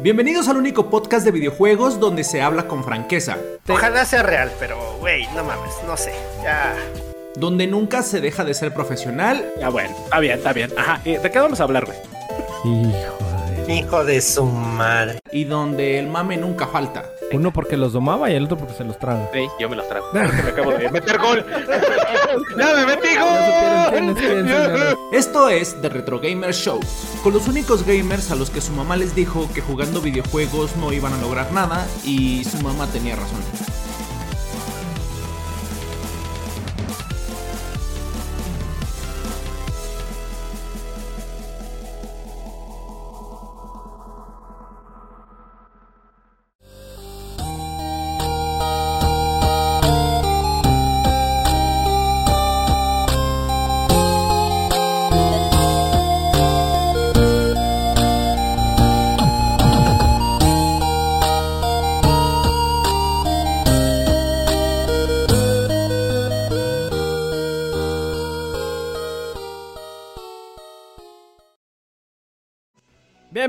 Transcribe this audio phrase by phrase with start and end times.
[0.00, 3.36] Bienvenidos al único podcast de videojuegos donde se habla con franqueza.
[3.68, 6.12] Ojalá sea real, pero, güey, no mames, no sé.
[6.40, 6.72] Ya.
[7.34, 9.44] Donde nunca se deja de ser profesional.
[9.58, 10.70] Ya bueno, está bien, está bien.
[10.78, 11.98] Ajá, ¿y ¿de qué vamos a hablar, güey?
[12.64, 13.17] Hijo.
[13.68, 15.18] Hijo de su madre.
[15.30, 17.04] Y donde el mame nunca falta.
[17.32, 19.28] Uno porque los domaba y el otro porque se los traga.
[19.32, 20.06] Sí, yo me los trago.
[20.14, 21.44] Me acabo de meter gol.
[22.58, 23.08] ¡Ya me metí
[24.18, 24.96] señores.
[25.12, 26.80] Esto es The Retro Gamer Show,
[27.22, 30.92] con los únicos gamers a los que su mamá les dijo que jugando videojuegos no
[30.92, 33.40] iban a lograr nada y su mamá tenía razón.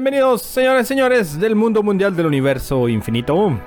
[0.01, 3.59] Bienvenidos, señores y señores del mundo mundial del universo infinito.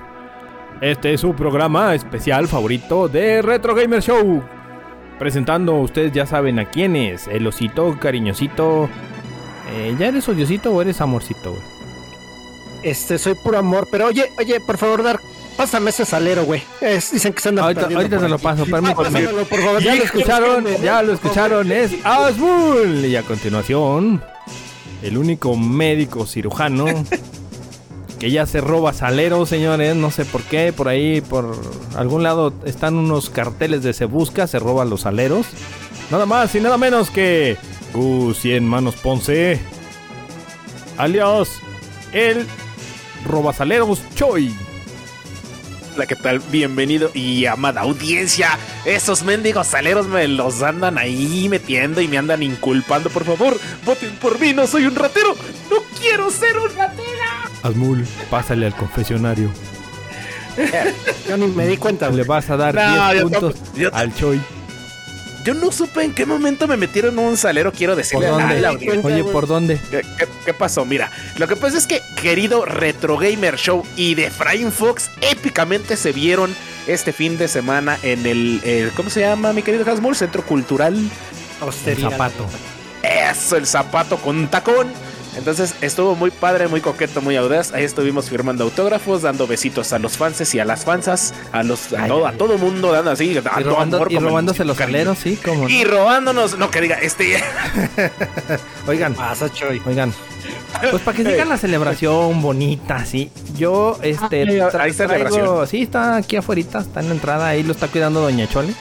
[0.80, 4.42] Este es su programa especial favorito de Retro Gamer Show.
[5.18, 8.88] Presentando, ustedes ya saben a quién es, el osito cariñosito.
[9.74, 11.50] Eh, ¿Ya eres odiosito o eres amorcito?
[11.50, 11.62] güey?
[12.82, 15.20] Este, soy puro amor, pero oye, oye, por favor, Dar,
[15.58, 16.62] pásame ese salero, güey.
[16.80, 18.42] Es- dicen que se anda Ahorita, ahorita se lo aquí.
[18.44, 18.94] paso, permítanme.
[18.94, 19.82] Pásamelo, por favor.
[19.82, 23.04] Ya lo escucharon, ya lo escucharon, es Asmul.
[23.04, 24.24] Y a continuación,
[25.02, 26.86] el único médico cirujano
[28.18, 29.96] que ya se roba saleros, señores.
[29.96, 31.56] No sé por qué, por ahí, por
[31.96, 35.46] algún lado están unos carteles de se busca, se roban los saleros.
[36.10, 37.56] Nada más y nada menos que
[37.92, 39.60] Gus 100 Manos Ponce,
[40.98, 41.48] alias
[42.12, 42.46] el
[43.24, 44.54] robasaleros Choi.
[45.94, 46.38] Hola, ¿qué tal?
[46.50, 48.58] Bienvenido y amada audiencia.
[48.86, 53.10] Esos mendigos saleros me los andan ahí metiendo y me andan inculpando.
[53.10, 55.34] Por favor, voten por mí, no soy un ratero.
[55.70, 57.02] No quiero ser un ratero.
[57.62, 59.50] Asmul, pásale al confesionario.
[61.28, 64.14] Yo ni me di cuenta, Le vas a dar No, 10 yo puntos yo- al
[64.14, 64.40] Choi.
[65.44, 68.60] Yo no supe en qué momento me metieron un salero, quiero ¿Por decirle a dónde?
[68.60, 68.70] la.
[68.72, 69.80] Oye, ¿por dónde?
[69.90, 70.84] ¿Qué, qué- qué pasó?
[70.84, 75.96] Mira, lo que pasa es que, querido Retro Gamer Show y de Efraín Fox, épicamente
[75.96, 76.54] se vieron
[76.86, 80.14] este fin de semana en el, el- ¿cómo se llama, mi querido Hasmul?
[80.14, 80.94] Centro Cultural.
[80.94, 81.10] El
[81.60, 82.10] Austeridad.
[82.10, 82.46] zapato.
[83.02, 84.88] Eso, el zapato con tacón.
[85.36, 87.72] Entonces estuvo muy padre, muy coqueto, muy audaz.
[87.72, 91.92] Ahí estuvimos firmando autógrafos, dando besitos a los fans y a las fansas, a los
[91.94, 94.26] a Ay, todo, ay, a todo mundo, dando así, Y, dando robando- amor y como
[94.26, 94.96] el robándose los cariño.
[94.98, 95.68] aleros, sí, como.
[95.68, 97.42] Y robándonos, no que diga, este,
[98.86, 99.80] Oigan, Pasa, Choy.
[99.86, 100.12] oigan.
[100.90, 103.30] Pues para que sigan la celebración bonita, sí.
[103.56, 104.44] Yo, este.
[104.46, 105.66] Tra- ahí está la traigo- celebración.
[105.68, 107.48] Sí, está aquí afuera, está en la entrada.
[107.48, 108.74] Ahí lo está cuidando Doña Chole.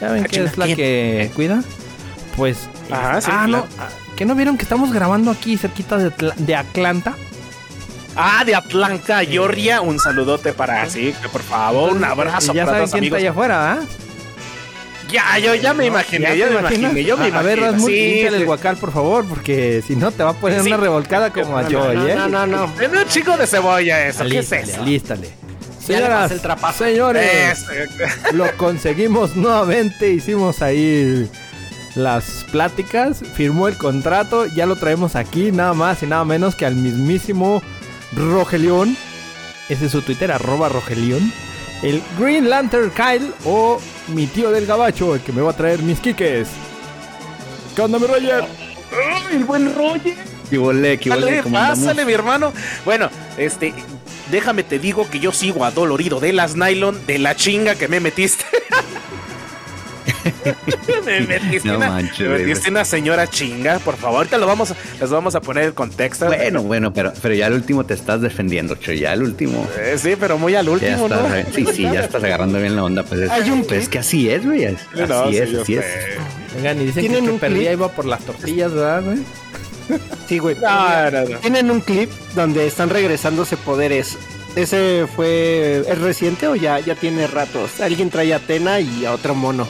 [0.00, 0.76] ¿Ya ven Ah, que es la ¿quién?
[0.76, 1.62] que cuida?
[2.36, 2.68] Pues.
[2.90, 3.64] Ajá, sí, ah, no.
[3.66, 3.92] claro.
[4.16, 7.14] ¿Que no vieron que estamos grabando aquí cerquita de, Atla- de Atlanta?
[8.16, 12.86] ah, de Atlanta, Georgia, un saludote para sí, que por favor, un abrazo ya para
[12.86, 13.78] saben quién está allá afuera, ¿ah?
[15.10, 17.72] Ya, yo ya me imaginé, ¿Ya yo me imaginé, yo me a, a ver, imaginé.
[17.72, 18.44] Rasmus, sí, el sí.
[18.44, 20.68] guacal, por favor, porque si no te va a poner Sí.
[20.68, 22.14] una revolcada como a No, Joy, no, ¿eh?
[22.14, 22.72] no, no, no.
[22.78, 24.80] Tiene un chico de cebolla eso, ¿qué es Alístale, eso?
[24.82, 25.30] alístale.
[25.84, 26.40] Señoras, el
[26.74, 30.10] señores, Es- lo conseguimos nuevamente.
[30.10, 31.28] Hicimos ahí
[31.94, 36.66] las pláticas, firmó el contrato, ya lo traemos aquí, nada más y nada menos que
[36.66, 37.62] al mismísimo
[38.12, 38.96] Rogelión.
[39.68, 41.32] Ese es su Twitter, arroba Rogelión.
[41.82, 45.82] El Green Lantern Kyle o mi tío del gabacho, el que me va a traer
[45.82, 46.48] mis quiques.
[47.74, 48.44] ¿Qué onda, mi Roger?
[48.92, 50.16] ¡Ay, el buen Roger!
[50.48, 51.42] ¿Qué volé, qué volé?
[51.42, 52.52] Pásale, mi hermano.
[52.84, 53.74] Bueno, este,
[54.30, 58.00] déjame te digo que yo sigo adolorido de las nylon, de la chinga que me
[58.00, 58.44] metiste.
[61.06, 64.18] me metiste, No una, manches, me metiste una señora chinga, por favor.
[64.18, 66.26] Ahorita lo vamos, a- les vamos a poner el contexto.
[66.26, 68.98] Bueno, bueno, pero, pero ya al último te estás defendiendo, Choy.
[69.00, 69.66] Ya al último.
[69.78, 71.52] Eh, sí, pero muy al último, estás, ¿no?
[71.54, 73.02] sí, sí, ya estás agarrando bien la onda.
[73.02, 74.64] Pues es, Hay un pues es que así es, güey.
[74.66, 74.76] Así
[75.08, 75.84] No, es, así es.
[76.56, 79.18] Oigan, y dicen que el ¿Tienen que un perdía iba por las tortillas, ¿verdad, güey?
[80.28, 80.56] Sí, güey.
[80.56, 81.38] No, no, no.
[81.40, 84.16] Tienen un clip donde están regresándose poderes.
[84.56, 85.82] ¿Ese fue.
[85.88, 87.80] ¿Es reciente o ya, ya tiene ratos?
[87.80, 89.66] Alguien trae a Atena y a otro mono.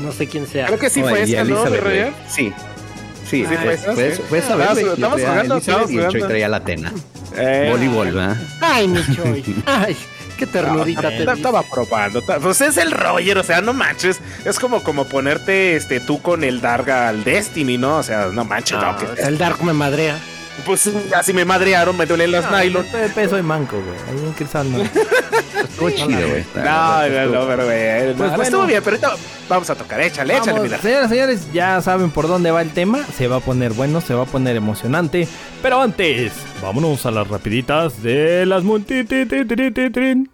[0.00, 0.66] No sé quién sea.
[0.66, 1.64] Creo que sí No, fue y esa, ¿no?
[1.66, 1.72] Sí.
[2.28, 2.52] Sí,
[3.30, 4.96] Sí, fue, fue esa, fue, fue esa vez, Estamos-.
[4.98, 6.26] Yo traía jugando, estamos y jugando.
[6.28, 6.92] traía la Atena.
[7.36, 8.36] Eh, Voleibol, ¿verdad?
[8.60, 9.44] Ay, mi Choy.
[9.66, 9.96] Ay,
[10.38, 11.38] qué ternurita te Ta- di.
[11.40, 12.22] Estaba probando.
[12.22, 14.20] Pues es el Roger, o sea, no manches.
[14.44, 17.96] Es como, como ponerte este tú con el Darga al Destiny, ¿no?
[17.98, 20.18] O sea, no manches, no, que- El Dark me madrea.
[20.64, 22.84] Pues sí, así me madrearon, me duelen las nylon.
[22.84, 23.98] Estoy de peso y manco, güey.
[24.18, 24.78] Ahí en Cristal no.
[24.82, 26.44] Estuvo chido, güey.
[26.56, 28.14] No, no, no, pero güey.
[28.14, 28.42] Pues no, bueno.
[28.42, 30.00] estuvo bien, pero ahorita vamos a tocar.
[30.00, 30.78] Échale, échale, Vamos, mira.
[30.80, 33.04] señoras y señores, ya saben por dónde va el tema.
[33.16, 35.28] Se va a poner bueno, se va a poner emocionante.
[35.62, 36.32] Pero antes,
[36.62, 40.30] vámonos a las rapiditas de las multitititititrin.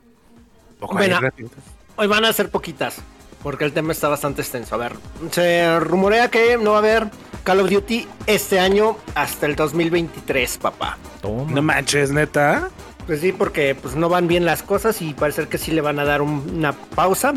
[1.97, 2.97] Hoy van a ser poquitas,
[3.43, 4.75] porque el tema está bastante extenso.
[4.75, 4.93] A ver,
[5.31, 7.11] se rumorea que no va a haber
[7.45, 10.97] Call of Duty este año hasta el 2023, papá.
[11.21, 11.51] Toma.
[11.51, 12.71] No manches, neta.
[13.07, 15.99] Pues sí, porque pues no van bien las cosas y parece que sí le van
[15.99, 17.35] a dar un- una pausa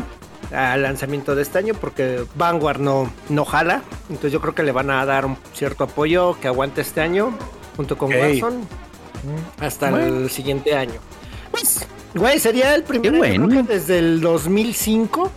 [0.52, 3.82] al lanzamiento de este año porque Vanguard no, no jala.
[4.08, 7.36] Entonces yo creo que le van a dar un cierto apoyo que aguante este año
[7.76, 8.18] junto con Ok.
[8.20, 8.58] Warzone
[9.58, 11.00] hasta el siguiente año.
[11.50, 13.48] Pues, güey, sería el primer bueno.
[13.48, 15.32] creo que desde el 2005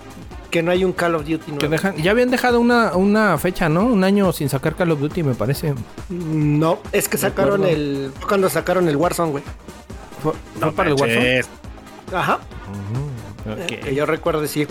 [0.50, 1.70] que no hay un Call of Duty Que nuevo.
[1.70, 3.86] dejan- ya habían dejado una, una fecha, ¿no?
[3.86, 5.74] Un año sin sacar Call of Duty, me parece.
[6.10, 8.12] No, es que sacaron el...
[8.20, 9.44] fue Cuando sacaron el Warzone, güey.
[10.24, 11.42] ¿Fue, fue para el Warzone?
[12.14, 12.40] Ajá.
[13.46, 13.80] Ok.
[13.84, 14.68] que yo recuerdo decir.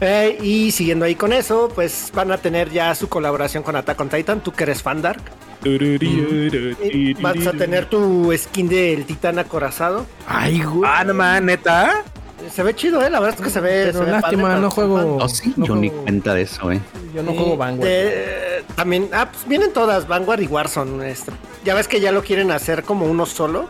[0.00, 4.00] Eh, y siguiendo ahí con eso, pues van a tener ya su colaboración con Attack
[4.00, 4.40] on Titan.
[4.40, 5.22] Tú que eres fan Dark.
[5.64, 10.06] Eh, Vas a tener tu skin del titán acorazado.
[10.26, 10.90] Ay, güey.
[10.92, 12.02] Ah, no man, neta.
[12.50, 13.10] Se ve chido, eh.
[13.10, 13.82] La verdad es que se ve.
[13.86, 15.16] Pero se ve lástima, padre, no juego.
[15.20, 16.80] Oh, sí, no yo ni cuenta de eso, eh.
[17.14, 17.88] Yo no juego Vanguard.
[17.88, 21.10] de- también, ah, pues vienen todas, Vanguard y Warzone.
[21.10, 21.32] este.
[21.64, 23.68] Ya ves que ya lo quieren hacer como uno solo.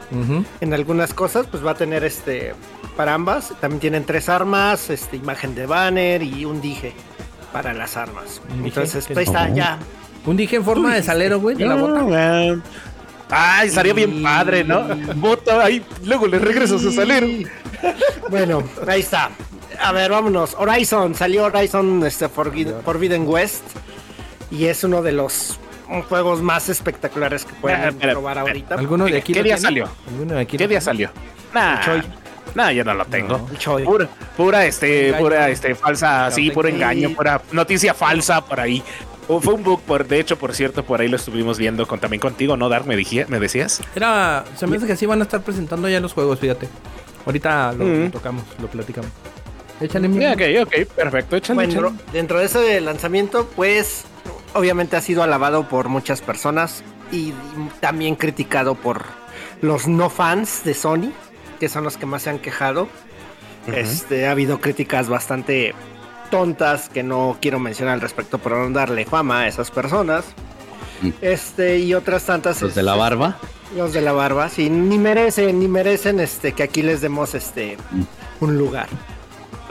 [0.60, 2.54] En algunas cosas, pues va a tener este
[2.96, 3.52] para ambas.
[3.60, 6.92] También tienen tres armas, este, imagen de banner y un dije
[7.52, 8.40] para las armas.
[8.64, 9.54] Entonces, ¿Qué pues, ahí está, es?
[9.54, 9.78] ya.
[10.24, 12.02] Un dije en forma de salero, güey, de la bota.
[12.04, 12.62] man.
[13.34, 14.84] Ay, estaría bien padre, ¿no?
[15.16, 17.26] Bota ahí, luego le regreso su salero.
[18.28, 19.30] Bueno, ahí está.
[19.80, 20.54] A ver, vámonos.
[20.58, 23.64] Horizon, salió Horizon este, Forbidden, Forbidden West.
[24.50, 25.58] Y es uno de los
[26.08, 28.74] juegos más espectaculares que pueden Ah, probar ahorita.
[28.74, 29.88] ¿Alguno de aquí ¿Qué día salió?
[30.08, 31.10] ¿Alguno de aquí ¿Qué día salió?
[31.54, 31.80] Nah,
[32.54, 33.48] nah, yo no lo tengo.
[33.50, 33.84] El Choi.
[33.84, 37.00] Pura, pura, este, pura, este, falsa, sí, puro engaño.
[37.08, 38.82] engaño, pura noticia falsa por ahí.
[39.36, 41.98] O Fue un bug, por, de hecho, por cierto, por ahí lo estuvimos viendo con,
[42.00, 42.86] también contigo, ¿no, Dark?
[42.86, 43.80] Me, decías.
[43.94, 46.68] Era, se me hace que sí van a estar presentando ya los juegos, fíjate.
[47.26, 48.04] Ahorita lo, Mm.
[48.04, 49.10] lo tocamos, lo platicamos.
[49.80, 50.18] Échale mi.
[50.18, 51.88] Yeah, ok, ok, perfecto, échale, Bueno, échale.
[51.90, 54.04] dentro, dentro de ese lanzamiento, pues
[54.54, 57.32] obviamente ha sido alabado por muchas personas y
[57.80, 59.04] también criticado por
[59.60, 61.12] los no fans de Sony,
[61.58, 62.88] que son los que más se han quejado.
[63.66, 65.74] Este, ha habido críticas bastante
[66.32, 70.24] tontas que no quiero mencionar al respecto por no darle fama a esas personas.
[71.02, 71.10] Mm.
[71.20, 72.62] Este, y otras tantas.
[72.62, 73.36] Los de la este, barba.
[73.76, 77.76] Los de la barba, sí, ni merecen, ni merecen este que aquí les demos este
[78.40, 78.88] un lugar.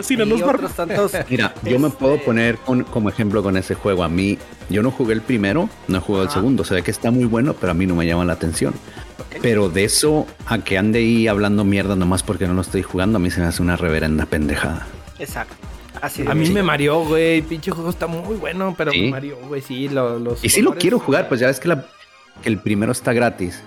[0.01, 1.11] Sí, no y nos otros tantos.
[1.29, 4.03] Mira, yo me Este- puedo poner con- como ejemplo con ese juego.
[4.03, 4.37] A mí,
[4.69, 6.63] yo no jugué el primero, no he jugado el segundo.
[6.63, 8.73] Se ve que está muy bueno, pero a mí no me llama la atención.
[9.41, 13.17] Pero de eso a que ande ahí hablando mierda nomás porque no lo estoy jugando,
[13.17, 14.85] a mí se me hace una reverenda pendejada.
[15.19, 15.55] Exacto.
[16.01, 17.41] Así A mí me mareó, güey.
[17.43, 19.03] Pinche juego está muy bueno, pero ¿Sí?
[19.03, 19.61] me mareó, güey.
[19.61, 20.43] Sí, lo- los.
[20.43, 21.85] Y sí lo quiero jugar, pues ya ves que, la-
[22.41, 23.61] que el primero está gratis.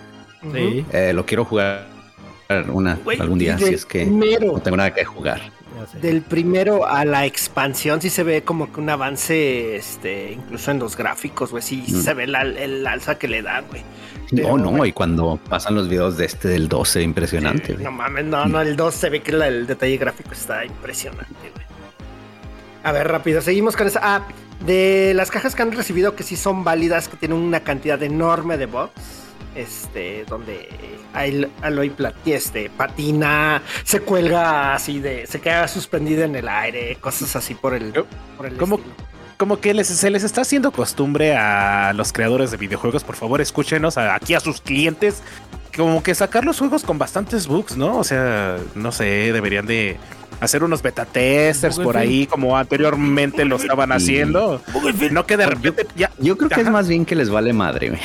[0.52, 1.86] Sí, Eh, lo quiero jugar
[2.72, 4.52] una, Güey, algún día, si es que primero.
[4.52, 5.40] no tengo nada que jugar.
[6.00, 10.78] Del primero a la expansión sí se ve como que un avance, este, incluso en
[10.78, 12.00] los gráficos, güey, sí Mm.
[12.02, 13.82] se ve la- el alza que le da, güey.
[14.30, 14.90] No, Pero, no, güey.
[14.90, 17.76] y cuando pasan los videos de este del 12, impresionante.
[17.76, 20.64] Sí, no mames, no, no, el 2 se ve que la- el detalle gráfico está
[20.64, 21.63] impresionante, güey.
[22.84, 24.00] A ver, rápido, seguimos con esa.
[24.02, 24.22] Ah,
[24.64, 28.56] de las cajas que han recibido que sí son válidas, que tienen una cantidad enorme
[28.56, 28.92] de bugs.
[29.56, 30.68] Este, donde
[31.12, 31.92] Al- Aloy
[32.26, 37.72] este, patina, se cuelga así de, se queda suspendida en el aire, cosas así por
[37.72, 37.92] el,
[38.36, 38.76] por el ¿Cómo?
[38.76, 38.94] estilo.
[39.36, 43.40] Como que les, se les está haciendo costumbre a los creadores de videojuegos, por favor,
[43.40, 45.22] escúchenos a- aquí a sus clientes.
[45.76, 47.98] Como que sacar los juegos con bastantes bugs, ¿no?
[47.98, 49.98] O sea, no sé, deberían de
[50.40, 54.60] hacer unos beta testers por ahí, como anteriormente lo estaban haciendo.
[55.10, 56.10] No que de repente ya.
[56.18, 57.98] Yo creo que es más bien que les vale madre.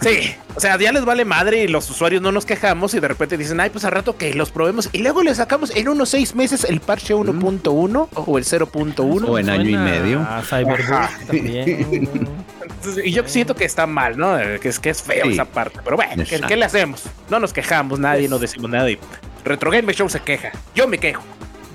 [0.00, 3.08] Sí, o sea, ya les vale madre y los usuarios no nos quejamos y de
[3.08, 6.08] repente dicen, ay, pues al rato que los probemos y luego le sacamos en unos
[6.08, 9.28] seis meses el parche 1.1 o el 0.1.
[9.28, 10.20] O en año y medio.
[10.20, 12.28] A Cyberpunk también.
[12.80, 12.88] ¿no?
[12.90, 14.36] Entonces, y yo siento que está mal, ¿no?
[14.60, 15.32] Que es, que es feo Sí.
[15.32, 15.80] esa parte.
[15.84, 17.04] Pero bueno, ¿qué, le hacemos?
[17.28, 18.90] No nos quejamos, nadie, no decimos nada.
[18.90, 18.98] Y
[19.44, 20.52] Retro Game Show se queja.
[20.74, 21.22] Yo me quejo.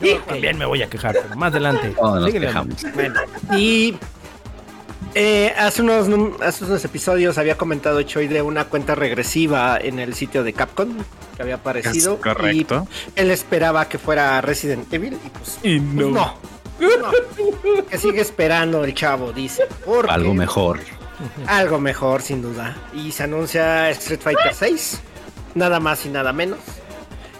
[0.01, 1.89] Yo también me voy a quejar, pero más adelante.
[1.89, 2.75] Todos nos quejamos.
[2.93, 3.21] Bueno,
[3.55, 3.95] y
[5.13, 6.09] eh, hace, unos,
[6.41, 10.89] hace unos episodios había comentado Choi de una cuenta regresiva en el sitio de Capcom
[11.35, 12.15] que había aparecido.
[12.15, 12.85] Es correcto.
[13.15, 16.54] Y él esperaba que fuera Resident Evil y pues, Y pues no.
[16.79, 17.11] No.
[17.89, 19.63] Que sigue esperando el chavo, dice.
[19.85, 20.79] Porque Algo mejor.
[21.47, 22.75] algo mejor sin duda.
[22.93, 24.99] Y se anuncia Street Fighter 6,
[25.53, 26.59] nada más y nada menos.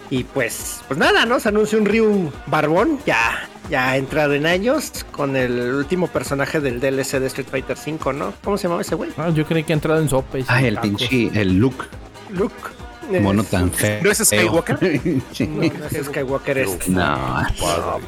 [0.08, 1.40] Y pues, pues nada, ¿no?
[1.40, 6.78] Se anuncia un Ryu Barbón, ya, ya entrado en años, con el último personaje del
[6.80, 8.32] DLC de Street Fighter 5, ¿no?
[8.44, 9.10] ¿Cómo se llamaba ese güey?
[9.18, 10.38] Ah, yo creí que ha entrado en sopa.
[10.48, 11.86] Ah, el pinche, el look.
[12.30, 12.54] Luke.
[13.20, 14.00] Mono Es- tan feo.
[14.02, 14.78] ¿No es Skywalker?
[15.32, 15.46] Sí.
[15.46, 16.90] No, no es Skywalker este.
[16.90, 17.46] No,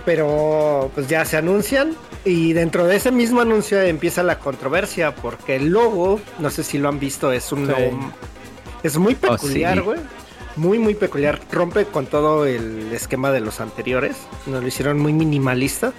[0.04, 5.56] Pero pues ya se anuncian y dentro de ese mismo anuncio empieza la controversia porque
[5.56, 7.72] el logo, no sé si lo han visto, es un Sí.
[7.72, 8.12] logo
[8.82, 9.80] es muy Oh, peculiar, sí.
[9.80, 9.98] güey.
[10.56, 14.16] Muy muy peculiar, rompe con todo el esquema de los anteriores.
[14.46, 15.92] Nos lo hicieron muy minimalista.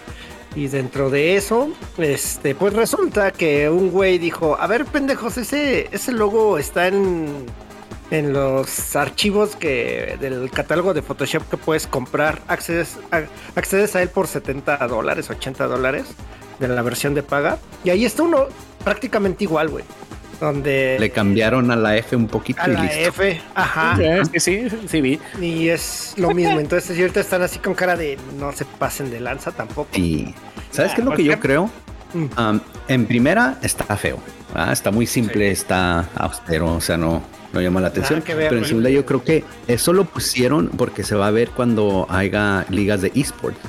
[0.55, 5.87] Y dentro de eso, este, pues resulta que un güey dijo, a ver, pendejos, ese,
[5.91, 7.45] ese logo está en,
[8.11, 12.41] en los archivos que del catálogo de Photoshop que puedes comprar.
[12.47, 13.21] Accedes a,
[13.55, 16.05] accedes a él por 70 dólares, 80 dólares
[16.59, 17.57] de la versión de paga.
[17.83, 18.47] Y ahí está uno
[18.83, 19.85] prácticamente igual, güey.
[20.39, 23.09] Donde le cambiaron a la F un poquito a y la listo.
[23.09, 23.97] F, ajá.
[23.97, 25.19] Sí, sí, sí, sí vi.
[25.41, 26.59] Y es lo mismo.
[26.59, 29.89] Entonces, ahorita están así con cara de no se pasen de lanza tampoco.
[29.97, 30.33] Y
[30.71, 31.69] ¿sabes Ah, qué es lo que ¿por yo creo?
[32.13, 32.39] Mm.
[32.39, 34.19] Um, en primera está feo,
[34.71, 37.21] está muy simple, está austero, o sea, no,
[37.53, 38.23] no llama la atención.
[38.25, 41.49] Ver, Pero en segunda yo creo que eso lo pusieron porque se va a ver
[41.49, 43.59] cuando haya ligas de esports.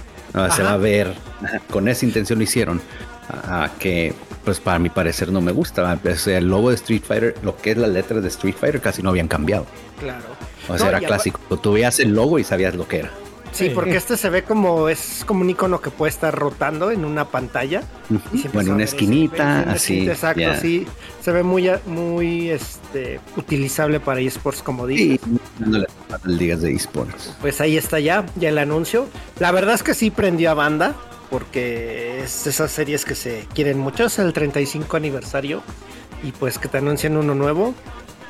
[0.55, 1.15] Se va a ver,
[1.71, 2.81] con esa intención lo hicieron.
[3.79, 5.99] que pues para mi parecer no me gusta.
[6.27, 9.11] El logo de Street Fighter, lo que es la letra de Street Fighter casi no
[9.11, 9.67] habían cambiado.
[9.99, 10.25] Claro.
[10.69, 11.41] O sea, No, era clásico.
[11.59, 13.11] Tú veías el logo y sabías lo que era.
[13.53, 13.71] Sí, Sí.
[13.75, 17.25] porque este se ve como es como un icono que puede estar rotando en una
[17.27, 17.83] pantalla.
[18.33, 19.75] Y se O en empezó a una ese- esquinita, así.
[19.95, 20.61] esquinita, Exacto, ya.
[20.61, 20.87] sí.
[21.23, 25.21] Se ve muy, muy este, utilizable para esports, como dices.
[25.25, 25.39] Sí,
[25.69, 27.35] las ligas de esports.
[27.41, 29.07] Pues ahí está ya, ya el anuncio.
[29.39, 30.95] La verdad es que sí prendió a banda,
[31.31, 34.05] porque es esas series que se quieren mucho.
[34.07, 35.63] Es el 35 aniversario.
[36.23, 37.75] Y pues que te anuncian uno nuevo.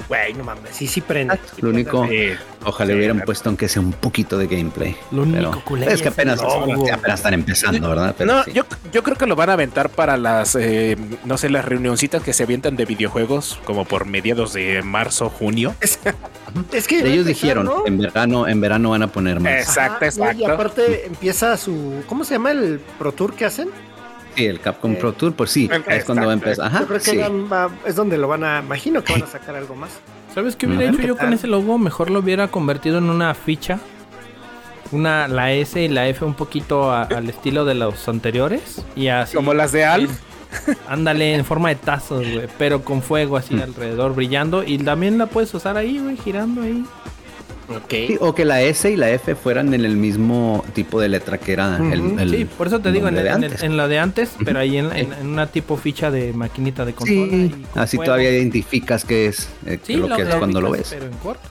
[0.09, 1.39] Güey, no mames, sí, sí prende.
[1.61, 3.27] Lo único, Eh, ojalá Sí, hubieran claro.
[3.27, 4.97] puesto aunque sea un poquito de gameplay.
[5.11, 6.85] Lo único culero es que apenas, logo.
[6.93, 8.15] apenas están empezando, ¿verdad?
[8.19, 8.53] Pero no, sí.
[8.53, 12.23] yo, yo creo que lo van a aventar para las, eh, no sé, las reunioncitas
[12.23, 15.75] que se avientan de videojuegos, como por mediados de marzo, junio.
[16.73, 17.87] Es que Ellos dijeron, ¿no?
[17.87, 19.53] en verano, en verano van a poner más.
[19.53, 20.53] Exacto, Ajá, no, Y exacto.
[20.53, 22.03] aparte empieza su.
[22.09, 23.69] ¿Cómo se llama el Pro Tour que hacen?
[24.37, 25.91] Sí, el Capcom Eh, Pro Tour, pues sí, exacto.
[25.91, 26.67] es cuando va a empezar.
[26.67, 27.17] Ajá, Yo creo que sí.
[27.19, 28.61] van- va- es donde lo van a.
[28.61, 29.91] Imagino que van a sacar algo más.
[30.35, 31.77] ¿Sabes qué hubiera hecho yo ¿Qué con ese logo?
[31.79, 33.79] Mejor lo hubiera convertido en una ficha.
[34.93, 38.85] Una, la S y la F un poquito a- al estilo de los anteriores.
[38.97, 39.37] Y así.
[39.37, 40.11] Como las de Alf.
[40.89, 42.49] Ándale, en forma de tazos, güey.
[42.59, 43.63] Pero con fuego así Mm.
[43.63, 44.65] alrededor, brillando.
[44.65, 46.85] Y también la puedes usar ahí, güey, girando ahí.
[47.89, 51.39] Sí, o que la S y la F fueran en el mismo tipo de letra
[51.39, 53.63] que era el, sí, por eso te digo, en, nombre de el- en el- antes.
[53.63, 56.93] en la de antes, pero ahí en, en- en una tipo ficha de maquinita de
[56.95, 57.19] consola.
[57.21, 60.71] y Sí, con así todavía identificas qué es eh, Sí, lo que es cuando lo
[60.71, 60.89] ves.
[60.91, 61.49] Pero en corto.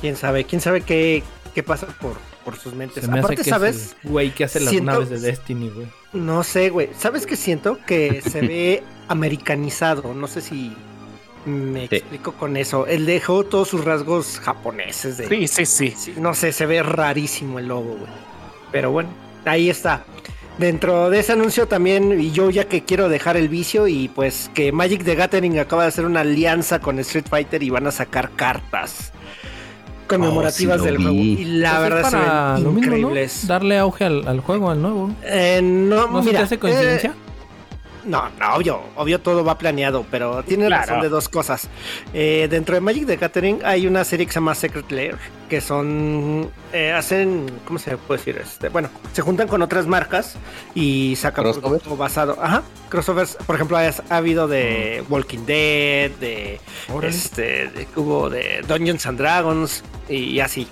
[0.00, 1.22] Quién sabe, quién sabe qué,
[1.54, 2.12] qué pasa por,
[2.44, 3.04] por sus mentes.
[3.04, 3.96] Se me hace Aparte, que ¿sabes?
[4.04, 5.86] güey que hace las Siento- naves de Destiny, güey.
[6.12, 6.88] No sé, güey.
[6.98, 7.78] ¿Sabes qué siento?
[7.86, 10.14] Que se ve americanizado.
[10.14, 10.72] No sé si
[11.46, 11.96] me Sí.
[11.96, 12.86] explico con eso.
[12.86, 15.16] Él dejó todos sus rasgos japoneses.
[15.18, 15.94] De, Sí, sí, sí.
[15.96, 18.12] Sí, no sé, se ve rarísimo el logo, güey.
[18.72, 19.08] Pero bueno,
[19.44, 20.04] ahí está.
[20.58, 24.50] Dentro de ese anuncio también, y yo ya que quiero dejar el vicio, y pues
[24.52, 27.90] que Magic the Gathering acaba de hacer una alianza con Street Fighter y van a
[27.92, 29.12] sacar cartas
[30.06, 31.12] conmemorativas Oh, sí del juego.
[31.16, 32.96] Y la Pues es verdad para se lo ven mismo, ¿no?
[32.98, 33.46] increíbles.
[33.46, 35.10] Darle auge al, al juego, al nuevo.
[35.24, 37.10] Eh, no, ¿No se mira, te hace coincidencia?
[37.10, 37.29] eh,
[38.04, 40.86] no, no, obvio, obvio todo va planeado, pero tiene Claro.
[40.86, 41.68] razón de dos cosas.
[42.14, 45.16] Eh, dentro de Magic the Gathering hay una serie que se llama Secret Lair,
[45.48, 48.38] que son, eh, hacen, ¿cómo se puede decir?
[48.42, 50.36] Este, bueno, se juntan con otras marcas
[50.74, 51.68] y sacan ¿Crossover?
[51.80, 56.60] producto basado, ajá, crossovers, por ejemplo, ha, ha habido de Walking Dead, de,
[56.92, 57.14] Órale.
[57.14, 60.66] este, de- hubo de Dungeons and Dragons y así.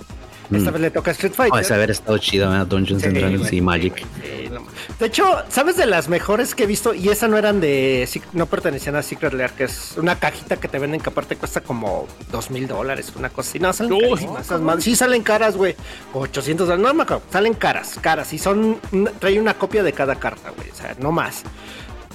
[0.51, 0.73] Esta Mm.
[0.73, 1.53] vez le toca a Street Fighter.
[1.53, 2.65] Oh, ese haber estado chido, ¿verdad?
[2.65, 3.97] Dungeons and Sí, Dragons güey, y Magic.
[3.97, 4.61] sí, no.
[4.99, 6.93] De hecho, ¿sabes de las mejores que he visto?
[6.93, 8.07] Y esa no eran de.
[8.33, 11.61] No pertenecían a Secret Lair, que es una cajita que te venden que aparte cuesta
[11.61, 13.59] como dos mil dólares, una cosa así.
[13.59, 14.83] No, salen Uy, carísimas esas.
[14.83, 15.75] Sí, salen caras, güey.
[16.13, 16.85] 800 dólares.
[16.87, 17.23] No me acuerdo.
[17.31, 18.33] Salen caras, caras.
[18.33, 18.77] Y son.
[19.19, 20.69] Trae una copia de cada carta, güey.
[20.71, 21.43] O sea, no más.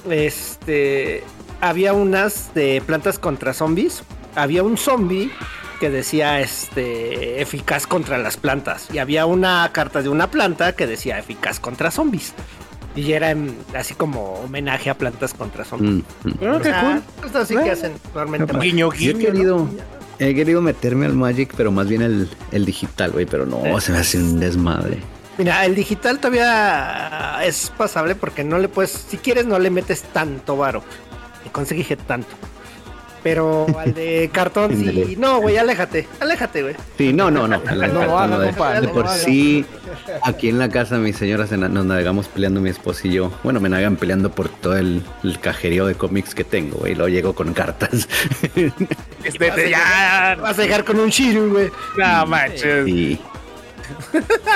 [0.09, 1.23] Este.
[1.61, 4.03] Había unas de plantas contra zombies.
[4.35, 5.31] Había un zombie
[5.75, 10.87] que decía este eficaz contra las plantas y había una carta de una planta que
[10.87, 12.33] decía eficaz contra zombies
[12.95, 16.03] y era en- así como homenaje a plantas contra zombies.
[16.23, 16.33] Mm, mm.
[16.41, 17.23] Ah, O qué sea, cool.
[17.23, 18.51] cosas así que hacen normalmente.
[18.53, 18.63] Capaz.
[18.63, 19.19] Guiño, Yo he guiño.
[19.25, 19.69] querido,
[20.19, 23.91] he querido meterme al Magic, pero más bien el, el digital, güey, pero no, se
[23.91, 24.99] me hace un desmadre.
[25.37, 30.03] Mira, el digital todavía es pasable porque no le puedes, si quieres no le metes
[30.03, 30.81] tanto varo.
[31.45, 32.29] Y conseguí tanto.
[33.25, 35.15] Pero al de cartón sí.
[35.17, 36.07] No, güey, aléjate.
[36.19, 36.75] Aléjate, güey.
[36.95, 37.57] Sí, no, no, no.
[37.57, 39.65] No no de- compa, de no lo por sí,
[40.21, 43.31] aquí en la casa, mis señoras se na- nos navegamos peleando mi esposo y yo.
[43.43, 46.93] Bueno, me navegan peleando por todo el, el cajerío de cómics que tengo, güey.
[46.93, 48.07] Luego llego con cartas.
[49.23, 51.71] Este, Vas a ya, Vas a llegar con un Shiru, güey.
[51.97, 53.17] no manches.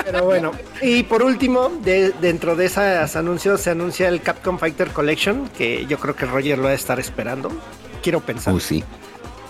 [0.05, 0.51] Pero bueno.
[0.79, 5.87] Y por último, de, dentro de esos anuncios se anuncia el Capcom Fighter Collection, que
[5.87, 7.51] yo creo que Roger lo va a estar esperando.
[8.01, 8.53] Quiero pensar.
[8.53, 8.83] uh, sí.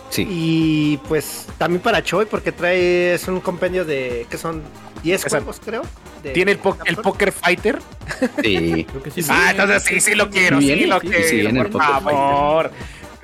[0.10, 0.26] Sí.
[0.30, 4.64] Y pues también para Choi, porque trae es un compendio de que son
[5.04, 5.84] 10 Esa- juegos, creo.
[6.24, 6.98] de ¿Tiene el, po- el.
[6.98, 7.80] Poker Fighter?
[8.44, 8.86] Sí.
[8.90, 9.24] Creo que sí.
[9.30, 11.82] ah, entonces sí, sí lo quiero, sí, Viene, lo sí, quiero, sí, viene el por
[11.84, 12.72] favor.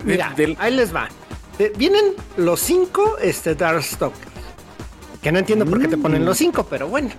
[0.04, 1.10] Mira, del- ahí les va.
[1.58, 4.22] Eh, vienen los 5 este, Darkstalkers.
[5.24, 7.10] Que no entiendo por qué te ponen los 5, pero bueno.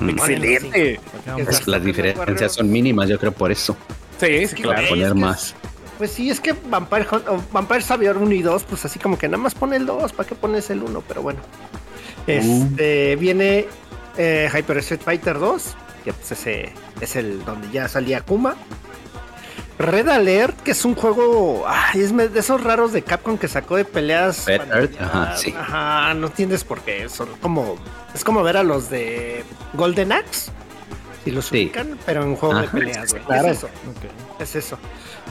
[0.00, 0.08] Mm.
[0.10, 1.00] excelente.
[1.44, 3.76] Pues las diferencias son mínimas, yo creo por eso.
[4.20, 4.80] Sí, sí, que- claro.
[4.82, 5.54] Es Poner más.
[5.98, 9.18] Pues sí, es que Vampire, Hunt- o Vampire Savior 1 y 2, pues así como
[9.18, 11.02] que nada más pone el 2, ¿para qué pones el 1?
[11.06, 11.40] Pero bueno.
[12.26, 13.66] Este, viene
[14.16, 18.54] eh, Hyper Street Fighter 2, que pues ese es el donde ya salía Kuma.
[19.78, 23.76] Red Alert, que es un juego, ay, es de esos raros de Capcom que sacó
[23.76, 24.44] de peleas.
[24.46, 25.54] Red Alert, ajá, sí.
[25.56, 27.08] Ajá, no entiendes por qué.
[27.08, 27.76] Son como,
[28.14, 30.50] es como ver a los de Golden Axe,
[31.24, 31.56] si los Sí.
[31.66, 33.22] ubican, pero en juego de peleas, güey.
[33.24, 33.48] Claro.
[33.48, 33.68] Es eso.
[34.40, 34.78] Es eso.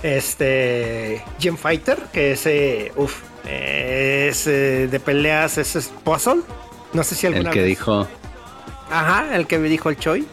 [0.04, 1.24] Este.
[1.40, 2.46] Gem Fighter, que es.
[2.46, 6.42] eh, uf, es eh, de peleas, es, es puzzle.
[6.94, 8.08] No sé si alguna El que vez- dijo,
[8.90, 10.26] Ajá, el que me dijo el Choi.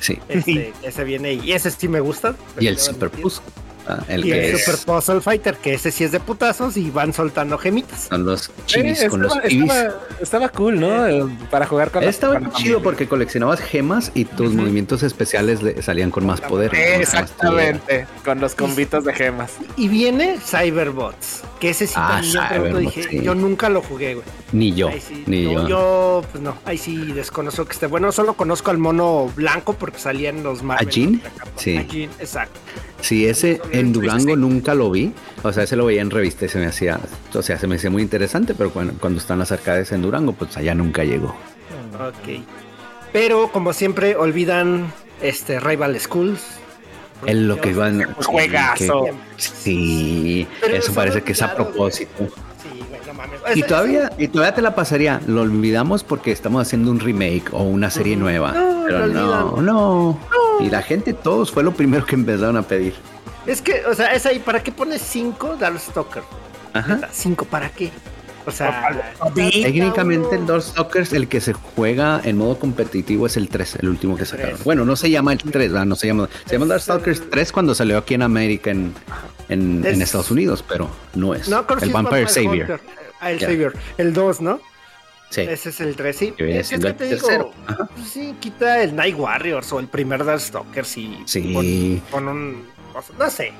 [0.00, 0.18] sí.
[0.28, 2.34] Este, ese viene y ese sí me gusta.
[2.58, 3.18] Y el Super ah,
[4.08, 6.90] el Y que el es- Super Puzzle Fighter, que ese sí es de putazos y
[6.90, 8.06] van soltando gemitas.
[8.10, 9.70] son los Sí, chivis con los estaba, chivis.
[9.72, 11.06] estaba- estaba cool, ¿no?
[11.06, 12.82] Eh, Para jugar con Estaba con la chido familia.
[12.82, 16.70] porque coleccionabas gemas y tus movimientos especiales le salían con más poder.
[16.74, 19.52] Exactamente, con los combitos de gemas.
[19.76, 22.20] Y viene Cyberbots, que ese sí Ah,
[22.50, 23.20] también yo dije, sí.
[23.22, 24.26] yo nunca lo jugué, güey.
[24.52, 25.68] Ni yo, sí, ni no, yo.
[25.68, 28.10] yo, pues no, ahí sí desconozco que esté bueno.
[28.10, 30.88] Solo conozco al mono blanco porque salía en los Marvel.
[30.88, 31.22] ¿A Jean?
[31.56, 31.76] Sí.
[31.76, 32.58] A Jean, exacto.
[33.00, 35.12] Sí, ese en Durango nunca lo vi.
[35.42, 36.98] O sea, ese lo veía en revista y se me hacía,
[37.32, 40.32] o sea, se me hacía muy interesante, pero cuando, cuando están las arcades en Durango,
[40.32, 41.28] pues allá nunca llegó.
[41.28, 42.42] Ok.
[43.12, 46.40] Pero como siempre, olvidan este Rival Schools.
[47.26, 48.14] Es lo que iban.
[48.14, 49.06] Juegazo.
[49.36, 52.28] Sí, Pero eso parece que es a propósito.
[52.62, 52.79] Sí.
[53.54, 55.20] Y todavía, y todavía te la pasaría.
[55.26, 58.52] Lo olvidamos porque estamos haciendo un remake o una serie nueva.
[58.52, 60.18] No, pero lo no, no.
[60.60, 62.94] Y la gente, todos fue lo primero que empezaron a pedir.
[63.46, 66.22] Es que, o sea, es ahí, ¿para qué pones 5 Darkstalker?
[66.74, 67.00] Ajá.
[67.10, 67.90] 5 para qué?
[68.46, 69.62] O sea, Sí.
[69.62, 73.88] Técnicamente el uno- Darkstalkers, el que se juega en modo competitivo es el 3, el
[73.88, 74.58] último que sacaron.
[74.64, 75.86] Bueno, no se llama el 3, ¿verdad?
[75.86, 76.28] no se llama.
[76.46, 78.92] Se llama Es Darkstalkers el- 3 cuando salió aquí en América, en,
[79.48, 81.48] en, en Es- Estados Unidos, pero no es.
[81.48, 82.80] No, el Vampire Savior.
[83.20, 83.40] Ah, el.
[83.40, 83.74] Savior.
[83.98, 84.60] El 2, ¿no?
[85.30, 85.42] Sí.
[85.42, 86.32] Ese es el 3, sí.
[86.32, 87.52] Que Es que el te tercero.
[87.94, 91.18] Pues sí, quita el Night Warriors o el primer Darkstalker, sí.
[91.26, 91.52] Sí.
[91.52, 92.66] Con, con un.
[93.18, 93.52] no sé.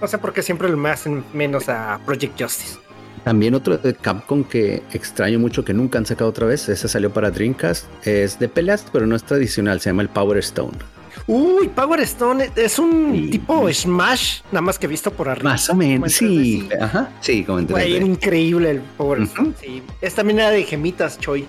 [0.00, 2.78] No sé por qué siempre me hacen menos a Project Justice.
[3.24, 7.12] También otro de Capcom que extraño mucho que nunca han sacado otra vez, ese salió
[7.12, 10.78] para Dreamcast, es de peleas, pero no es tradicional, se llama el Power Stone.
[11.26, 13.30] Uy, Power Stone es un Sí.
[13.30, 15.50] tipo Smash, nada más que visto por arriba.
[15.50, 16.66] Más o menos, sí.
[16.70, 18.10] 3D, Ajá, sí, como Güey, era 3D.
[18.10, 19.22] increíble el Power.
[19.22, 19.52] Stone.
[19.60, 19.82] Sí.
[20.00, 21.46] Es también era de gemitas, Choi.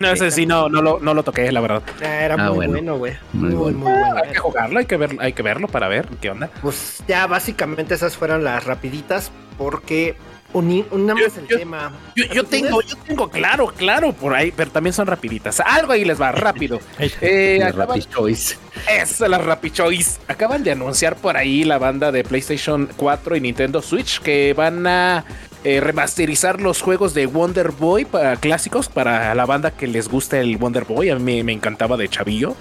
[0.00, 1.82] No, ese sí, no, no, lo, no lo toqué, la verdad.
[2.02, 2.72] Ah, Era Ah, muy bueno.
[2.72, 3.12] bueno, güey.
[3.32, 3.78] Muy Muy, bueno.
[3.78, 4.16] muy bueno.
[4.24, 6.50] Hay que jugarlo, hay que, ver, hay que verlo para ver qué onda.
[6.62, 10.16] Pues ya básicamente esas fueron las rapiditas porque
[10.54, 11.92] unamos Yo- el yo- tema.
[12.16, 15.60] Yo, yo ¿Tú tengo, yo tengo claro, claro, por ahí, pero también son rapiditas.
[15.60, 16.80] Algo ahí les va, rápido.
[17.20, 18.56] Eh, acaban- Rapid Choice.
[18.88, 20.18] Eso, las Rapid Choice.
[20.28, 24.86] Acaban de anunciar por ahí la banda de PlayStation 4 y Nintendo Switch que van
[24.86, 25.24] a
[25.64, 30.38] eh, remasterizar los juegos de Wonder Boy para clásicos para la banda que les gusta
[30.38, 31.08] el Wonder Boy.
[31.10, 32.54] A mí me encantaba de chavillo.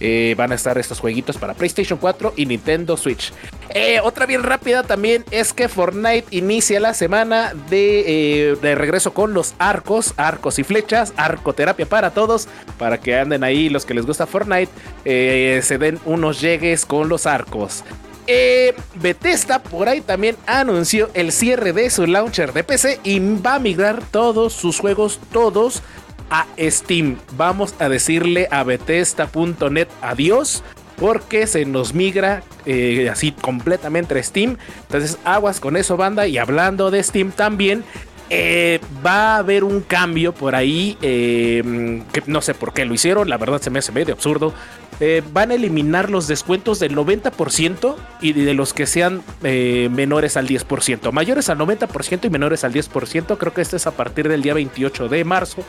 [0.00, 3.32] Eh, van a estar estos jueguitos para PlayStation 4 y Nintendo Switch.
[3.70, 9.14] Eh, otra bien rápida también es que Fortnite inicia la semana de, eh, de regreso
[9.14, 13.94] con los arcos, arcos y flechas, arcoterapia para todos, para que anden ahí los que
[13.94, 14.70] les gusta Fortnite,
[15.04, 17.84] se den unos llegues con los arcos.
[18.26, 23.56] Eh, Bethesda por ahí también anunció el cierre de su launcher de PC y va
[23.56, 25.82] a migrar todos sus juegos, todos
[26.30, 27.18] a Steam.
[27.36, 30.62] Vamos a decirle a Bethesda.net adiós.
[30.96, 34.56] Porque se nos migra eh, así completamente a Steam.
[34.82, 36.28] Entonces, aguas con eso, banda.
[36.28, 37.82] Y hablando de Steam también,
[38.30, 40.96] eh, va a haber un cambio por ahí.
[41.02, 43.28] eh, que no sé por qué lo hicieron.
[43.28, 44.54] La verdad se me hace medio absurdo.
[45.00, 50.46] eh, van a eliminar los descuentos del 90% y de los que sean menores al
[50.46, 51.10] 10%.
[51.10, 53.36] Mayores al 90% y menores al 10%.
[53.36, 55.64] Creo que este es a partir del día 28 de marzo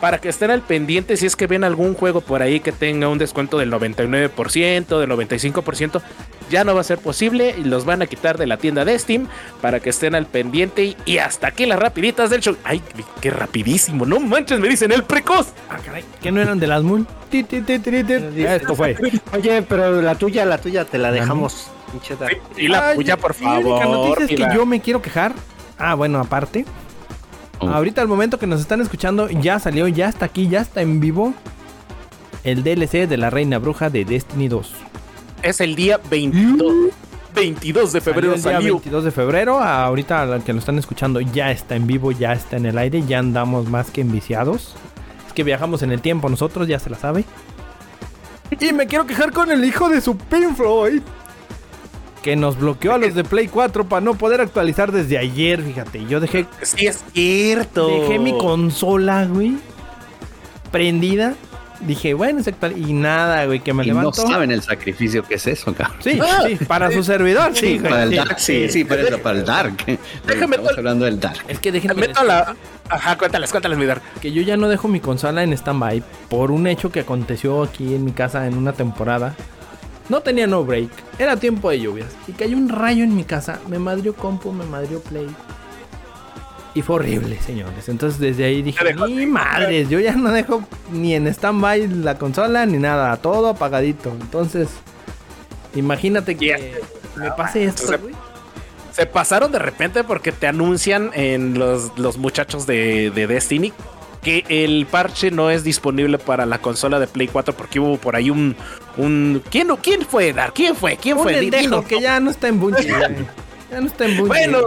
[0.00, 3.08] para que estén al pendiente si es que ven algún juego por ahí que tenga
[3.08, 6.02] un descuento del 99%, del 95%,
[6.50, 8.98] ya no va a ser posible y los van a quitar de la tienda de
[8.98, 9.26] Steam
[9.60, 12.56] para que estén al pendiente y, hasta aquí las rapiditas del show.
[12.64, 12.82] Ay,
[13.20, 15.52] qué rapidísimo, no manches, me dicen el precoz.
[15.68, 17.06] Ah, caray, ¿que no eran de las Moon?
[17.30, 18.96] Esto fue.
[19.32, 21.70] Oye, pero la tuya, la tuya te la dejamos.
[22.56, 23.86] Y la tuya, por favor.
[23.86, 25.34] noticia es que yo me quiero quejar.
[25.78, 26.64] Ah, bueno, aparte.
[27.60, 27.68] Oh.
[27.68, 31.00] Ahorita al momento que nos están escuchando, ya salió, ya está aquí, ya está en
[31.00, 31.34] vivo.
[32.44, 34.72] El DLC de la Reina Bruja de Destiny 2.
[35.42, 36.64] Es el día 22,
[37.34, 38.74] 22 de febrero Salió el día salió.
[38.74, 39.58] 22 de febrero.
[39.60, 43.04] Ahorita al que lo están escuchando ya está en vivo, ya está en el aire,
[43.06, 44.74] ya andamos más que enviciados.
[45.26, 47.24] Es que viajamos en el tiempo nosotros, ya se la sabe.
[48.58, 51.02] Y me quiero quejar con el hijo de su Pink Floyd.
[52.22, 56.04] Que nos bloqueó a los de Play 4 para no poder actualizar desde ayer, fíjate.
[56.06, 57.88] Yo dejé, Sí, es cierto.
[57.88, 59.52] dejé mi consola, güey.
[60.70, 61.34] Prendida.
[61.80, 65.36] Dije, bueno, se actual- Y nada, güey, que me Y no saben el sacrificio que
[65.36, 65.96] es eso, cabrón.
[66.00, 66.18] Sí,
[66.58, 67.90] sí, para su servidor, sí, güey.
[67.92, 68.16] Para el.
[68.16, 69.76] Dark, sí, sí, para eso, para el Dark.
[70.26, 71.38] Déjame Estamos to- hablando del Dark.
[71.46, 72.56] Es que Me déjenme meto a la.
[72.90, 74.02] Ajá, cuéntales, cuéntales, mi Dar.
[74.20, 77.94] que yo ya no dejo mi consola en stand-by por un hecho que aconteció aquí
[77.94, 79.36] en mi casa en una temporada.
[80.08, 83.60] No tenía no break, era tiempo de lluvias y cayó un rayo en mi casa,
[83.68, 85.28] me madrió compu, me madrió play.
[86.74, 87.88] Y fue horrible, señores.
[87.88, 92.64] Entonces desde ahí dije, ni madres, yo ya no dejo ni en stand-by la consola
[92.66, 94.10] ni nada, todo apagadito.
[94.20, 94.68] Entonces,
[95.74, 96.80] imagínate que
[97.16, 98.14] me pase esto, Entonces, güey.
[98.92, 103.72] Se pasaron de repente porque te anuncian en los, los muchachos de, de Destiny
[104.22, 108.16] que el parche no es disponible para la consola de Play 4 porque hubo por
[108.16, 108.56] ahí un...
[108.96, 110.52] un ¿quién, ¿Quién fue, Dar?
[110.52, 110.96] ¿Quién fue?
[110.96, 111.40] ¿Quién Un fue?
[111.40, 112.88] Dinos, que ya no está en Bungie.
[113.70, 114.28] Ya no está en Bungie.
[114.28, 114.60] Bueno,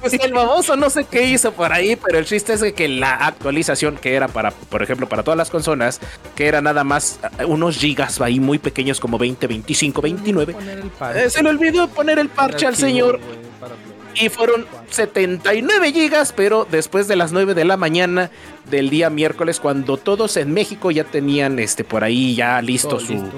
[0.00, 3.12] pues el baboso no sé qué hizo por ahí, pero el chiste es que la
[3.26, 6.00] actualización que era para, por ejemplo, para todas las consolas,
[6.34, 10.78] que era nada más eh, unos gigas ahí muy pequeños como 20, 25, 29, Poner
[10.78, 11.24] el parche.
[11.24, 13.20] eh, se le olvidó poner el parche al señor.
[14.20, 18.30] Y fueron 79 gigas, pero después de las 9 de la mañana
[18.70, 23.00] del día miércoles, cuando todos en México ya tenían este por ahí ya listo Todo
[23.00, 23.30] su listo.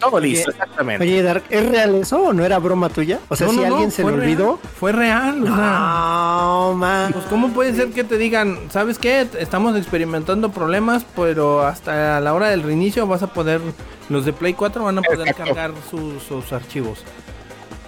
[0.00, 1.04] todo listo, Oye, exactamente.
[1.04, 3.20] Oye, Dark, ¿es real eso o no era broma tuya?
[3.28, 4.58] O sea, No, si no, no, alguien se real, olvidó.
[4.78, 5.54] Fue real, o sea.
[5.56, 7.12] No, man.
[7.12, 9.26] Pues cómo puede ser que te digan, ¿sabes qué?
[9.38, 13.60] Estamos experimentando problemas, pero hasta la hora del reinicio vas a poder,
[14.08, 15.44] los de Play 4 van a poder Exacto.
[15.54, 17.02] cargar sus, sus archivos.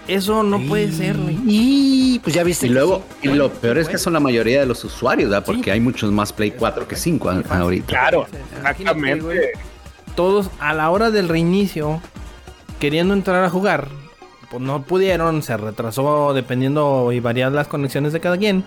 [0.09, 1.37] Eso no puede ser, güey.
[1.47, 2.67] Y pues ya viste.
[2.67, 3.29] Y luego, sí.
[3.29, 5.45] y lo peor es que son la mayoría de los usuarios, ¿verdad?
[5.45, 7.87] Porque hay muchos más Play 4 que 5 ahorita.
[7.87, 9.25] Claro, exactamente.
[9.25, 9.41] güey,
[10.15, 12.01] Todos a la hora del reinicio,
[12.79, 13.89] queriendo entrar a jugar,
[14.51, 18.65] pues no pudieron, se retrasó dependiendo y variadas las conexiones de cada quien,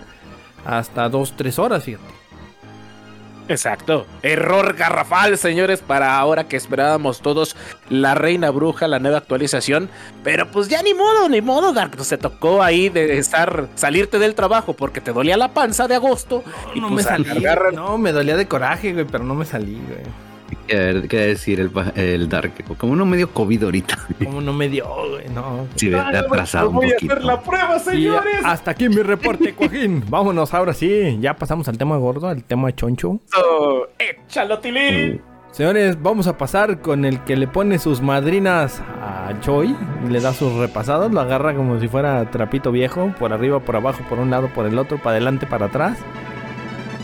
[0.64, 2.04] hasta 2-3 horas, fíjate.
[3.50, 4.06] Exacto.
[4.22, 7.56] Error garrafal, señores, para ahora que esperábamos todos
[7.88, 9.90] la Reina Bruja, la nueva actualización.
[10.22, 12.02] Pero pues ya ni modo, ni modo, Dark.
[12.04, 16.44] Se tocó ahí de estar, salirte del trabajo porque te dolía la panza de agosto.
[16.74, 19.80] y no pues, me salí, no, me dolía de coraje, güey, pero no me salí,
[19.86, 20.29] güey.
[20.70, 22.52] ¿Qué, qué decir el, Dark?
[22.78, 23.98] Como uno medio COVID ahorita.
[24.24, 25.66] Como no me dio, güey, no.
[25.74, 27.12] Sí, de Ay, atrasado un voy a poquito.
[27.14, 28.34] hacer la prueba, Y señores.
[28.44, 30.04] hasta aquí mi reporte, Cojín.
[30.08, 31.18] Vámonos, ahora sí.
[31.20, 33.18] Ya pasamos al tema gordo, al tema choncho.
[33.36, 35.20] Oh, Échalo, Tilín.
[35.50, 39.74] Señores, vamos a pasar con el que le pone sus madrinas a Choi.
[40.06, 43.12] y Le da sus repasados, lo agarra como si fuera trapito viejo.
[43.18, 45.98] Por arriba, por abajo, por un lado, por el otro, para adelante, para atrás.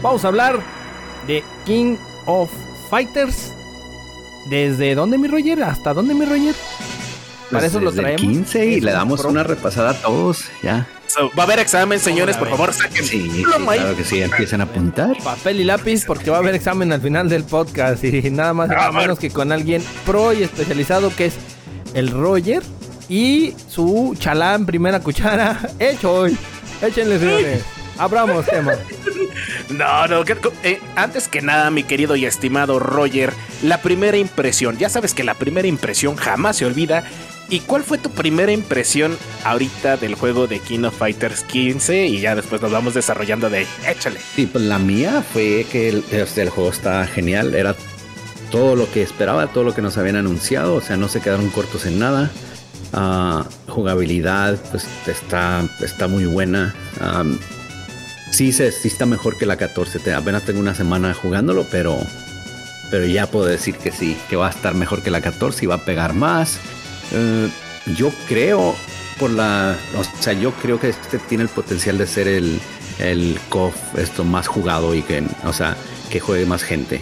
[0.02, 0.60] Vamos a hablar
[1.26, 2.48] de King of
[2.88, 3.52] Fighters.
[4.48, 5.62] ¿Desde dónde, mi Roger?
[5.64, 6.54] ¿Hasta dónde, mi Roger?
[7.50, 8.20] Para Pues eso lo el traemos.
[8.22, 9.30] 15 y le damos pro.
[9.30, 10.86] una repasada a todos, ya.
[11.06, 13.78] So, va a haber examen, señores, a por favor, saquen Sí, sí, pluma ahí.
[13.78, 15.16] claro que sí, empiezan a apuntar.
[15.22, 18.70] Papel y lápiz porque va a haber examen al final del podcast y nada más
[18.70, 19.00] Ah, bueno.
[19.00, 21.34] menos que con alguien pro y especializado que es
[21.94, 22.62] el Roger
[23.08, 26.36] y su chalán primera cuchara hecho hoy.
[26.82, 27.62] Échenle señores.
[27.98, 28.72] Abramos tema.
[29.70, 30.24] No, no,
[30.62, 34.78] eh, antes que nada, mi querido y estimado Roger, la primera impresión.
[34.78, 37.04] Ya sabes que la primera impresión jamás se olvida.
[37.48, 42.06] ¿Y cuál fue tu primera impresión ahorita del juego de King of Fighters 15?
[42.06, 43.66] Y ya después nos vamos desarrollando de ahí.
[43.88, 44.18] Échale.
[44.34, 47.76] Sí, pues la mía fue que el, el juego está genial, era
[48.50, 51.50] todo lo que esperaba, todo lo que nos habían anunciado, o sea, no se quedaron
[51.50, 52.30] cortos en nada.
[52.92, 56.74] Ah, jugabilidad, pues está, está muy buena.
[57.00, 57.38] Am,
[58.30, 61.98] sí, se, sí está mejor que la 14, te- apenas tengo una semana jugándolo, pero
[62.90, 65.66] pero ya puedo decir que sí, que va a estar mejor que la 14 y
[65.66, 66.58] va a pegar más.
[67.12, 67.48] Eh,
[67.96, 68.76] yo creo
[69.18, 72.60] por la, o sea, yo creo que este tiene el potencial de ser el
[73.00, 75.76] el KOF esto más jugado y que, o sea,
[76.10, 77.00] que juegue más gente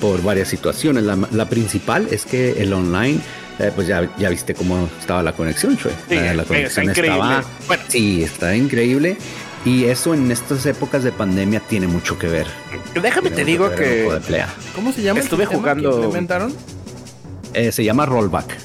[0.00, 1.02] por varias situaciones.
[1.04, 3.18] La, la principal es que el online
[3.58, 5.90] eh, pues ya, ya viste cómo estaba la conexión, Chue.
[6.08, 7.18] Sí, la, la está conexión increíble.
[7.18, 7.44] estaba.
[7.66, 7.82] Bueno.
[7.88, 9.16] Sí, está increíble.
[9.64, 12.46] Y eso en estas épocas de pandemia tiene mucho que ver.
[13.00, 14.08] Déjame te digo el que.
[14.74, 15.18] ¿Cómo se llama?
[15.20, 16.54] el Estuve sistema jugando- que implementaron?
[17.54, 18.56] Eh, se llama rollback.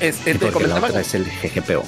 [0.00, 1.84] es- eh, te la comentaba, otra es el GGPO.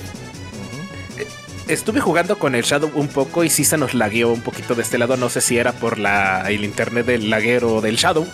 [1.66, 4.83] estuve jugando con el Shadow un poco y sí se nos lagueó un poquito de
[4.83, 5.16] este lado.
[5.16, 8.27] No sé si era por la, el internet del laguero del Shadow.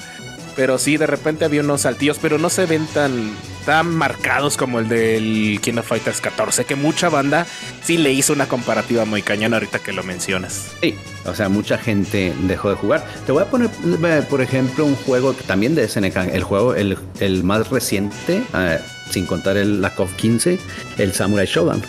[0.56, 3.30] Pero sí, de repente había unos saltillos, pero no se ven tan,
[3.66, 7.46] tan marcados como el del King of Fighters 14, que mucha banda
[7.84, 10.68] sí le hizo una comparativa muy cañona ahorita que lo mencionas.
[10.80, 10.94] Sí,
[11.26, 13.04] o sea, mucha gente dejó de jugar.
[13.26, 13.68] Te voy a poner,
[14.04, 18.78] eh, por ejemplo, un juego también de SNK, el juego, el, el más reciente, eh,
[19.10, 20.58] sin contar el la KOF 15,
[20.98, 21.82] el Samurai Shodown.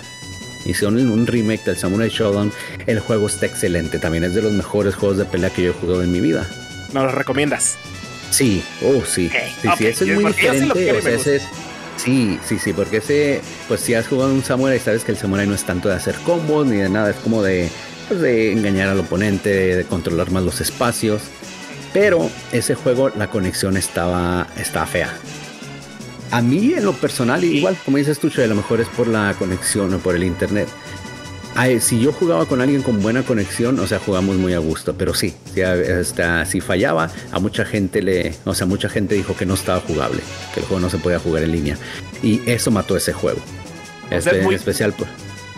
[0.66, 2.52] Hicieron un remake del Samurai Shodown.
[2.86, 5.74] El juego está excelente, también es de los mejores juegos de pelea que yo he
[5.74, 6.48] jugado en mi vida.
[6.94, 7.78] ¿Nos lo recomiendas?
[8.30, 9.30] Sí, oh sí.
[9.62, 10.86] Sí, sí, ese es muy sí diferente.
[10.86, 11.44] y o sea, me ese es-
[12.04, 15.48] sí, sí, sí, porque ese, pues si has jugado un samurai, sabes que el samurai
[15.48, 17.70] no es tanto de hacer combos ni de nada, es como de,
[18.08, 21.22] pues, de engañar al oponente, de controlar más los espacios.
[21.94, 25.14] Pero ese juego, la conexión estaba, estaba fea.
[26.32, 29.36] A mí, en lo personal, igual, como dices tú, a lo mejor es por la
[29.38, 30.70] conexión o por el internet.
[31.56, 34.96] Ay, si yo jugaba con alguien con buena conexión, o sea, jugamos muy a gusto,
[34.98, 39.36] pero sí, si, hasta, si fallaba, a mucha gente le, o sea, mucha gente dijo
[39.36, 40.22] que no estaba jugable,
[40.54, 41.78] que el juego no se podía jugar en línea.
[42.24, 43.40] Y eso mató ese juego.
[44.06, 45.08] O sea, Este, es muy- en especial por...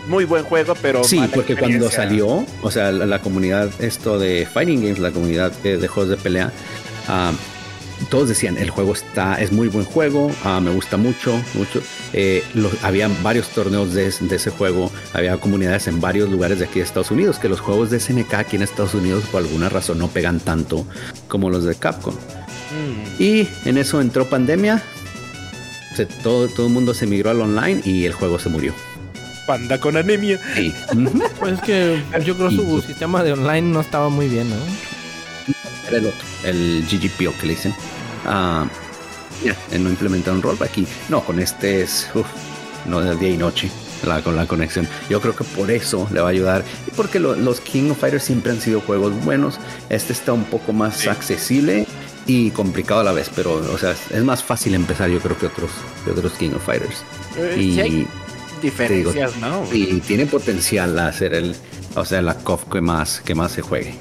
[0.08, 1.02] Muy buen juego, pero.
[1.02, 5.50] Sí, porque cuando salió, o sea, la, la comunidad esto de Fighting Games, la comunidad
[5.62, 6.52] de, de juegos de pelea,
[7.08, 7.32] ah,
[8.04, 11.80] todos decían, el juego está, es muy buen juego, ah, me gusta mucho, mucho.
[12.12, 16.64] Eh, lo- había varios torneos de, de ese juego, había comunidades en varios lugares de
[16.66, 19.68] aquí de Estados Unidos, que los juegos de SNK aquí en Estados Unidos por alguna
[19.68, 20.86] razón no pegan tanto
[21.28, 22.14] como los de Capcom.
[22.14, 23.22] Mm.
[23.22, 24.82] Y en eso entró pandemia,
[25.96, 28.74] se- todo, todo el mundo se migró al online y el juego se murió.
[29.46, 30.40] Panda con anemia.
[30.56, 30.74] Sí.
[31.38, 34.56] Pues es que yo creo su sistema de online no estaba muy bien, ¿no?
[35.86, 37.74] Era el otro, el GGPO que le dicen.
[38.26, 38.66] Ah,
[39.44, 42.26] ya, eh, no implementaron rollback y no, con este es uf,
[42.86, 43.70] no de día y noche
[44.06, 44.86] la, con la conexión.
[45.08, 47.98] Yo creo que por eso le va a ayudar y porque lo- los King of
[47.98, 49.58] Fighters siempre han sido juegos buenos.
[49.88, 51.08] Este está un poco más Sí.
[51.08, 51.86] accesible
[52.26, 55.46] y complicado a la vez, pero o sea, es más fácil empezar yo creo que
[55.46, 55.70] otros,
[56.04, 57.02] que otros King of Fighters.
[57.36, 58.06] Eh, Y sí
[59.40, 59.66] ¿no?
[59.72, 61.54] y tiene potencial a ser el,
[61.96, 63.94] o sea, la COF que más, que más se juegue.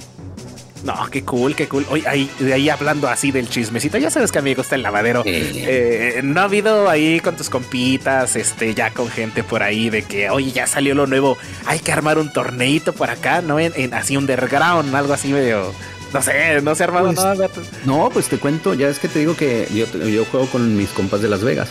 [0.84, 1.86] No, qué cool, qué cool.
[1.89, 4.76] Oye, ahí, de ahí hablando así del chismecito, ya sabes que a mí me gusta
[4.76, 5.24] el lavadero.
[5.26, 6.15] Eh.
[6.17, 10.04] Eh, no ha habido ahí con tus compitas, este, ya con gente por ahí de
[10.04, 13.60] que, oye, ya salió lo nuevo, hay que armar un torneito por acá, ¿no?
[13.60, 15.74] En, en así underground, algo así medio,
[16.13, 17.50] no sé, no se ha armado Pues, nada.
[17.86, 20.89] No, pues te cuento, ya es que te digo que yo, yo juego con mis
[20.89, 21.69] compas de Las Vegas.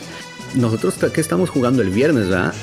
[0.54, 2.54] Nosotros, ¿qué estamos jugando el viernes, verdad?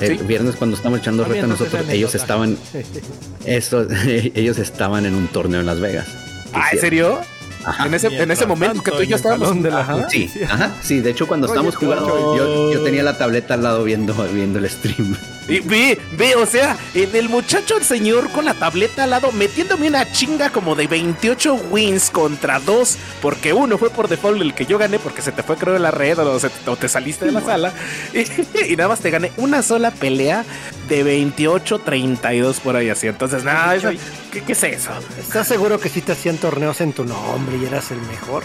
[0.00, 0.24] El sí.
[0.24, 2.58] viernes cuando estamos echando reta, Comiéndose nosotros, ellos estaban,
[3.46, 6.06] esto, ellos estaban en un torneo en Las Vegas.
[6.52, 7.20] Ah, ¿en serio?
[7.66, 7.86] Ajá.
[7.86, 10.08] En ese, en ese momento que tú y en yo el estábamos de la- Ajá.
[10.08, 13.82] Sí, ajá, sí, de hecho cuando estábamos jugando, yo, yo tenía la tableta al lado
[13.84, 15.16] viendo, viendo el stream.
[15.48, 19.30] Y ve, ve, o sea, eh, del muchacho al señor con la tableta al lado,
[19.30, 24.54] metiéndome una chinga como de 28 wins contra dos, porque uno fue por default el
[24.54, 26.88] que yo gané, porque se te fue creo en la red o, se- o te
[26.88, 27.72] saliste de la sala,
[28.12, 30.44] y, y nada más te gané una sola pelea
[30.88, 33.06] de 28-32 por ahí así.
[33.06, 33.90] Entonces, nada, eso-
[34.32, 34.90] ¿qué, qué es eso?
[35.18, 38.42] ¿Estás seguro que sí te hacían torneos en tu nombre y eras el mejor?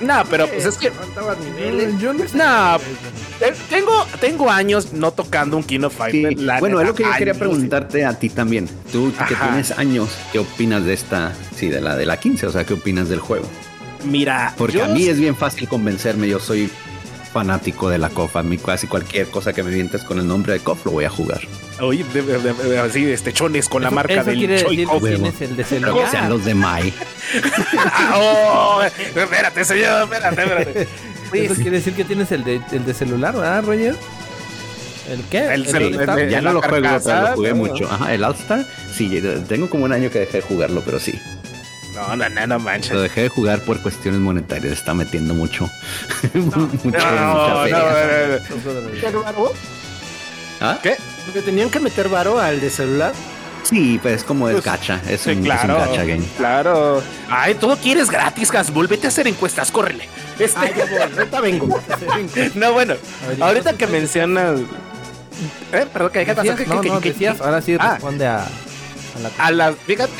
[0.00, 0.90] No, pero pues es que...
[0.90, 1.98] Faltaban niveles.
[2.00, 2.24] Yo no
[3.70, 6.40] tengo, tengo años no tocando un King of Sí, Fighters.
[6.40, 8.68] la bueno, es lo que yo quería preguntarte a ti también.
[8.90, 9.46] Tú que Ajá.
[9.48, 12.46] tienes años, ¿qué opinas de esta, sí, de la de la 15?
[12.46, 13.46] O sea, ¿qué opinas del juego?
[14.04, 16.68] Mira, Porque yo a mí es bien fácil convencerme, yo soy
[17.32, 20.52] fanático de la COF, a mí casi cualquier cosa que me vientes con el nombre
[20.52, 21.40] de COF lo voy a jugar.
[21.80, 24.46] Oye, de- de- de- de- así, este chones con la marca eso del que
[24.84, 25.00] huevo.
[25.00, 26.92] tienes el de que sean los de Mai.
[27.78, 30.88] Ah, oh, espérate, señor, espérate, espérate.
[31.32, 31.62] Sí, Eso sí.
[31.62, 33.96] quiere decir que tienes el de, el de celular, ¿verdad, Roger?
[35.10, 35.38] ¿El qué?
[35.54, 36.18] El de celu- Star?
[36.18, 37.56] el- Ya no lo juego, pero lo jugué no.
[37.56, 37.90] mucho.
[37.90, 39.18] Ajá, el All-Star, sí,
[39.48, 41.18] tengo como un año que dejé de jugarlo, pero sí.
[41.94, 42.92] No, no, no, no manches.
[42.92, 45.68] Lo dejé de jugar por cuestiones monetarias, está metiendo mucho.
[46.34, 46.58] mucho
[46.90, 47.02] No,
[49.32, 49.50] no.
[50.60, 50.78] ¿Ah?
[50.82, 50.96] ¿Qué?
[51.34, 53.12] ¿Le tenían que meter varo al de celular?
[53.64, 55.00] Sí, pues es como es gacha.
[55.08, 56.22] Es Sí, un, es claro, un gacha game.
[56.36, 57.02] claro.
[57.30, 58.86] Ay, todo quieres gratis, Hasbull.
[58.88, 60.08] Vete a hacer encuestas, córrele.
[60.38, 61.80] Este, Ah, voy, ahorita vengo.
[62.54, 62.94] no, bueno,
[63.28, 64.60] ver, ahorita ¿y que mencionas.
[65.72, 66.10] Eh, perdón.
[66.14, 66.56] ¿Decías?
[66.56, 67.92] ¿Qué- No, qué- no, qué- decías, ahora sí Ah.
[67.92, 69.30] responde a, a la...
[69.46, 70.12] A las, fíjate,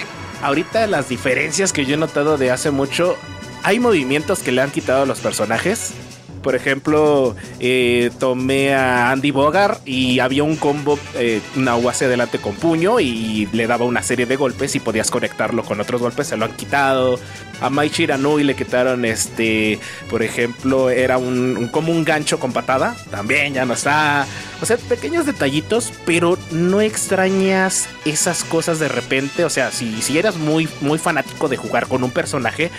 [0.43, 3.17] ahorita las diferencias que yo he notado de hace mucho,
[3.63, 5.95] hay movimientos que le han quitado a los personajes.
[6.43, 12.09] Por ejemplo, eh, tomé a Andy Bogart y había un combo, eh, una U hacia
[12.09, 16.01] adelante con puño y le daba una serie de golpes y podías conectarlo con otros
[16.01, 17.19] golpes, se lo han quitado.
[17.61, 19.79] A Mai Shiranui le quitaron este,
[20.11, 24.27] por ejemplo, era un, un- como un gancho con patada, también ya no está.
[24.61, 29.45] O sea, pequeños detallitos, pero no extrañas esas cosas de repente.
[29.45, 32.71] O sea, si, si eras muy, muy fanático de jugar con un personaje,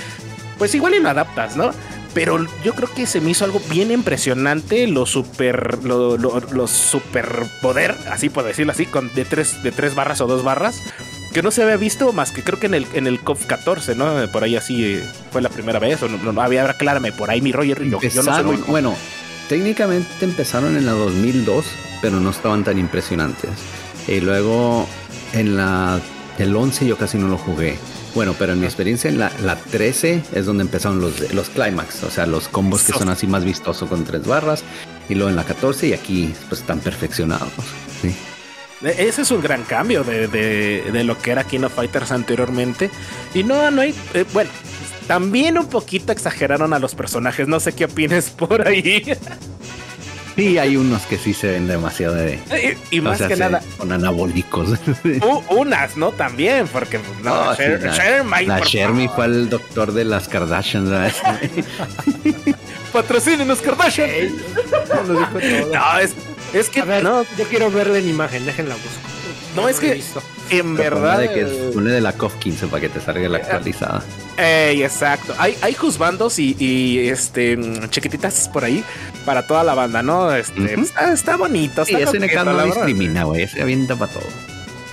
[0.57, 1.71] pues igual y lo adaptas, ¿no?
[2.13, 6.67] Pero yo creo que se me hizo algo bien impresionante, lo super, lo, lo, lo
[6.67, 10.79] superpoder, así por decirlo así, con de tres, de tres barras o dos barras,
[11.33, 13.95] que no se había visto más que creo que en el, en el COF 14,
[13.95, 14.31] ¿no?
[14.31, 17.41] Por ahí así eh, fue la primera vez, o no, no había, aclárame, por ahí
[17.41, 18.57] mi Roger, yo, yo no muy...
[18.67, 18.95] bueno,
[19.49, 21.65] técnicamente empezaron en la 2002,
[22.01, 23.49] pero no estaban tan impresionantes.
[24.07, 24.87] Y luego
[25.33, 25.99] en la
[26.37, 27.77] el 11 yo casi no lo jugué.
[28.15, 32.03] Bueno, pero en mi experiencia en la, la 13 es donde empezaron los, los climax,
[32.03, 34.63] o sea, los combos que son así más vistosos con tres barras.
[35.09, 37.49] Y luego en la 14 y aquí pues están perfeccionados.
[38.01, 38.15] Sí.
[38.83, 42.11] E-, Ese es un gran cambio de, de- de lo que era King of Fighters
[42.11, 42.89] anteriormente.
[43.33, 43.95] Y no, no hay.
[44.13, 44.49] eh, bueno,
[45.07, 47.47] también un poquito exageraron a los personajes.
[47.47, 49.03] No sé qué opines por ahí.
[50.35, 52.39] Sí, hay unos que sí se ven demasiado de...
[52.91, 54.69] y, y o más sea, que nada, Con anabólicos.
[55.21, 56.11] u- unas, ¿no?
[56.11, 58.67] También, porque no, No, sí, Sher- la, por
[59.05, 59.15] favor.
[59.15, 60.89] fue el doctor de las Kardashians.
[62.93, 64.09] Patrocínenos, Kardashian.
[65.71, 66.13] No, es,
[66.53, 69.12] es que A ver, no, yo quiero verla en imagen, déjenla busco.
[69.55, 70.01] No, es que-
[70.49, 71.15] en Pero verdad.
[71.15, 74.03] ponle de que pone de la COF 15 para que te salga la actualizada.
[74.37, 75.33] Ey, exacto.
[75.37, 77.57] Hay, hay juzbandos y, y, este
[77.89, 78.83] chiquititas por ahí
[79.25, 80.33] para toda la banda, ¿no?
[80.35, 81.85] Este, está, está bonito.
[81.85, 83.43] Sí, está ese coqueto, NK no discrimina, güey.
[83.43, 84.27] Ese avienta para todo.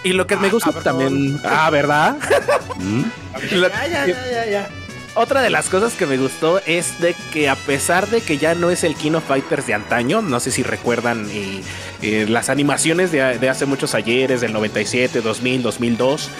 [0.05, 0.85] Y lo que me Ah, gusta cabrón.
[0.85, 1.41] también.
[1.45, 2.17] Ah, ¿verdad?
[2.79, 3.03] ¿Mm?
[3.51, 4.69] Ya, ya, ya, ya.
[5.15, 8.55] Otra de las cosas que me gustó es de que a pesar de que ya
[8.55, 11.63] no es el King of Fighters de antaño, no sé si recuerdan eh,
[12.01, 16.31] eh, las animaciones de, hace muchos ayeres, del 97, 2000, 2002.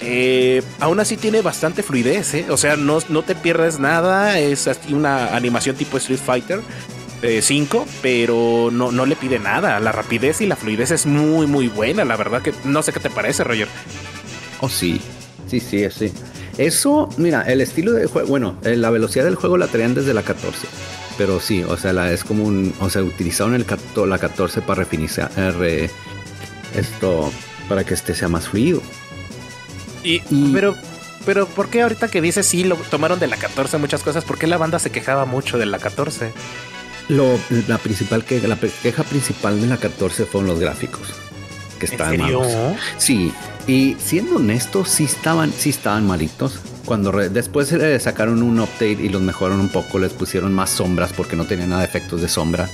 [0.00, 2.46] eh, aún así tiene bastante fluidez, ¿eh?
[2.50, 6.60] o sea, no, no te pierdes nada, es una animación tipo Street Fighter
[7.22, 11.46] eh, 5, pero no, no le pide nada, la rapidez y la fluidez es muy
[11.46, 13.68] muy buena, la verdad que no sé qué te parece, Roger.
[14.60, 15.00] Oh, sí.
[15.48, 16.12] Sí, sí, sí.
[16.58, 20.12] Eso, mira, el estilo de juego, bueno, eh, la velocidad del juego la traían desde
[20.12, 20.66] la 14.
[21.16, 23.64] Pero sí, o sea, la, es como un, o sea, utilizaron el,
[24.06, 25.90] la 14 para refinizar eh, re-
[26.76, 27.32] esto,
[27.68, 28.82] para que este sea más fluido.
[30.04, 30.76] Y, Y- pero,
[31.24, 34.24] pero, ¿por qué ahorita que dices sí lo tomaron de la 14 muchas cosas?
[34.24, 36.32] ¿Por qué la banda se quejaba mucho de la 14?
[37.08, 41.08] Lo, la principal que, la queja principal de la 14 fueron los gráficos.
[41.78, 42.46] Que estaban malos.
[42.96, 43.32] Sí,
[43.66, 46.58] y siendo honesto, sí estaban, sí estaban malitos.
[46.84, 51.12] Cuando después eh, sacaron un update y los mejoraron un poco, les pusieron más sombras
[51.12, 52.68] porque no tenían nada de efectos de sombra.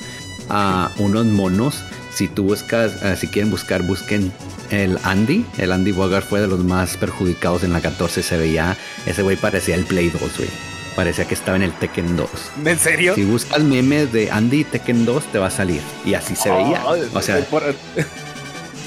[0.49, 1.83] A unos monos,
[2.15, 4.33] si tú buscas, eh, si quieren buscar, busquen
[4.71, 5.45] el Andy.
[5.59, 8.23] El Andy Bogart fue de los más perjudicados en la 14.
[8.23, 10.49] Se veía, ese güey parecía el Play 2, güey.
[10.95, 12.29] Parecía que estaba en el Tekken 2.
[12.67, 13.17] ¿En serio?
[13.17, 15.81] Si buscas memes de Andy Tekken 2, te va a salir.
[16.05, 16.85] Y así se veía.
[16.87, 17.75] Oh, O sea, por-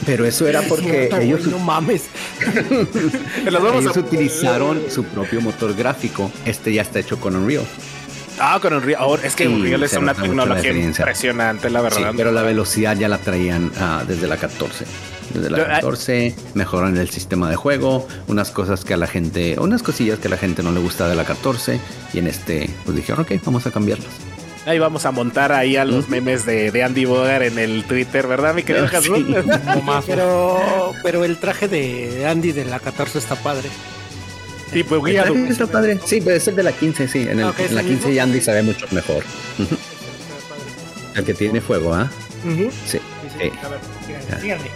[0.07, 2.05] pero eso era porque ellos no mames.
[3.45, 6.31] ellos a- utilizaron su propio motor gráfico.
[6.45, 7.65] Este ya está hecho con Unreal.
[8.39, 9.01] Ah, con Unreal.
[9.01, 11.01] Ahora, es que Sí, Unreal es una la tecnología diferencia.
[11.03, 12.13] impresionante, la Sí, verdad.
[12.17, 14.85] pero la velocidad ya la traían ah, desde la 14.
[15.33, 19.07] Desde la Yo, ah, 14 mejoran el sistema de juego, unas cosas que a la
[19.07, 21.79] gente, unas cosillas que a la gente no le gusta de la 14
[22.13, 24.07] y en este pues dijeron, ok, vamos a cambiarlas.
[24.67, 28.27] Ahí vamos a montar ahí a los memes de, de Andy Bogart en el Twitter,
[28.27, 29.09] ¿verdad, mi querido Sí.
[30.05, 33.69] Pero, pero el traje de Andy de la 14 está padre.
[34.73, 35.23] tipo El guía.
[35.23, 35.99] traje está padre.
[36.05, 37.19] Sí, pues es el de la 15, sí.
[37.21, 38.11] En, el- Ah, ok, en ¿es la el 15 mismo?
[38.17, 39.23] ya Andy se ve mucho mejor.
[41.15, 42.11] El que tiene fuego, ¿ah?
[42.43, 42.69] Ujú.
[42.85, 42.97] Sí.
[42.97, 43.37] Sí, sí.
[43.39, 43.51] Sí.
[43.63, 44.71] A ver, síganle, síganle.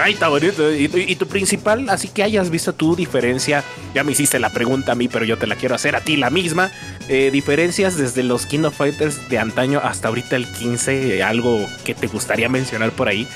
[0.00, 0.72] Ay, está bonito.
[0.74, 3.64] ¿Y, tu- y tu principal, así que hayas visto tu diferencia,
[3.94, 6.16] ya me hiciste la pregunta a mí, pero yo te la quiero hacer a ti
[6.16, 6.70] la misma.
[7.08, 11.66] Eh, diferencias desde los King of Fighters de antaño hasta ahorita el 15, eh, algo
[11.84, 13.26] que te gustaría mencionar por ahí.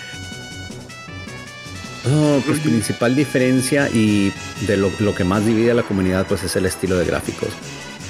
[2.04, 4.32] Oh, pues principal diferencia y
[4.66, 7.48] de lo, lo que más divide a la comunidad pues es el estilo de gráficos.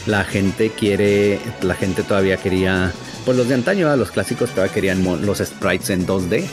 [0.06, 2.90] La gente quiere, la gente todavía quería,
[3.24, 3.98] pues los de antaño, ¿verdad?
[3.98, 6.44] los clásicos todavía querían los sprites en 2D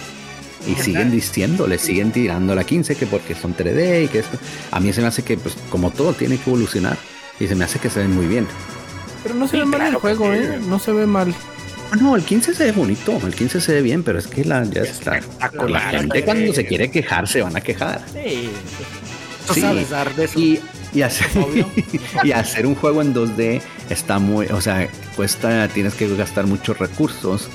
[0.68, 4.38] Y siguen diciendo, le siguen tirando la 15 que porque son 3D y que esto.
[4.72, 6.97] A mí se me hace que, pues, como todo tiene que evolucionar.
[7.39, 8.45] Y se me hace que se ven muy bien.
[9.24, 10.60] Pero no se ve mal el juego, ¿eh?
[10.68, 11.34] No se ve mal.
[11.91, 14.43] Ah, No, el 15 se ve bonito, el 15 se ve bien, pero es que
[14.45, 15.20] la, ya está.
[15.68, 18.01] La gente cuando se quiere quejar se van a quejar.
[19.47, 19.62] Tú Sí.
[19.62, 20.38] sabes dar de eso.
[20.39, 20.60] Y,
[20.93, 21.28] y hacer,
[22.24, 26.78] y hacer un juego en 2D está muy, o sea, cuesta, tienes que gastar muchos
[26.78, 27.47] recursos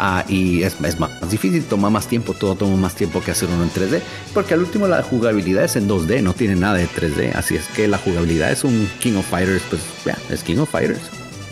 [0.00, 3.48] ah, y es, es más difícil, toma más tiempo, todo toma más tiempo que hacer
[3.48, 4.00] uno en 3D,
[4.34, 7.66] porque al último la jugabilidad es en 2D, no tiene nada de 3D, así es
[7.68, 11.00] que la jugabilidad es un King of Fighters, pues ya, es King of Fighters.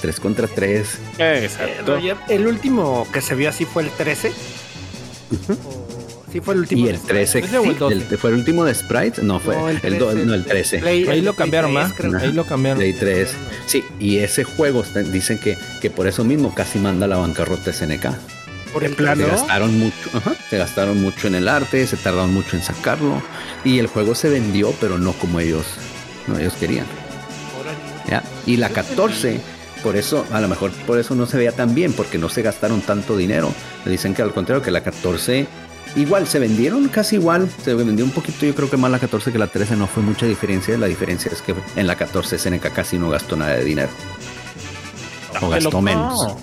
[0.01, 0.87] 3 contra 3.
[1.19, 1.97] Eh, Exacto.
[1.97, 4.31] Roger, el último que se vio así fue el 13.
[5.65, 5.89] ¿O
[6.33, 6.87] sí fue el último.
[6.87, 7.95] Y el 13 ¿Ese o el sí, 12?
[7.97, 10.27] el- fue el último de Sprites, no fue No, el el, do- 13.
[10.27, 10.79] no, el 13.
[10.79, 11.93] Play- Ahí lo cambiaron 3, más.
[11.97, 12.17] creo.
[12.19, 12.79] Ahí lo cambiaron.
[12.79, 13.29] Play 3.
[13.67, 17.73] Sí, y ese juego dicen que, que por eso mismo casi manda a la bancarrota
[17.73, 18.07] SNK.
[18.73, 19.27] Por el Se plano.
[19.27, 23.23] gastaron mucho, ajá, se gastaron mucho en el arte, se tardaron mucho en sacarlo
[23.65, 25.67] y el juego se vendió, pero no como ellos,
[26.27, 26.87] no ellos querían.
[28.09, 28.23] ¿ya?
[28.47, 29.41] Y la 14,
[29.83, 32.43] por eso, a lo mejor por eso no se veía tan bien, porque no se
[32.43, 33.53] gastaron tanto dinero.
[33.85, 35.47] Le dicen que al contrario, que la 14
[35.97, 39.33] igual se vendieron casi igual, se vendió un poquito, yo creo que más la 14
[39.33, 40.77] que la 13 no fue mucha diferencia.
[40.79, 43.89] La diferencia es que en la 14 SNK casi no gastó nada de dinero.
[45.41, 46.35] O gastó menos.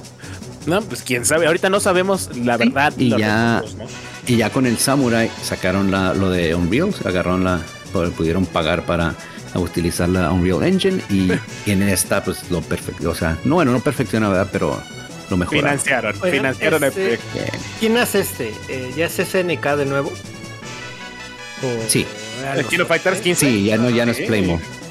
[0.66, 1.48] No, pues quién sabe.
[1.48, 2.94] Ahorita no sabemos la Sí, verdad.
[2.98, 3.86] y ya- recursos, ¿no?
[4.28, 7.60] Y ya con el Samurai sacaron la, lo de Unreal, agarraron la,
[7.94, 9.14] pu- pudieron pagar para
[9.54, 11.40] utilizar la Unreal Engine y, y
[11.72, 14.50] en esta pues lo perfecto, o sea, no bueno, no perfecciona, ¿verdad?
[14.52, 14.82] Pero
[15.30, 15.70] lo mejoraron.
[15.80, 17.26] Financiaron, Oigan, financiaron el este- proyecto.
[17.34, 17.50] Bien.
[17.80, 18.54] ¿Quién hace este?
[18.68, 20.10] Eh, ¿Ya es SNK de nuevo?
[21.64, 22.06] O- Sí.
[22.52, 23.46] El los Kino Fighters 15.
[23.50, 24.26] Sí, ya no, ya no es Sí.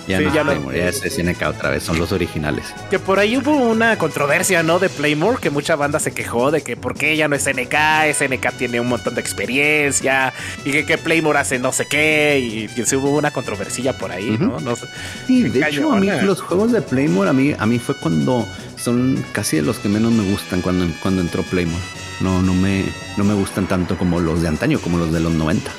[0.07, 2.67] Ya Sí, no es ya no- Playmore, ya es SNK otra vez, son los originales.
[2.91, 4.79] Que por ahí hubo una controversia, ¿no?
[4.79, 7.75] De Playmore, que mucha banda se quejó de que por qué ya no es SNK,
[8.13, 10.33] SNK tiene un montón de experiencia,
[10.65, 14.37] y que, que Playmore hace no sé qué, y sí hubo una controversia por ahí,
[14.39, 14.61] ¿no?
[14.61, 14.87] No sé.
[15.27, 16.23] Sí, de hecho, a mí cañona.
[16.27, 18.47] los juegos de Playmore a mí, a mí fue cuando
[18.77, 21.83] son casi de los que menos me gustan cuando, cuando entró Playmore.
[22.21, 22.85] No, no me,
[23.17, 25.71] no me gustan tanto como los de antaño, como los de los 90.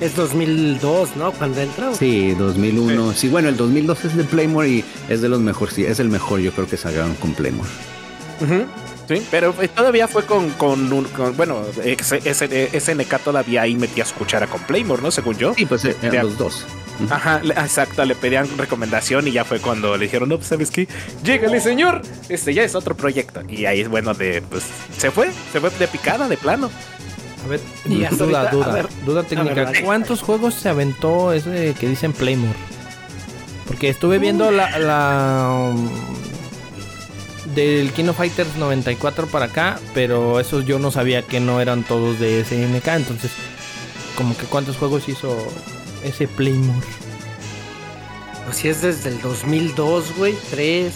[0.00, 1.32] Es 2002, ¿no?
[1.32, 1.92] Cuando entra.
[1.94, 3.12] Sí, 2001.
[3.14, 3.28] Sí.
[3.28, 5.74] bueno, el 2002 es de Playmore y es de los mejores.
[5.74, 7.68] Sí, es el mejor, yo creo que sacaron con Playmore.
[8.40, 8.64] Ujú.
[9.08, 14.14] Sí, pero eh, todavía fue con, con, un- con- bueno, SNK todavía ahí metía su
[14.14, 15.10] cuchara con Playmore, ¿no?
[15.10, 15.54] Según yo.
[15.54, 16.66] Sí, pues eh, eran los dos.
[17.10, 20.88] Ajá, exacto, le pedían recomendación y ya fue cuando le dijeron, no, pues sabes qué,
[21.22, 23.40] llégale señor, este ya es otro proyecto.
[23.48, 24.64] Y ahí es bueno de, pues,
[24.96, 26.70] se fue, se fue de picada, de plano.
[27.44, 28.08] A ver, duda,
[28.40, 29.64] ahorita, duda, a ver, duda técnica.
[29.70, 29.84] ver.
[29.84, 32.58] ¿Cuántos juegos se aventó ese que dicen Playmore?
[33.66, 35.88] Porque estuve viendo la, la um,
[37.54, 42.18] del Kino Fighters 94 para acá, pero esos yo no sabía que no eran todos
[42.18, 43.30] de SNK, entonces
[44.16, 45.36] como que cuántos juegos hizo
[46.04, 46.86] ese Playmore.
[48.46, 50.92] Pues si es desde el 2002, güey, 3.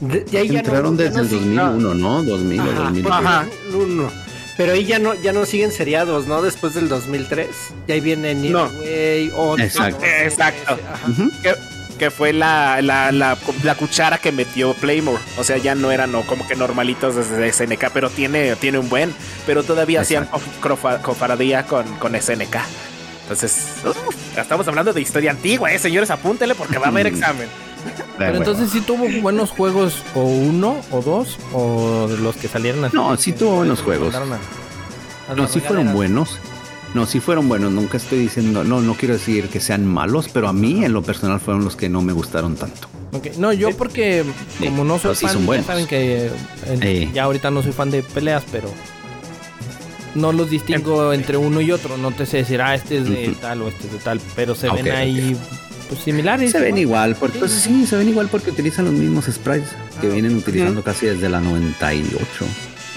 [0.00, 2.22] De, de ahí ya no- Entraron ya desde no el sig- 2001, ¿no?
[2.24, 3.02] 2000 o Ajá, 2002.
[3.12, 3.46] porque Ajá.
[3.74, 4.21] uno.
[4.56, 6.42] Pero ahí ya no, ya no siguen seriados, ¿no?
[6.42, 7.46] Después del 2003.
[7.88, 8.66] Y ahí viene No.
[8.66, 9.96] Way, Exacto.
[9.98, 10.78] no sé, Exacto.
[11.42, 11.54] Que,
[11.98, 15.18] que fue la, la, la, la cuchara que metió Playmore.
[15.38, 18.88] O sea, ya no eran no, como que normalitos desde SNK, pero tiene, tiene un
[18.88, 19.14] buen.
[19.46, 20.28] Pero todavía hacían
[20.60, 22.56] cofa- cofradía con, con SNK.
[23.22, 25.78] Entonces, uf, estamos hablando de historia antigua, ¿eh?
[25.78, 27.16] Señores, apúntenle porque va a haber Ujú.
[27.16, 27.48] examen.
[28.18, 32.94] Pero entonces sí tuvo buenos juegos o uno o dos o los que salieron así.
[32.96, 34.12] No, sí tuvo buenos juegos.
[34.12, 36.38] mandaron a- a No, sí fueron buenos.
[36.94, 37.72] No, sí fueron buenos.
[37.72, 41.02] Nunca estoy diciendo, no, no quiero decir que sean malos, pero a mí en lo
[41.02, 42.88] personal fueron los que no me gustaron tanto.
[43.38, 44.24] No, yo porque
[44.58, 46.30] Sí, como no soy sí fan, ya saben que
[46.66, 48.68] eh, ya ahorita no soy fan de peleas, pero
[50.14, 51.96] no los distingo entre uno y otro.
[51.96, 54.54] No te sé decir, ah, este es de tal o este es de tal, pero
[54.54, 55.36] se Ok, ven ahí
[55.92, 56.50] pues, similares.
[56.52, 56.80] Se ven ¿no?
[56.80, 59.68] igual, porque, pues sí, se ven igual porque utilizan los mismos sprites
[60.00, 62.26] que vienen utilizando casi desde la 98.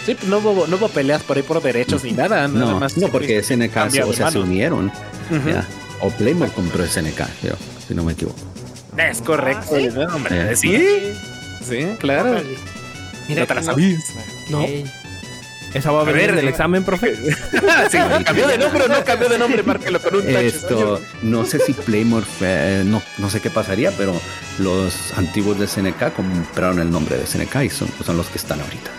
[0.06, 2.48] Sí, pues no hubo, no hubo peleas por ahí por derechos ni nada.
[2.48, 4.92] nada No, más no, porque SNK, cambiaron o sea, se unieron.
[5.48, 5.66] Ya.
[6.02, 8.38] O Playmore compró SNK, creo, si no me equivoco.
[8.98, 9.76] Es correcto.
[9.76, 9.88] Ah, ¿sí?
[9.96, 10.52] ¿no, hombre?
[10.52, 10.56] Eh.
[10.56, 10.78] Sí,
[11.68, 12.40] sí, claro.
[13.28, 14.04] Mira, no te la no- sabías.
[14.50, 14.66] No.
[15.76, 17.16] Esa va a venir ver, en el eh, examen, profe.
[17.92, 20.30] sí, cambió de nombre o no cambió de nombre, márquelo con un.
[20.30, 24.14] Esto, no sé si Playmore, fue- no, no sé qué pasaría, pero
[24.58, 28.62] los antiguos de SNK compraron el nombre de SNK y son, son los que están
[28.62, 28.90] ahorita.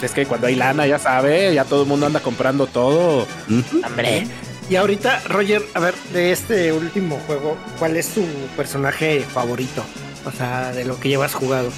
[0.00, 3.26] Es que cuando hay lana, ya sabe, ya todo el mundo anda comprando todo.
[3.48, 3.82] Ujú.
[3.84, 4.26] Hombre.
[4.70, 8.24] Y ahorita, Roger, a ver, de este último juego, ¿cuál es tu
[8.56, 9.84] personaje favorito?
[10.24, 11.68] O sea, de lo que llevas jugado.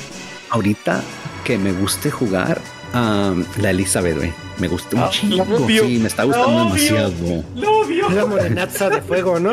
[0.50, 1.02] Ahorita
[1.44, 2.60] que me guste jugar,
[2.94, 4.32] ah, la Elizabeth, güey.
[4.58, 5.44] Me gustó Ah, un chingo.
[5.68, 6.64] Sí, me está gustando Obvio.
[6.94, 7.44] demasiado.
[7.56, 8.08] ¡Lo vio!
[8.08, 9.52] Es la morenaza de fuego, ¿no?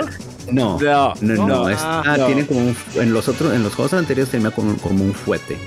[0.51, 1.69] No, No, no, no.
[1.69, 2.25] es- Ah, ah, no.
[2.27, 5.57] tiene como un, en los otros, en los juegos anteriores tenía como, como un fuete.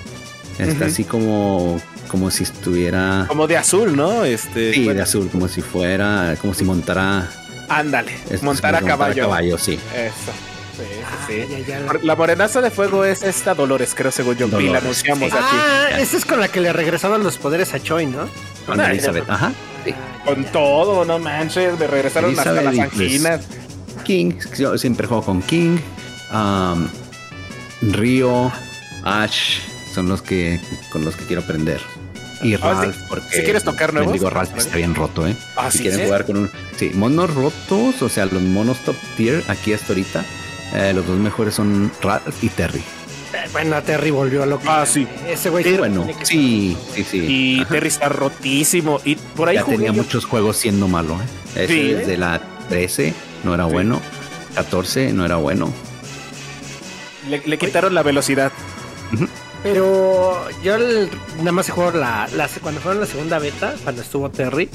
[0.59, 0.85] Está Ujú.
[0.85, 3.25] así como, como si estuviera.
[3.29, 4.25] Como de azul, ¿no?
[4.25, 4.73] Este.
[4.73, 7.29] Sí, bueno, de azul, como si fuera, como si montara.
[7.69, 8.13] Ándale.
[8.31, 9.23] es- montar a como si montara caballo.
[9.23, 9.79] caballo, sí.
[9.97, 10.33] Eso.
[10.77, 11.65] Sí, Ah, sí, sí.
[11.69, 11.93] ya, ya.
[12.03, 14.47] La morenaza de fuego es esta Dolores, creo, según yo.
[14.47, 15.37] Y la Dolores, anunciamos sí.
[15.37, 15.57] aquí.
[15.57, 18.29] Ah, esa es con la que le regresaban los poderes a Choi, ¿no?
[18.67, 19.53] Con Ay, Elizabeth, ajá.
[19.85, 19.93] sí.
[19.97, 21.79] Ah, Con todo, no manches.
[21.79, 23.41] Me regresaron hasta Elizabeth las y, pues, anginas.
[24.05, 25.79] King, yo siempre juego con King.
[26.33, 26.89] um,
[27.83, 28.51] Río,
[29.05, 29.61] Ash,
[29.95, 30.61] son los que
[30.91, 31.81] con los que quiero aprender.
[32.43, 35.37] Y Ah, Ralph, si- porque si quieres tocar nuevos, Digo, Ralph está bien roto, ¿eh?
[35.57, 36.51] Ah, si sí, quieren jugar con un.
[36.77, 40.25] Sí, monos rotos, o sea, los monos top tier aquí hasta ahorita.
[40.75, 42.81] Eh, los dos mejores son Ralph y Terry.
[42.81, 44.69] Eh, Bueno, Terry volvió a lo que.
[44.69, 45.07] Ah, sí.
[45.29, 45.65] Ese güey.
[45.65, 47.19] Sí, bueno, sí, sí, sí.
[47.19, 47.69] Y Ajá.
[47.71, 49.01] Terry está rotísimo.
[49.05, 51.65] Y por ahí ya jugué tenía yo- muchos juegos siendo malo, ¿eh?
[51.65, 51.93] Ese Sí.
[51.95, 53.13] desde la 13
[53.45, 53.73] no era Sí.
[53.73, 54.01] bueno.
[54.55, 55.73] 14 no era bueno.
[57.29, 58.53] le, le quitaron la velocidad.
[59.63, 61.09] Pero yo el-
[61.39, 64.69] nada más he jugado la, la- cuando fueron la segunda beta, cuando estuvo Terry,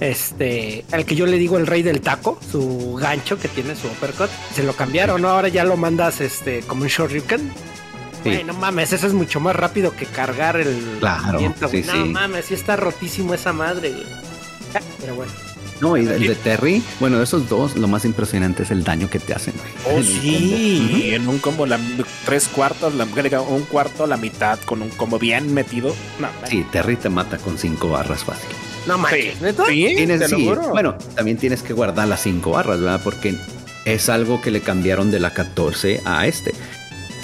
[0.00, 3.86] este, al que yo le digo el rey del taco, su gancho que tiene su
[3.88, 5.28] uppercut, se lo cambiaron, ¿no?
[5.28, 7.40] Ahora ya lo mandas este como un Shoryuken.
[8.22, 8.30] Sí.
[8.30, 11.92] Güey, no mames, eso es mucho más rápido que cargar el Claro, viento, sí, No
[11.92, 11.98] sí.
[11.98, 14.06] mames, sí está rotísimo esa madre, güey.
[15.00, 15.32] Pero bueno.
[15.80, 19.08] No, y el de Terry, bueno, de esos dos, lo más impresionante es el daño
[19.08, 19.54] que te hacen.
[19.86, 21.10] Oh, en sí.
[21.12, 21.78] En un combo, la,
[22.24, 25.94] tres cuartos, la, un cuarto, la mitad, con un combo bien metido.
[26.18, 26.28] No.
[26.48, 28.50] Sí, Terry te mata con cinco barras fácil.
[28.88, 29.66] No Sí, manches, ¿neta?
[29.66, 30.68] sí, Tienes, te lo sí, juro.
[30.70, 33.00] bueno, también tienes que guardar las cinco barras, ¿verdad?
[33.04, 33.36] Porque
[33.84, 36.52] es algo que le cambiaron de la 14 a este.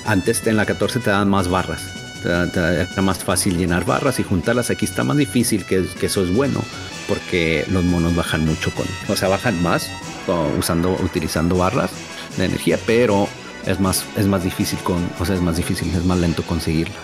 [0.07, 1.83] Antes en la 14 te daban más barras.
[2.25, 4.71] Era más fácil llenar barras y juntarlas.
[4.71, 6.63] Aquí está más difícil, que, que eso es bueno,
[7.09, 9.89] porque los monos bajan mucho con, o sea, bajan más
[10.59, 11.91] usando, utilizando barras
[12.39, 13.29] de energía, pero
[13.67, 16.97] es más, es más difícil con, o sea, es más difícil, es más lento conseguirlas.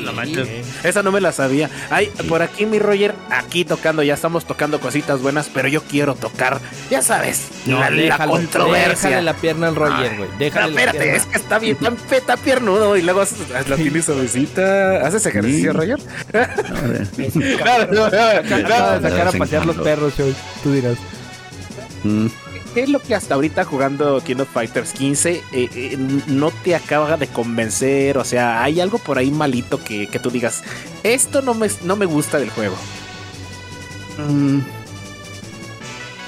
[0.00, 0.48] No manches.
[0.84, 1.68] Esa no me la sabía.
[1.90, 6.14] Ay, por aquí mi Roger, aquí tocando, ya estamos tocando cositas buenas, pero yo quiero
[6.14, 9.08] tocar, ya sabes, la, la déjalo, controversia.
[9.10, 10.28] Déjale la pierna al Roger, güey.
[10.30, 11.16] No, Déjale la espérate, pierna.
[11.16, 15.06] es que está bien, tan feta piernudo y luego haces- la tienes suavecita.
[15.06, 15.72] ¿Haces ejercicio.
[15.72, 15.98] Roger?
[16.70, 19.08] No, no, Acaba de no.
[19.08, 20.34] sacar a de pasear los vez en perros, Shoy.
[20.62, 20.96] Tú dirás.
[22.04, 22.26] Mm,
[22.74, 25.96] ¿Qué es lo que hasta ahorita jugando King of Fighters 15 eh, eh,
[26.28, 28.16] no te acaba de convencer?
[28.16, 30.62] O sea, ¿hay algo por ahí malito que, que tú digas,
[31.02, 32.76] esto no me, no me gusta del juego?
[34.18, 34.58] mm,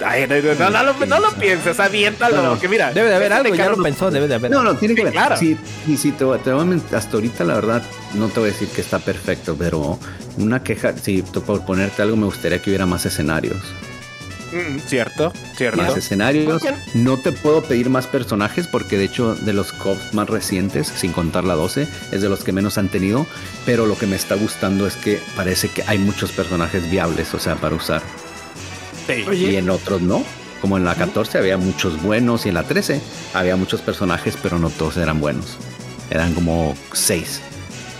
[0.04, 2.58] Ay, no, no, no, no lo- no lo pienses, aviéntalo.
[2.58, 4.50] Que mira, Debe de haber algo, ya lo pensó, debe de haber.
[4.50, 5.12] No, no, tiene que Sí, ver.
[5.12, 5.36] claro.
[5.36, 7.82] Sí, sí, sí, te, voy- te voy a hasta ahorita la verdad
[8.14, 10.00] no te voy a decir que está perfecto, pero
[10.38, 13.58] una queja, sí, tú, por ponerte algo me gustaría que hubiera más escenarios.
[14.52, 15.80] Mm, cierto, cierto.
[15.80, 16.62] Más escenarios.
[16.94, 21.12] No te puedo pedir más personajes porque de hecho de los cops más recientes, sin
[21.12, 23.26] contar la 12, es de los que menos han tenido,
[23.64, 27.38] pero lo que me está gustando es que parece que hay muchos personajes viables, o
[27.38, 28.02] sea, para usar.
[29.06, 29.24] Sí.
[29.34, 30.24] Y en otros no.
[30.60, 33.00] Como en la 14 había muchos buenos y en la 13
[33.34, 35.56] había muchos personajes, pero no todos eran buenos.
[36.08, 37.40] Eran como seis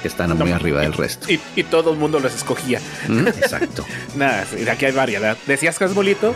[0.02, 1.30] que están muy arriba del resto.
[1.32, 2.80] Y, y todo el mundo los escogía.
[3.08, 3.84] Mm, Exacto.
[4.16, 5.36] Nada, sí, aquí hay variedad.
[5.46, 6.34] ¿Decías que es bolito?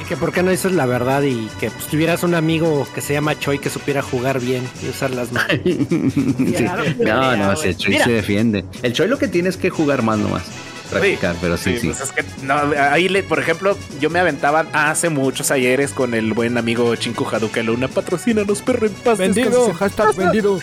[0.00, 3.00] Y que por qué no dices la verdad y que pues, tuvieras un amigo que
[3.00, 5.50] se llama Choi que supiera jugar bien y usar las manos.
[5.64, 6.66] Sí.
[6.98, 8.04] No, no, si el Choi Mira.
[8.04, 8.64] se defiende.
[8.82, 10.42] El Choi lo que tiene es que jugar más nomás.
[10.90, 11.86] Practicar, pero sí, sí.
[11.88, 16.14] pues es que, no, ahí, le, por ejemplo, yo me aventaba hace muchos ayeres con
[16.14, 17.88] el buen amigo Chinku Haduka Luna.
[17.88, 19.18] Patrocínanos, perro en paz.
[19.18, 19.74] Vendido, descanse.
[19.78, 20.60] hashtag vendido.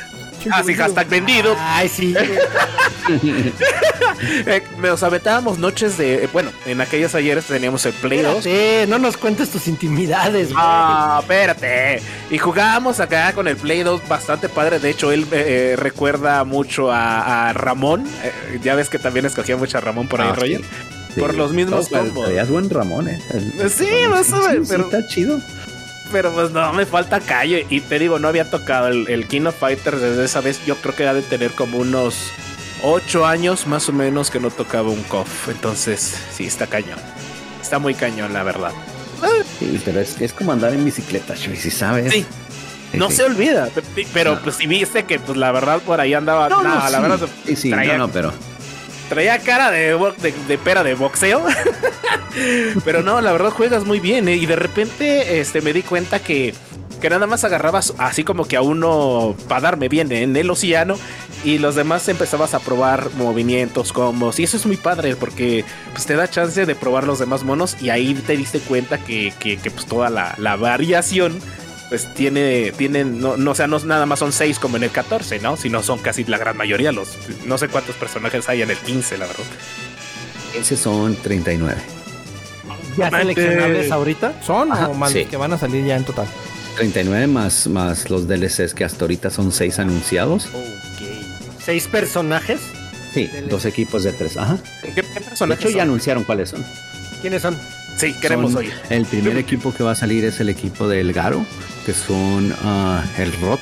[0.52, 1.56] Ah, sí, hashtag vendido.
[1.60, 2.14] Ay, sí.
[4.46, 6.26] Eh, nos aventábamos noches de.
[6.26, 8.46] eh, bueno, en aquellos ayeres teníamos el Play 2.
[8.46, 10.58] Espérate, no nos cuentes tus intimidades, güey.
[10.64, 12.02] Ah, espérate.
[12.30, 14.80] Y jugábamos acá con el Play 2 bastante padre.
[14.80, 18.06] De hecho, él eh, eh, recuerda mucho a, a Ramón.
[18.24, 20.62] Eh, ya ves que también escogía mucho a Ramón por ahí, Ah, Roger.
[21.16, 21.20] sí.
[21.20, 22.30] Por los mismos No, pues, combos.
[22.50, 23.20] buen Ramón, eh.
[23.34, 25.40] El- Sí, ver, sí, sí, pero- está chido.
[26.12, 27.66] Pero pues no, me falta calle.
[27.70, 30.64] Y te digo, no había tocado el, el King of Fighters desde esa vez.
[30.66, 32.16] Yo creo que ha de tener como unos
[32.84, 35.50] 8 años más o menos que no tocaba un KOF.
[35.50, 37.00] Entonces, sí, está cañón.
[37.62, 38.72] Está muy cañón, la verdad.
[39.60, 42.12] Sí, pero es, es como andar en bicicleta, Chuy, si sabes.
[42.12, 42.26] Sí.
[42.94, 43.18] No sí.
[43.18, 43.68] se olvida.
[43.68, 44.42] pe- pe- Pero No.
[44.42, 46.50] pues si viste que pues la verdad por ahí andaba.
[46.50, 48.34] No, la verdad Sí, sí, no, no, pero.
[49.12, 49.94] Traía cara de,
[50.48, 51.46] de pera de boxeo.
[52.86, 54.30] Pero no, la verdad juegas muy bien.
[54.30, 54.38] ¿eh?
[54.38, 56.54] Y de repente este, me di cuenta que
[57.02, 60.98] que nada más agarrabas así como que a uno para darme bien en el océano
[61.44, 66.06] y los demás empezabas a probar movimientos, combos y eso es muy padre porque pues
[66.06, 69.58] te da chance de probar los demás monos y ahí te diste cuenta que, que,
[69.58, 71.40] que, pues toda la, la variación
[71.92, 74.92] pues tiene, tienen, no, no, o sea, no nada más son seis como en el
[74.92, 75.58] 14, ¿no?
[75.58, 77.10] Sino son casi la gran mayoría, los,
[77.46, 79.44] no sé cuántos personajes hay en el 15, la verdad.
[80.58, 81.76] Ese son 39.
[82.98, 84.42] ¿Ya seleccionables ahorita?
[84.42, 85.26] ¿Son Ajá, o más sí.
[85.26, 86.28] que van a salir ya en total?
[86.78, 90.48] 39 más, más los DLCs que hasta ahorita son 6 anunciados.
[91.60, 92.62] ¿Seis personajes?
[93.14, 94.38] Sí, dos equipos de tres.
[94.38, 94.58] Ajá.
[94.82, 95.90] ¿Qué, qué De personajes hecho, ya son?
[95.90, 96.64] anunciaron cuáles son.
[97.22, 97.58] ¿Quiénes son?
[98.02, 98.74] Sí, queremos Son- oír.
[98.90, 101.46] El primer equipo que va a salir es el equipo del Garo,
[101.86, 103.62] que son ah, el Rock,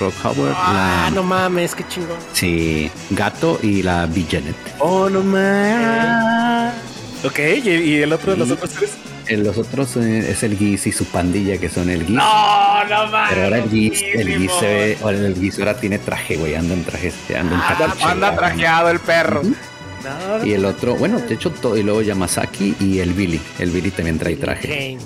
[0.00, 2.16] Rock Howard, Ah, la, no mames, qué chingón.
[2.32, 4.54] sí, Gato y la B-Janet.
[4.78, 6.74] Oh, no más.
[7.24, 8.90] Ok, ¿y, y el otro de los otros tres?
[9.30, 12.16] Los otros eh, es el Giz y su pandilla, que son el Giz.
[12.16, 13.28] No, no más.
[13.30, 16.54] Pero ahora el Giz, el Giz se ve, ahora el Giz ahora tiene traje, güey,
[16.54, 19.42] anda en traje, anda en Anda, capucha, anda trajeado el perro.
[20.38, 23.40] No, Y el otro, bueno, de hecho, todo, y luego Yamasaki y el Billy.
[23.58, 24.98] El Billy también trae traje, Kane.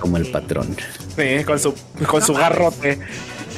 [0.00, 0.76] como el patrón.
[1.16, 1.74] sí, con su,
[2.08, 2.98] con su garrote.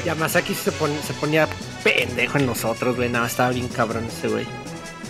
[0.05, 1.49] Yamasaki se, pon- se ponía
[1.83, 3.09] pendejo en nosotros, güey.
[3.09, 4.47] No, estaba bien cabrón ese güey.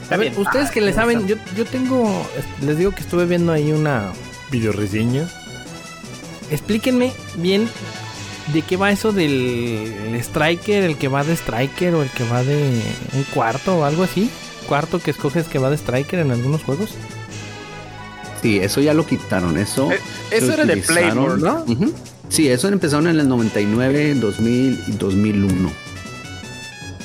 [0.03, 2.27] Está A ver, bien ustedes que le me saben, yo, yo tengo,
[2.63, 4.13] les digo que estuve viendo ahí una
[4.51, 5.29] video reseña.
[6.51, 7.69] Explíquenme bien
[8.55, 12.25] de qué va eso del el striker, el que va de striker o el que
[12.25, 12.81] va de
[13.13, 14.31] un cuarto o algo así.
[14.69, 16.91] Cuarto que escoges que va de striker en algunos juegos.
[18.43, 19.59] Sí, eso ya lo quitaron.
[19.59, 19.99] Eso, Eh,
[20.31, 20.77] Eso era de.
[20.77, 21.65] Playmore, ¿no?
[22.29, 25.73] Sí, eso empezaron en el 99, 2000 y 2001.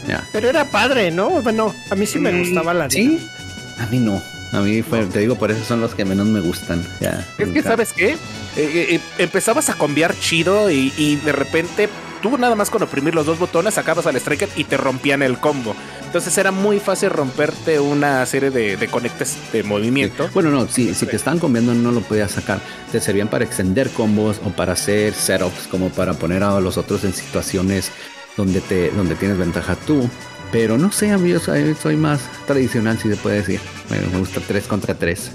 [0.07, 0.24] Ya.
[0.34, 1.30] Pero era padre, ¿no?
[1.41, 3.26] Bueno, a mí sí me Mm, gustaba la Sí,
[3.80, 4.22] a mí no.
[4.51, 6.86] A mí fue, te digo, por eso son los que menos me gustan.
[6.99, 7.26] Ya.
[7.39, 7.64] Es que.
[7.64, 8.09] ¿sabes qué?
[8.11, 8.18] Eh,
[8.57, 11.89] eh, eh, empezabas a cambiar chido y, y de repente
[12.24, 15.38] tú nada más con oprimir los dos botones sacabas al striker y te rompían el
[15.38, 15.76] combo.
[16.05, 20.30] Entonces era muy fácil romperte una serie de, de conectes de movimiento.
[20.34, 22.59] Bueno, no, si, si te estaban comiendo no lo podías sacar.
[22.91, 27.03] Te servían para extender combos o para hacer setups, como para poner a los otros
[27.03, 27.91] en situaciones
[28.38, 30.09] donde te donde tienes ventaja tú.
[30.51, 33.59] Pero no sé, yo soy, soy más tradicional, si se puede decir.
[33.89, 35.32] Me, me gusta 3 contra 3.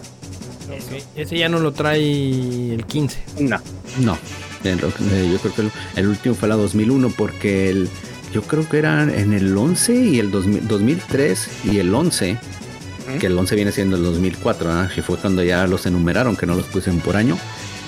[1.17, 3.19] Ese ya no lo trae el 15.
[3.41, 3.61] No.
[4.01, 4.17] No,
[4.65, 7.89] eh, eh, yo creo que el, el último fue la 2001 porque el,
[8.33, 12.33] yo creo que eran en el 11 y el 2000 2003 y el 11,
[13.11, 13.19] Ujú.
[13.19, 14.89] que el 11 viene siendo el 2004, ¿ah?
[14.95, 17.39] que fue cuando ya los enumeraron, que no los puse por año,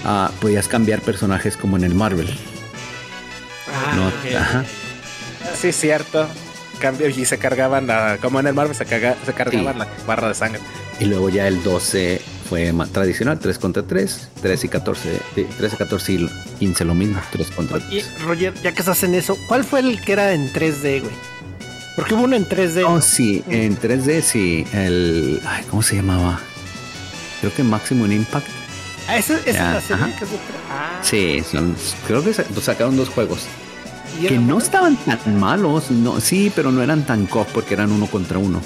[0.05, 2.29] ah, podías cambiar personajes como en el Marvel.
[3.73, 4.09] Ah, ¿no?
[4.09, 4.35] ok.
[4.37, 4.64] Ajá.
[5.61, 6.27] Sí, es cierto.
[6.81, 9.79] Cambio y se cargaban, la- como en el Marvel se, caga- se cargaban Sí.
[9.81, 10.61] la barra de sangre.
[10.99, 15.47] Y luego ya el 12 fue más tradicional, 3 contra 3, 3 y 14, eh,
[15.59, 16.31] 13, 14 y
[16.61, 18.23] 15 lo mismo, 3 contra Y 3.
[18.23, 21.13] Roger, ya que estás en eso, ¿cuál fue el que era en 3D, güey?
[21.97, 22.85] Porque hubo uno en 3D.
[22.87, 25.41] Oh, sí, en 3D sí, el...
[25.47, 26.39] Ay, ¿Cómo se llamaba?
[27.41, 28.47] Creo que Maximum Impact.
[29.09, 30.17] Ah, esa, esa es Ya, la serie ajá.
[30.19, 30.37] que es de
[30.71, 31.75] Ah, Sí, son-
[32.07, 33.41] creo que sa- sacaron dos juegos
[34.23, 37.91] y que no estaban tan malos, no, sí, pero no eran tan cof porque eran
[37.91, 38.61] uno contra uno.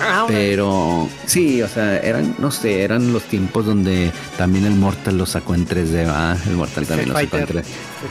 [0.00, 0.24] Ah.
[0.28, 5.26] Pero sí, o sea, eran, no sé, eran los tiempos donde también el Mortal lo
[5.26, 6.36] sacó en 3D, ¿va?
[6.46, 7.64] El Mortal también lo Street sacó en 3D.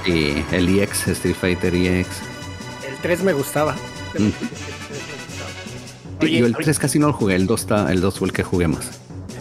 [0.05, 2.07] Sí, el EX, Street Fighter EX.
[2.87, 3.73] El 3 me gustaba.
[3.73, 4.23] Mm.
[4.23, 5.49] El 3 me gustaba.
[6.21, 6.63] Sí, Oye, yo el oye.
[6.63, 8.91] 3 casi no lo jugué, el 2, está, el 2 fue el que jugué más.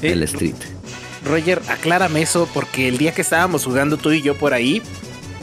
[0.02, 0.54] El Street.
[1.24, 4.82] Roger, aclárame eso, porque el día que estábamos jugando tú y yo por ahí,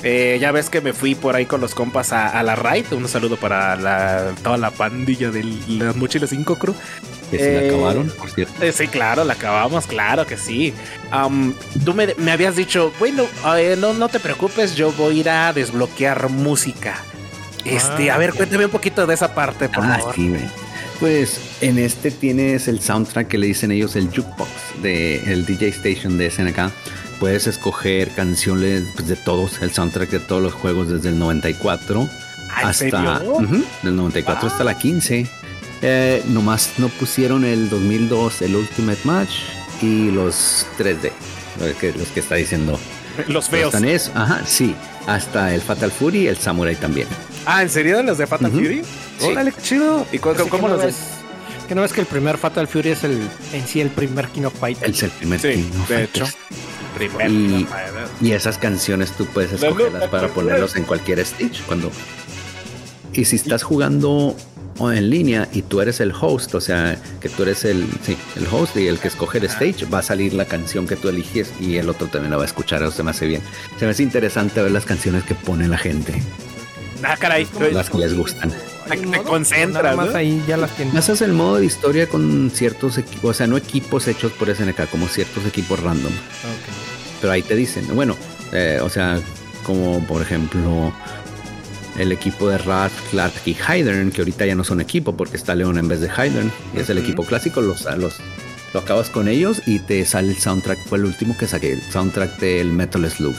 [0.04, 2.91] eh, ya ves que me fui por ahí con los compas a, a la raid.
[2.93, 6.74] Un saludo para la- toda la pandilla de las mochilas 5 crew.
[7.30, 8.62] Que se la eh, acabaron, por cierto.
[8.64, 10.74] Eh, sí, claro, la acabamos, claro que sí.
[11.12, 11.54] Am,
[11.86, 13.24] tú me, me habías dicho, bueno,
[13.58, 16.95] eh, no, no te preocupes, yo voy a ir a desbloquear música.
[17.64, 20.16] Este, Ah, a ver, cuéntame un poquito de esa parte, por Ah, favor.
[20.16, 20.34] sí.
[20.99, 24.49] Pues en este tienes el soundtrack que le dicen ellos el jukebox
[24.84, 26.70] de el DJ Station de SNK.
[27.22, 32.10] Puedes escoger canciones pues, de todos, el soundtrack de todos los juegos desde el 94
[32.54, 33.20] Ah, ¿en hasta
[33.84, 35.26] del 94 hasta la 15.
[35.84, 39.30] Eh, nomás no pusieron el 2002 el Ultimate Match
[39.82, 41.12] y los 3D,
[41.60, 42.78] los que, los que está diciendo.
[43.28, 43.74] Los feos.
[43.74, 44.74] están eso, ajá, sí,
[45.06, 47.08] hasta el Fatal Fury y el Samurai también.
[47.46, 48.02] Ah, ¿en serio?
[48.04, 48.50] ¿Los de Fatal.
[48.52, 48.84] Fury?
[49.20, 49.28] Sí.
[49.36, 50.06] Qué chido.
[50.14, 50.96] ¿Y cu- Así cómo no los ves,
[51.68, 53.20] que no ves que el primer Fatal Fury es el
[53.54, 54.96] en sí el primer King of Fighters.
[54.98, 56.30] Es el primer Sí, King of de Fighters.
[56.30, 56.38] hecho.
[57.06, 57.68] Y-.
[58.22, 61.91] Y esas canciones tú puedes escogerlas para ponerlos en cualquier stage cuando.
[63.14, 64.36] Y si estás jugando
[64.80, 68.47] en línea y tú eres el host, o sea, que tú eres el, sí, el
[68.52, 71.52] host y el que escoge el stage, va a salir la canción que tú eliges
[71.60, 72.82] y el otro también la va a escuchar.
[72.82, 73.41] Eso se me hace bien.
[73.78, 76.22] Se me hace interesante ver las canciones que pone la gente,
[77.04, 77.47] Ah, caray.
[77.74, 78.52] las que les gustan.
[78.88, 80.16] Te- te concentras, más ¿no?
[80.18, 80.95] ahí ya las tienes.
[80.95, 84.88] Haces el modo de historia con ciertos equipos, o sea, no equipos hechos por SNK,
[84.89, 86.12] como ciertos equipos random.
[87.22, 88.18] Pero ahí te dicen, bueno,
[88.52, 89.20] eh, o sea,
[89.64, 90.92] como por ejemplo
[91.98, 95.56] el equipo de Ralph, Clark y Hydern, que ahorita ya no son equipo porque está
[95.56, 98.16] León en vez de Hydern, y es el equipo clásico, los, los,
[98.74, 101.82] lo acabas con ellos y te sale el soundtrack, fue el último que saqué, el
[101.82, 103.36] soundtrack del Metal Slug.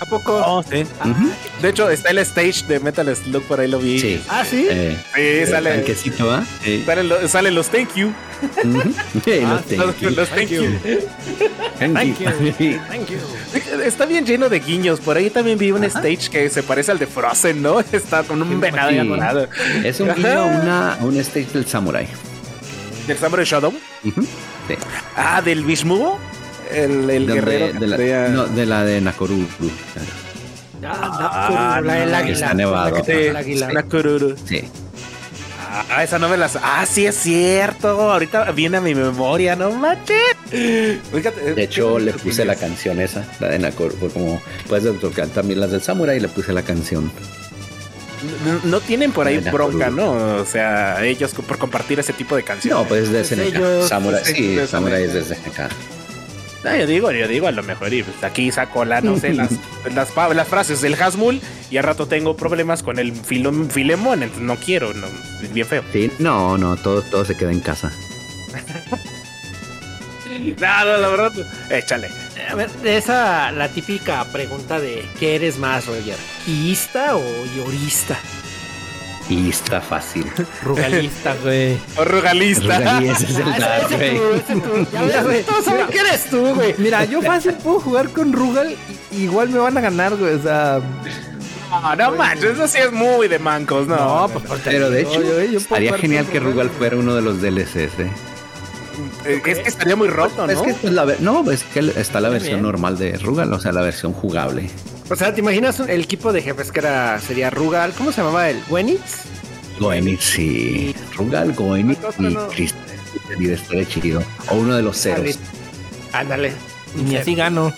[0.00, 0.42] ¿A poco?
[0.46, 0.82] Oh, sí.
[1.04, 1.30] Ujú.
[1.60, 4.00] De hecho, está el stage de Metal Slug, por ahí lo vi.
[4.00, 4.22] Sí.
[4.28, 4.66] Ah, sí.
[4.70, 6.42] Eh, Sí, el sale, tanquecito, ¿va?
[6.64, 6.82] Sí.
[6.86, 8.10] salen, lo- salen los thank you.
[9.24, 10.10] Sí, Ah, los Los, thank you.
[10.10, 10.62] los thank you.
[11.78, 13.18] Thank you.
[13.84, 15.00] Está bien lleno de guiños.
[15.00, 17.80] Por ahí también vi un stage que se parece al de Frozen, ¿no?
[17.92, 18.98] Está con un venado Sí.
[18.98, 19.48] adorado.
[19.84, 22.06] Es un guiño a un stage del Samurai.
[23.06, 23.74] ¿Del Samurai Shadow?
[24.02, 24.74] Sí.
[25.16, 26.18] Ah, del Bishmugo.
[26.72, 27.78] El, el guerrero.
[27.78, 29.46] de, la, traía- no, de la de Nakoruru.
[30.82, 32.32] Ah, la del no, águila.
[32.34, 32.90] está nevado.
[32.96, 33.84] La que Sí, águila.
[35.90, 36.56] Ah, esa no me las.
[36.56, 37.88] Ah, sí es cierto.
[38.12, 40.16] Ahorita viene a mi memoria, no manches.
[40.50, 45.28] Fíjate, De hecho, le puse la canción esa, la de Nakor, fue como, puedes tocar
[45.28, 47.10] también las del Samurai y le puse la canción.
[48.44, 50.14] No- No tienen por ahí De bronca, Nakoruru.
[50.18, 50.36] ¿no?
[50.42, 52.76] O sea, ellos por compartir ese tipo de canciones.
[52.82, 53.56] No, pues es de Pues SNK.
[53.56, 55.28] ellos- Samurai, pues, sí, de Samurai es SNK.
[55.28, 55.70] de SNK.
[56.64, 57.92] No, yo digo, yo digo a lo mejor.
[57.92, 59.50] Y pues aquí saco la, no sé, las,
[59.94, 61.40] las, frases del Hasmul
[61.70, 65.06] y al rato tengo problemas con el Filom- Filemón, entonces no quiero, no,
[65.42, 65.82] es bien feo.
[65.92, 67.90] Sí, no, no, todo, todo se queda en casa.
[70.58, 71.32] No, no, la verdad,
[71.70, 72.08] échale.
[72.48, 76.16] A ver, esa la típica pregunta de ¿qué eres más, Roger?
[76.46, 77.22] ¿Guista o
[77.56, 78.18] llorista?
[79.30, 80.26] Y está fácil.
[80.64, 81.78] Rugalista, güey.
[81.96, 82.78] O rugalista.
[82.78, 84.16] Rugalí, ese es el dar, ese, güey.
[84.16, 84.86] ese tú, ese tú.
[84.92, 85.92] Ya ves, güey, todos saben mira.
[85.92, 86.74] que eres tú, güey.
[86.78, 88.74] Mira, yo fácil puedo jugar con Rugal
[89.12, 90.34] y igual me van a ganar, güey.
[90.34, 90.80] O sea,
[91.70, 93.96] No, no manches, eso sí es muy de mancos, no.
[94.26, 97.76] no, pues Pero de hecho, yo- estaría genial que Rugal fuera uno de los DLCs,
[98.00, 98.10] ¿eh?
[99.26, 100.52] Es que estaría muy roto, ¿no?
[100.52, 102.62] Es que pues, la no, es que está la versión bien.
[102.62, 104.70] normal de Rugal, o sea, la versión jugable.
[105.10, 107.92] O sea, ¿te imaginas un- el equipo de jefes que era, sería Rugal?
[107.96, 108.60] ¿Cómo se llamaba él?
[108.68, 109.24] ¿Wenitz?
[109.78, 110.94] Goenitz, sí.
[111.16, 112.48] Rugal, Goenitz y No, no.
[112.48, 112.74] Chris.
[113.38, 114.22] Y estaría chido.
[114.48, 115.38] O uno de los ceros.
[116.12, 116.52] Ándale.
[116.98, 117.72] Y ni así gano.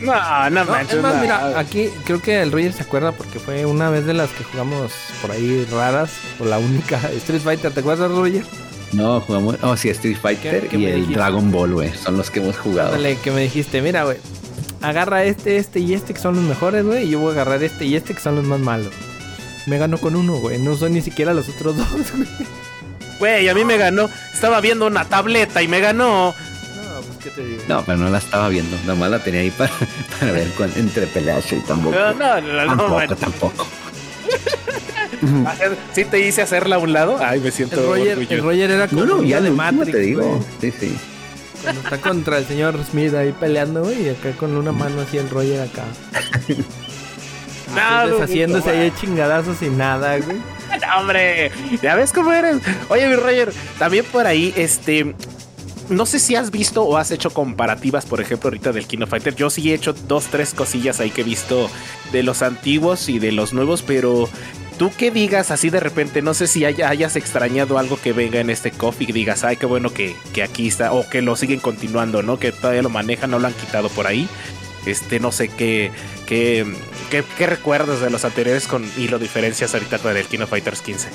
[0.00, 0.14] No,
[0.50, 0.94] no No, manches.
[0.96, 1.20] es más, no.
[1.20, 4.44] mira, aquí creo que el Roger se acuerda porque fue una vez de las que
[4.44, 8.44] jugamos por ahí raras, o la única Street Fighter, ¿te acuerdas, Roger?
[8.92, 9.56] No, jugamos.
[9.62, 11.14] Oh, sí, Street Fighter ¿Qué- qué y me el dijiste?
[11.14, 11.92] Dragon Ball, güey.
[11.94, 12.90] Son los que hemos jugado.
[12.92, 14.16] Dale, que me dijiste, mira, güey,
[14.82, 17.62] agarra este, este y este que son los mejores, güey, y yo voy a agarrar
[17.62, 18.92] este y este que son los más malos.
[19.66, 21.86] Me ganó con uno, güey, no son ni siquiera los otros dos,
[22.16, 22.28] güey.
[23.20, 24.08] Güey, a mí me ganó.
[24.32, 26.34] Estaba viendo una tableta y me ganó.
[26.34, 27.62] No, pues, ¿qué te digo?
[27.68, 28.76] No, pero no la estaba viendo.
[28.86, 29.70] Nomás la tenía ahí para,
[30.18, 31.94] para ver cuál, entre peleas y tampoco.
[31.94, 33.18] No, no, no, no, tampoco, manches.
[33.18, 33.66] tampoco.
[35.46, 37.18] Hacer- Sí te hice hacerla a un lado.
[37.20, 38.42] Ay, me siento El Roger, el.
[38.42, 40.44] Roger era como No, no, ya de Matrix, te digo.
[40.60, 40.96] Sí, sí.
[41.62, 45.18] Cuando está contra el señor Smith ahí peleando, güey, y acá con una mano así
[45.18, 45.84] el Roger acá.
[47.76, 50.38] Ah, no, deshaciéndose ahí de chingadazos y nada, güey.
[50.80, 51.50] No, hombre,
[51.82, 52.58] ya ves cómo eres.
[52.88, 55.14] Oye, mi Roger, también por ahí, este.
[55.88, 59.10] No sé si has visto o has hecho comparativas, por ejemplo, ahorita del King of
[59.10, 59.34] Fighter.
[59.34, 61.68] Yo sí he hecho dos, tres cosillas ahí que he visto
[62.12, 64.28] de los antiguos y de los nuevos, pero
[64.80, 68.40] tú que digas así de repente, no sé si haya- hayas extrañado algo que venga
[68.40, 71.36] en este coffee y digas, ay, qué bueno que, que aquí está, o que lo
[71.36, 72.38] siguen continuando, ¿no?
[72.38, 74.26] Que todavía lo manejan, no lo han quitado por ahí.
[74.86, 75.90] Este, no sé qué,
[76.24, 76.64] qué,
[77.10, 81.08] qué, recuerdas de los anteriores con, y lo diferencias ahorita con el King Fighters 15.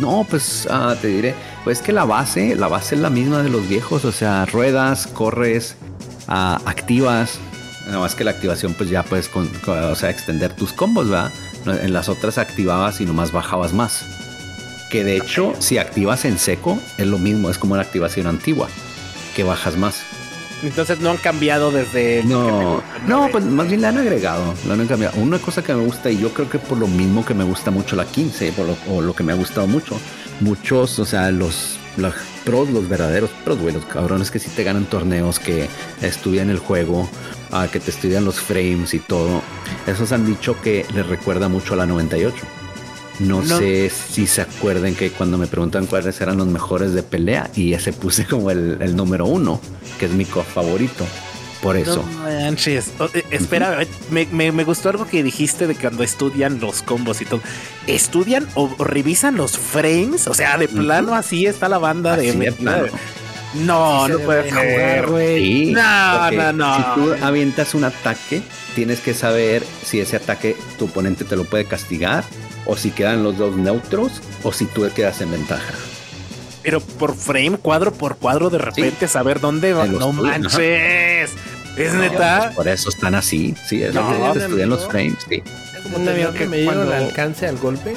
[0.00, 1.34] No, pues ah, te diré,
[1.64, 5.06] pues que la base, la base es la misma de los viejos, o sea, ruedas,
[5.06, 5.76] corres,
[6.28, 7.38] ah, activas,
[7.86, 11.30] nada más que la activación pues ya puedes, o sea, extender tus combos, ¿verdad?
[11.66, 14.04] En las otras activabas y nomás bajabas más.
[14.90, 18.68] Que de hecho, si activas en seco, es lo mismo, es como la activación antigua,
[19.34, 20.02] que bajas más.
[20.62, 22.22] Entonces no han cambiado desde...
[22.24, 25.18] No, no, pues más bien le han agregado, le han cambiado.
[25.20, 27.70] Una cosa que me gusta, y yo creo que por lo mismo que me gusta
[27.70, 29.98] mucho la 15, por lo, o lo que me ha gustado mucho,
[30.40, 34.64] muchos, o sea, los, los pros, los verdaderos pros, güey, los cabrones que sí te
[34.64, 35.68] ganan torneos, que
[36.02, 37.08] estudian el juego,
[37.50, 39.42] ah, que te estudian los frames y todo,
[39.86, 42.36] esos han dicho que les recuerda mucho a la 98.
[43.20, 43.58] No, No.
[43.58, 47.72] sé si se acuerden que cuando me preguntan cuáles eran los mejores de pelea, y
[47.74, 49.60] ese puse como el, el número uno,
[49.98, 51.06] que es mi co favorito.
[51.62, 52.04] Por eso.
[52.18, 52.88] No manches.
[53.14, 57.22] Eh, espera, eh, me, me- me gustó algo que dijiste de cuando estudian los combos
[57.22, 57.40] y todo.
[57.86, 60.26] ¿Estudian o revisan los frames?
[60.26, 62.86] O sea, de plano así está la banda de Así de plano.
[63.54, 64.52] No, Sí no puede ser.
[64.52, 65.38] jugar, güey.
[65.38, 66.76] Sí, No, no, no.
[66.76, 68.42] Si tú avientas un ataque,
[68.74, 72.24] tienes que saber si ese ataque tu oponente te lo puede castigar,
[72.66, 75.74] o si quedan los dos neutros, o si tú quedas en ventaja.
[76.62, 79.86] Pero por frame, cuadro por cuadro, de repente saber dónde va.
[79.86, 80.12] No ajá.
[80.22, 81.30] manches.
[81.76, 82.40] Es No, neta.
[82.44, 83.54] pues por eso están así.
[83.68, 85.14] Sí, es No, lo que estudian los frames.
[85.28, 85.42] Sí.
[85.94, 87.94] Un amigo que medir cuando- el alcance al golpe.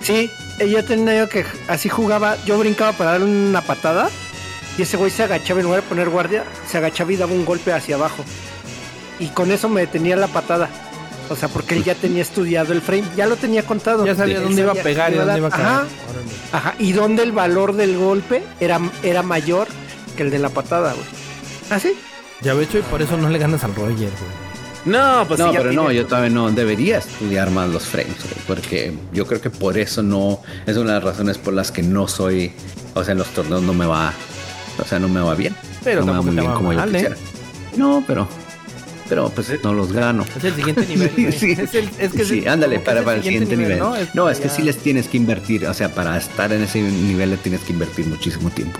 [0.00, 0.30] Sí,
[0.60, 2.36] ella tenía que así jugaba.
[2.44, 4.10] Yo brincaba para darle una patada
[4.76, 7.44] y ese güey se agachaba en lugar de poner guardia, se agachaba y daba un
[7.44, 8.24] golpe hacia abajo.
[9.18, 10.68] Y con eso me detenía la patada.
[11.30, 14.04] O sea, porque él ya tenía estudiado el frame, ya lo tenía contado.
[14.04, 15.66] Ya sabía Él dónde iba a pegar y dónde iba a caer.
[15.66, 15.86] Ajá,
[16.52, 16.74] ajá.
[16.78, 19.68] Y dónde el valor del golpe era, era mayor
[20.16, 21.06] que el de la patada, güey.
[21.70, 21.96] ¿Ah, sí?
[22.42, 24.44] Ya ve hecho y por eso no le ganas al Roger, güey.
[24.84, 28.36] No, pues no, sí, pero no, yo todavía no debería estudiar más los frames, güey,
[28.46, 31.82] porque yo creo que por eso no es una de las razones por las que
[31.82, 32.52] no soy,
[32.92, 34.12] o sea, en los torneos no me va,
[34.78, 35.54] o sea, no me va bien.
[35.82, 37.00] Pero no me va muy bien como mal, yo ¿eh?
[37.00, 37.16] quisiera.
[37.76, 38.28] No, pero,
[39.08, 40.24] pero pues no los gano.
[40.36, 41.32] Es el siguiente nivel.
[41.32, 41.52] Sí.
[41.52, 43.78] Es, el, es que es sí, el- ándale, para, el siguiente nivel.
[43.78, 43.94] ¿no?
[44.14, 46.80] No, es que ya- sí les tienes que invertir, o sea, para estar en ese
[46.80, 48.78] nivel le tienes que invertir muchísimo tiempo.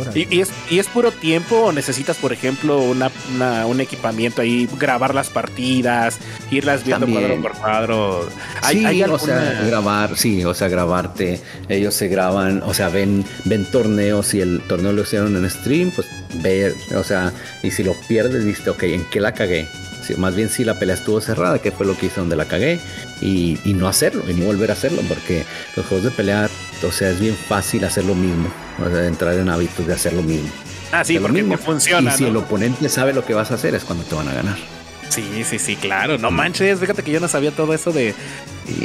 [0.00, 0.20] Órale.
[0.30, 4.42] ¿Y, y es, ¿Y es puro tiempo o necesitas, por ejemplo, una, una- un equipamiento
[4.42, 6.18] ahí, grabar las partidas,
[6.50, 7.26] irlas viendo También.
[7.28, 8.28] cuadro por cuadro?
[8.62, 11.40] ¿Hay, sí, hay o sea, grabar, sí, o sea, grabarte.
[11.68, 15.90] Ellos se graban, o sea, ven, ven torneos y el torneo lo hicieron en stream,
[15.94, 16.06] pues
[16.42, 17.32] ver, o sea,
[17.62, 19.68] y si lo pierdes, viste, ok, ¿en qué la cagué?
[20.06, 22.46] Sí, más bien si la pelea estuvo cerrada, que fue lo que hice donde la
[22.46, 22.80] cagué,
[23.20, 25.44] y, y no hacerlo, y no volver a hacerlo, porque
[25.76, 26.48] los juegos de pelea,
[26.86, 28.48] o sea, es bien fácil hacer lo mismo,
[28.84, 30.48] o sea, entrar en hábitos de hacer lo mismo.
[30.92, 31.56] Ah, sí, porque mismo.
[31.56, 32.12] te funciona.
[32.12, 32.28] Y si ¿no?
[32.30, 34.56] el oponente sabe lo que vas a hacer, es cuando te van a ganar.
[35.08, 36.18] Sí, sí, sí, claro.
[36.18, 38.14] No manches, fíjate que yo no sabía todo eso de.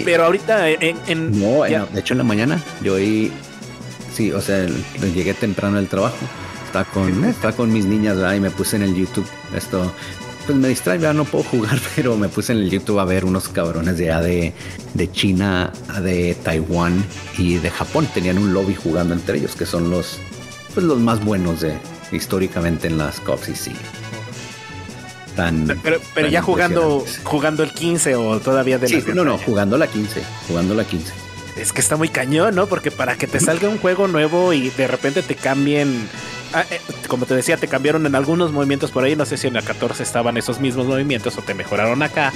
[0.03, 0.97] Pero ahorita en.
[1.07, 3.31] en- No, en- de hecho en la mañana yo ahí,
[4.13, 4.65] sí, o sea,
[5.13, 6.17] llegué temprano del trabajo,
[6.65, 8.33] estaba con, estaba con mis niñas ¿verdad?
[8.35, 9.93] y me puse en el YouTube esto,
[10.45, 13.25] pues me distrae, ya no puedo jugar, pero me puse en el YouTube a ver
[13.25, 14.53] unos cabrones de, de,
[14.93, 15.71] de China,
[16.01, 17.03] de Taiwán
[17.37, 20.19] y de Japón, tenían un lobby jugando entre ellos, que son los,
[20.73, 21.77] pues los más buenos de
[22.11, 23.71] históricamente en las cops y sí.
[25.35, 29.37] Tan, pero pero tan ya jugando jugando el 15 o todavía de Sí, no, no,
[29.37, 31.11] jugando la 15, jugando la 15.
[31.57, 32.67] Es que está muy cañón, ¿no?
[32.67, 36.07] Porque para que te salga un juego nuevo y de repente te cambien.
[36.55, 39.15] Ah, eh, como te decía, te cambiaron en algunos movimientos por ahí.
[39.15, 42.31] No sé si en la 14 estaban esos mismos movimientos o te mejoraron acá.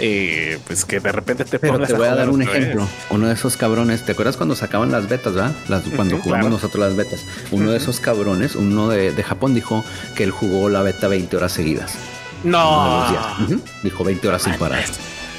[0.00, 2.62] eh, pues que de repente te Pero te voy a jugar dar un otra vez.
[2.62, 2.88] ejemplo.
[3.10, 5.52] Uno de esos cabrones, ¿te acuerdas cuando sacaban las betas, verdad?
[5.68, 6.48] Las, cuando Ujú, jugamos claro.
[6.56, 7.24] nosotros las betas.
[7.50, 9.84] Uno de esos cabrones, uno de, de Japón, dijo
[10.16, 11.94] que él jugó la beta 20 horas seguidas.
[12.44, 13.08] No.
[13.10, 13.26] días.
[13.50, 13.60] Ujú.
[13.82, 14.84] Dijo 20 horas sin parar.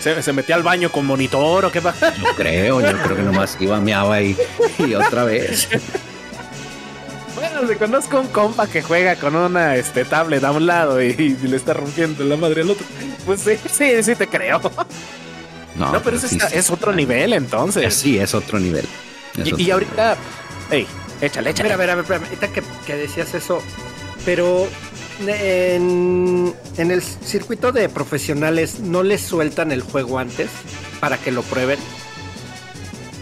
[0.02, 2.14] Se, se metía al baño con monitor o qué pasa.
[2.16, 4.36] Yo creo, yo creo que nomás iba, meaba y,
[4.78, 5.68] y otra vez.
[7.40, 11.08] Bueno, si conozco un compa que juega con una este, tablet a un lado y,
[11.42, 12.86] y le está rompiendo la madre al otro.
[13.26, 14.60] Pues sí, sí, sí te creo.
[15.76, 16.58] No, No, pero ese sí, está- sí.
[16.58, 17.94] es otro nivel entonces.
[17.94, 18.86] Sí, es otro nivel.
[19.38, 20.18] Es Y, otro y ahorita,
[20.72, 20.86] hey,
[21.22, 21.70] échale, échale.
[21.70, 23.62] Mira, a ver, a ver, espérame, ahorita que, que decías eso,
[24.26, 24.68] pero
[25.26, 30.50] en, en el circuito de profesionales no les sueltan el juego antes
[31.00, 31.80] para que lo prueben.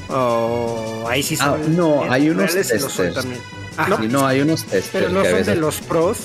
[0.09, 1.76] O ahí sí Ah, son.
[1.76, 2.88] no, hay unos testers.
[3.99, 6.17] Sí, no, hay unos testers pero no que son veces- de los pros.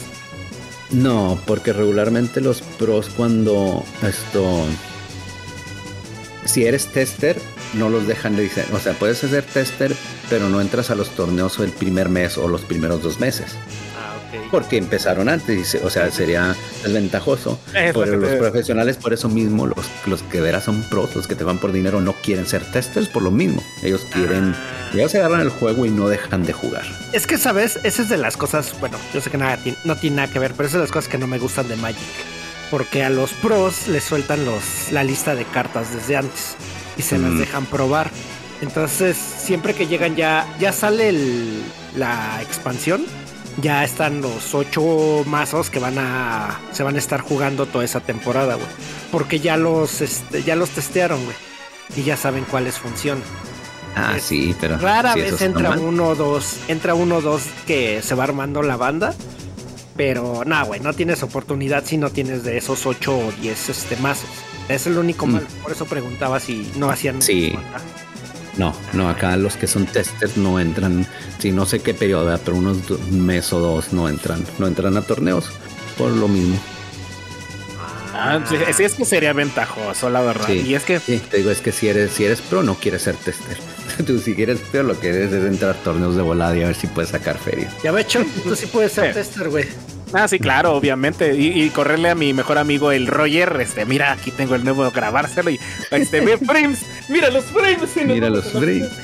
[0.91, 4.65] No, porque regularmente los pros cuando esto...
[6.45, 7.41] Si eres tester,
[7.75, 8.51] no los dejan de.
[8.73, 9.95] O sea, puedes ser tester,
[10.29, 13.53] pero no entras a los torneos el primer mes o los primeros dos meses.
[14.51, 16.55] Porque empezaron antes, y se- o sea, sería
[16.85, 17.59] desventajoso.
[17.73, 21.27] Pero que los profesionales, por eso mismo, los, los que de veras son pros, los
[21.27, 23.63] que te van por dinero, no quieren ser testers por lo mismo.
[23.83, 24.55] Ellos quieren...
[24.55, 24.79] Ah.
[24.95, 26.85] Ellos se agarran el juego y no dejan de jugar.
[27.15, 27.79] Es que, ¿sabes?
[27.83, 30.53] Esa es de las cosas, bueno, yo sé que nada, no tiene nada que ver,
[30.55, 31.99] pero es de las cosas que no me gustan de Magic.
[32.71, 34.63] Porque a los pros les sueltan los,
[34.93, 36.57] la lista de cartas desde antes
[36.99, 37.39] y se las Mm.
[37.39, 38.11] dejan probar.
[38.61, 41.63] Entonces, siempre que llegan ya, ya sale el-
[41.97, 43.05] la expansión,
[43.61, 48.01] ya están los ocho mazos que van a, se van a estar jugando toda esa
[48.01, 48.67] temporada, güey.
[49.11, 51.37] Porque ya los, este, ya los testearon, güey.
[51.97, 53.23] Y ya saben cuáles funcionan.
[53.95, 54.79] Ah, Es sí, pero...
[54.79, 58.77] Rara vez entra uno o dos, entra uno o dos que se va armando la
[58.77, 59.15] banda.
[59.95, 63.97] Pero nada, güey, no tienes oportunidad si no tienes de esos 8 o 10 este,
[63.97, 64.31] mazos.
[64.71, 65.33] Es el único Mm.
[65.35, 65.47] mal.
[65.63, 67.21] Por eso preguntaba si no hacían.
[67.21, 67.53] Sí.
[68.57, 71.07] No, no, acá los que son testers no entran,
[71.39, 72.43] sí, no sé qué periodo, ¿verdad?
[72.45, 75.47] pero unos un mes o dos no entran, no entran a torneos
[75.97, 76.59] por lo mismo.
[78.15, 80.47] Ah, sí, sí, es que sería ventajoso, la verdad.
[80.47, 80.63] Sí.
[80.67, 83.03] Y es que Sí, te digo, es que si eres, si eres pro, no quieres
[83.03, 83.57] ser tester.
[84.07, 86.67] Tú si quieres pro, lo que eres es entrar a torneos de volada y a
[86.67, 87.73] ver si puedes sacar feria.
[87.83, 89.67] Ya ve, Chon, tú sí puedes ser tester, güey.
[90.13, 91.35] Ah, sí, claro, obviamente.
[91.37, 94.91] Y, y correrle a mi mejor amigo, el Roger, este, mira, aquí tengo el nuevo
[94.91, 95.59] grabárselo y
[95.91, 97.97] este, ve frames, mira los frames.
[97.97, 98.91] y Mira los frames.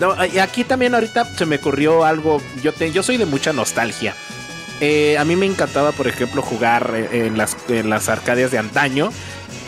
[0.00, 3.52] No, y aquí también ahorita se me ocurrió algo, yo, te, yo soy de mucha
[3.52, 4.14] nostalgia.
[4.80, 8.56] Eh, a mí me encantaba, por ejemplo, jugar eh, en las, en las arcadias de
[8.58, 9.10] antaño.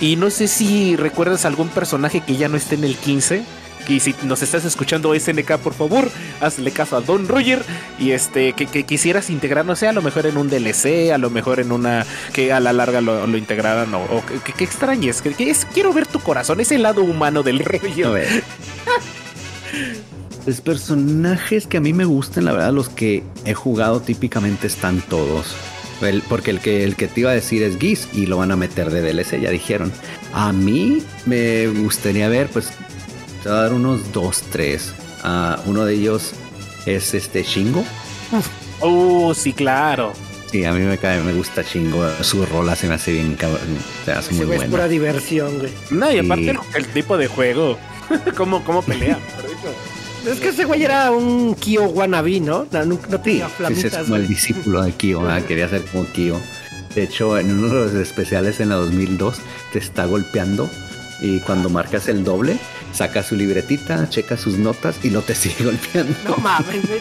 [0.00, 3.42] Y no sé si recuerdas algún personaje que ya no esté en el 15.
[3.88, 6.08] Y si nos estás escuchando SNK, por favor,
[6.40, 7.62] hazle caso a Don Roger.
[7.98, 11.18] Y este, que, que quisieras integrar, no sé, a lo mejor en un DLC, a
[11.18, 13.92] lo mejor en una que a la larga lo, lo integraran.
[13.94, 15.22] O, o que, que extrañes.
[15.22, 18.42] Que, que es, quiero ver tu corazón, ese lado humano del Roger.
[20.46, 25.00] Los personajes que a mí me gustan, la verdad, los que he jugado típicamente están
[25.02, 25.54] todos.
[26.00, 28.50] El- porque el que, el que te iba a decir es Geese y lo van
[28.50, 29.92] a meter de DLC, ya dijeron.
[30.32, 32.70] A mí me gustaría ver, pues,
[33.42, 34.92] te voy a dar unos dos, tres.
[35.22, 36.32] Ah, uno de ellos
[36.86, 37.84] es este Shingo.
[38.80, 40.12] Oh, sí, claro.
[40.50, 42.04] Sí, a mí me cae, me gusta Shingo.
[42.22, 43.60] Su rola se me hace bien, cabrón,
[44.04, 44.70] se hace muy güey es buena.
[44.70, 45.72] pura diversión, güey.
[45.90, 47.78] No, y aparte el, el tipo de juego.
[48.36, 49.18] ¿Cómo, cómo pelea?
[50.26, 52.66] Es que ese güey era un Kyo wannabe, ¿no?
[52.70, 53.92] No, no, no tenía sí, sí, flamitas.
[53.92, 55.42] es como el discípulo de Kyo, ¿verdad?
[55.46, 56.38] quería ser como Kyo.
[56.94, 59.36] De hecho, en uno de los especiales en la 2002
[59.72, 60.68] te está golpeando
[61.20, 62.58] y cuando marcas el doble,
[62.92, 66.14] saca su libretita, checa sus notas y no te sigue golpeando.
[66.28, 67.00] No mames, güey.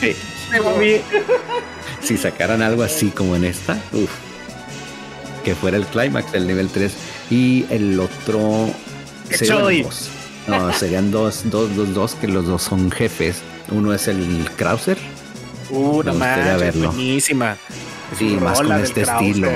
[0.00, 0.16] Sí.
[2.02, 4.10] Si sacaran algo así como en esta, uff,
[5.44, 6.92] que fuera el clímax del nivel 3
[7.30, 8.70] y el otro
[9.30, 10.08] serían dos.
[10.46, 13.36] No, serían dos, dos, dos, dos, que los dos son jefes.
[13.70, 14.96] Uno es el Krauser
[15.70, 16.90] Uh, no verlo.
[16.92, 17.58] buenísima.
[18.10, 19.26] Es Sí, más con este Krauser.
[19.28, 19.50] estilo.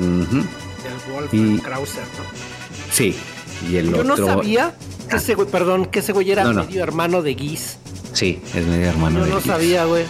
[0.00, 2.24] Ujú, El Wolf Y- Krauser, ¿no?
[2.90, 3.14] Sí.
[3.70, 4.26] Y el Yo no otro.
[4.28, 4.72] sabía
[5.08, 6.64] que ese güey, perdón, que ese güey era No, no.
[6.64, 7.76] medio hermano de Geese.
[8.12, 9.48] Sí, es medio hermano Yo de no Geese.
[9.48, 10.04] sabía, güey.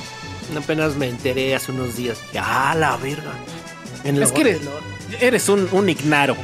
[0.56, 2.18] Apenas me enteré hace unos días.
[2.32, 3.32] Ya, la verga.
[4.04, 4.60] En Es que eres-
[5.20, 6.36] Eres un, un ignaro.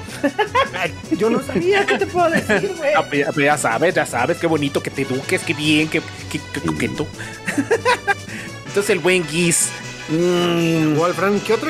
[1.18, 2.92] Yo no sabía, ¿qué te puedo decir, güey?
[2.96, 6.00] Ah, Ya, ya sabes, ya sabes, qué bonito que te eduques, qué bien, qué,
[6.32, 7.06] qué, qué coqueto.
[8.66, 9.68] Entonces el buen Geese.
[10.08, 11.68] mm, Wolfram, ¿qué otro?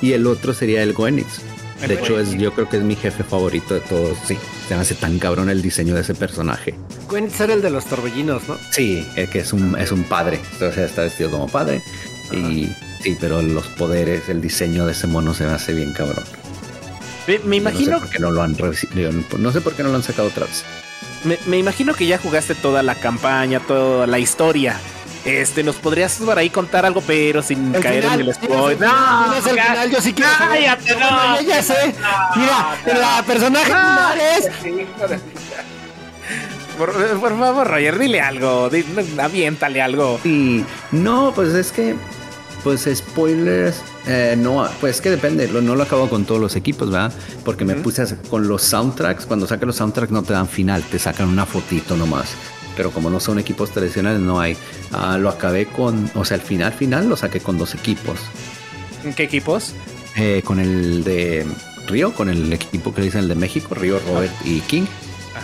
[0.00, 1.38] Y el otro sería el Goenitz.
[1.82, 4.16] El De hecho, es, yo creo que es mi jefe favorito de todos.
[4.26, 4.36] Sí,
[4.68, 6.74] se me hace tan cabrón el diseño de ese personaje.
[7.08, 8.56] Gwyneth era el de los torbellinos, ¿no?
[8.70, 10.40] Sí, es que es un, es un padre.
[10.56, 11.82] O sea, está vestido como padre.
[12.32, 12.68] Y
[13.02, 16.24] sí, pero los poderes, el diseño de ese mono se me hace bien cabrón.
[17.26, 18.56] me, me No sé imagino, por qué no lo han.
[19.38, 20.64] No sé por qué no lo han sacado otra vez.
[21.24, 24.80] me, me imagino que ya jugaste toda la campaña, toda la historia.
[25.24, 28.70] Este, nos podrías por ahí contar algo, pero sin El caer final, en el spoiler.
[28.72, 30.48] el final, tienes el ya- final, yo sí quiero saber.
[30.60, 31.00] Cállate, no.
[31.00, 31.94] ya, ya sé.
[32.36, 33.00] Mira, no.
[33.00, 34.48] la personaje final es.
[36.78, 38.68] Por, por favor, Roger, dile algo.
[38.68, 38.84] di-
[39.18, 40.18] aviéntale algo.
[40.24, 41.94] Y no, pues es que,
[42.64, 46.56] pues spoilers, eh, no, pues es que depende, lo- no lo acabo con todos los
[46.56, 47.12] equipos, ¿verdad?
[47.44, 50.82] Porque me puse a con los soundtracks, cuando sacan los soundtracks no te dan final,
[50.82, 52.30] te sacan una fotito nomás.
[52.76, 54.56] Pero como no son equipos tradicionales, no hay.
[54.92, 58.18] Ah, lo acabé con, o sea, el final final lo saqué con dos equipos.
[59.16, 59.74] ¿Qué equipos?
[60.16, 61.46] Eh, con el de
[61.86, 64.86] Río, con el equipo que le dicen el de México, Río, Robert y King.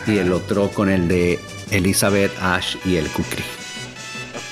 [0.07, 1.39] Y el otro con el de
[1.71, 3.43] Elizabeth, Ash y el Kukri.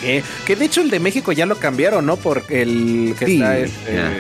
[0.01, 2.17] Que, que de hecho el de México ya lo cambiaron, ¿no?
[2.17, 4.13] Por el que Sí, está este, ya.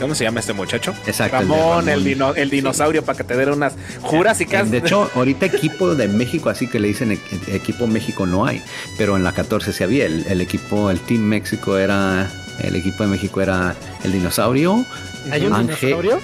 [0.00, 0.94] ¿Cómo se llama este muchacho?
[1.06, 2.04] Exacto, el Ramón, el, Ramón.
[2.04, 4.70] dino- el dinosaurio para que te den unas jurásicas.
[4.70, 8.62] De hecho, ahorita equipo de México, así que le dicen equipo México no hay,
[8.98, 10.06] pero en la 14 sí había.
[10.06, 12.30] El, el equipo, el Team México era,
[12.60, 14.84] el equipo de México era el dinosaurio.
[15.30, 15.76] ¿Hay un Ángel.
[15.80, 16.20] dinosaurio?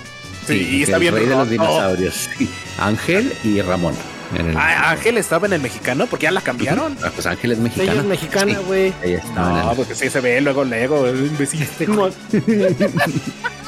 [0.46, 2.28] Sí, está el bien rey de los dinosaurios.
[2.38, 2.48] sí.
[2.78, 3.94] Ángel y Ramón.
[4.36, 6.96] El- Ah, Ángel estaba en el mexicano porque ya la cambiaron.
[7.02, 8.00] Ah, pues Ángel es Ella mexicana.
[8.00, 8.92] es mexicana, Sí, güey.
[9.04, 11.66] ella estaba en No, el- porque sí se ve luego, luego, imbécil.
[11.88, 12.08] No,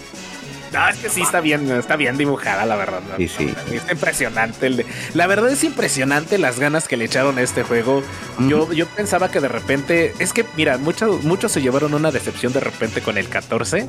[0.90, 3.00] es que sí está bien, está bien dibujada, la verdad.
[3.08, 3.16] ¿no?
[3.16, 3.54] Sí, sí.
[3.72, 4.66] Está impresionante.
[4.66, 8.02] el de- la verdad es impresionante las ganas que le echaron a este juego.
[8.48, 12.52] Yo, yo pensaba que de repente, es que mira, muchos, muchos se llevaron una decepción
[12.52, 13.86] de repente con el 14.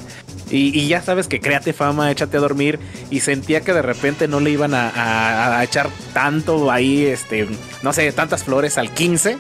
[0.50, 2.80] Y, y ya sabes que créate fama, échate a dormir.
[3.12, 7.48] Y sentía que de repente no le iban a, a- a echar tanto ahí, este,
[7.84, 9.38] no sé, tantas flores al 15.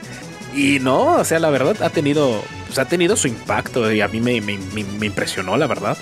[0.55, 4.07] Y no, o sea, la verdad ha tenido, pues, ha tenido su impacto y a
[4.07, 5.97] mí me, me- me- me impresionó, la verdad.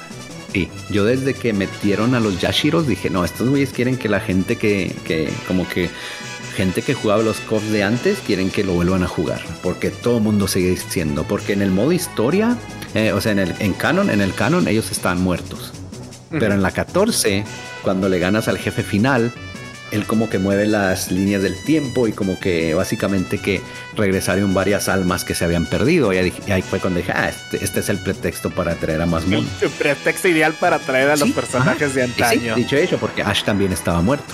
[0.58, 4.20] Sí, yo desde que metieron a los Yashiros dije, no, estos güeyes quieren que la
[4.20, 5.88] gente que, que como que
[6.56, 10.18] gente que jugaba los COF de antes quieren que lo vuelvan a jugar, porque todo
[10.18, 12.58] el mundo sigue diciendo, porque en el modo historia,
[12.96, 15.74] eh, o sea, en el en canon, en el canon ellos están muertos.
[16.32, 17.44] Pero en la 14,
[17.84, 19.32] cuando le ganas al jefe final,
[19.92, 23.62] él como que mueve las líneas del tiempo y como que básicamente que
[23.96, 26.14] regresaron varias almas que se habían perdido.
[26.14, 29.02] Y ahí, y ahí fue cuando dije, ah, este, este es el pretexto para traer
[29.02, 29.50] a más El, Moon.
[29.62, 32.00] el pretexto ideal para traer a los personajes ajá.
[32.00, 32.56] de sí, antaño.
[32.56, 34.34] dicho hecho, porque Ash también estaba muerto.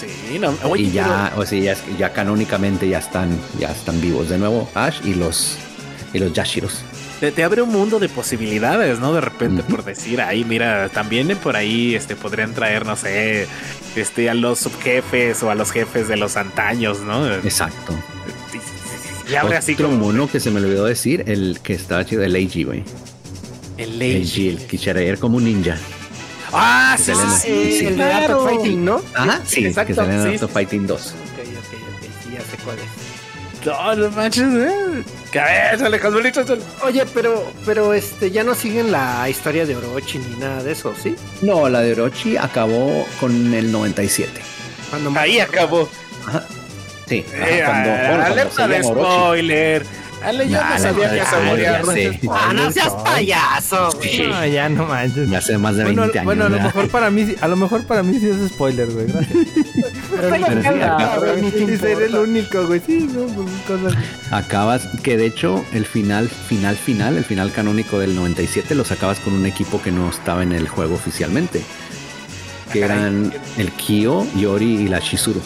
[0.00, 0.54] Sí, no.
[0.64, 4.68] Oye, y ya, o sea, ya, ya canónicamente ya están, ya están vivos de nuevo
[4.74, 5.58] Ash y los
[6.12, 6.82] y los Yashiros.
[7.20, 9.12] Te, te abre un mundo de posibilidades, ¿no?
[9.12, 13.46] De repente, por decir, ahí, mira, también por ahí este, podrían traer, no sé,
[13.94, 17.30] este, a los subjefes o a los jefes de los antaños, ¿no?
[17.34, 17.94] Exacto.
[19.30, 22.24] Y abre así Otro como mono que se me olvidó decir, el que estaba chido,
[22.24, 22.82] el AG, güey.
[23.76, 24.48] el El Leiji.
[24.48, 25.76] G, el que era como un ninja.
[26.52, 28.16] Ah, sí, sí, sí, el de claro.
[28.16, 29.02] Art of Fighting, ¿no?
[29.14, 30.48] Ajá, sí, exacto, que sale en.
[30.48, 31.00] Fighting 2.
[31.00, 33.66] Ok, ok, ok, sí, ya sé cuál es.
[33.66, 35.04] No, no manches, eh.
[35.32, 36.44] Cabeza, Cosmolito.
[36.84, 40.94] Oye, pero, pero este, ya no siguen la historia de Orochi ni nada de eso,
[41.00, 41.14] ¿sí?
[41.42, 44.40] No, la de Orochi acabó con el 97.
[44.90, 45.88] Cuando Ahí acabó.
[46.26, 46.44] Ajá.
[47.08, 49.30] Sí, ajá, Eh, cuando, bueno, cuando alerta de seguían Orochi.
[50.22, 51.82] Ale, yo Nah, no sabía que se moría.
[52.30, 54.28] Ah, no seas payaso, güey.
[54.28, 55.30] No, ya no manches.
[55.30, 56.24] Ya hace más de Bueno, 20 años.
[56.26, 58.88] bueno, a lo mejor para mí, sí- a lo mejor para mí sí es spoiler,
[58.90, 59.06] güey.
[59.06, 59.38] Gracias.
[60.10, 60.30] Pero
[61.20, 62.80] Pero sí, ser el único, güey.
[62.84, 63.94] Sí, no, pues cosas.
[64.30, 69.18] Acabas, que de hecho el final, final, final, el final canónico del 97 lo sacabas
[69.20, 71.62] con un equipo que no estaba en el juego oficialmente.
[72.72, 75.40] Que eran el Kyo, Yori y la Shizuru.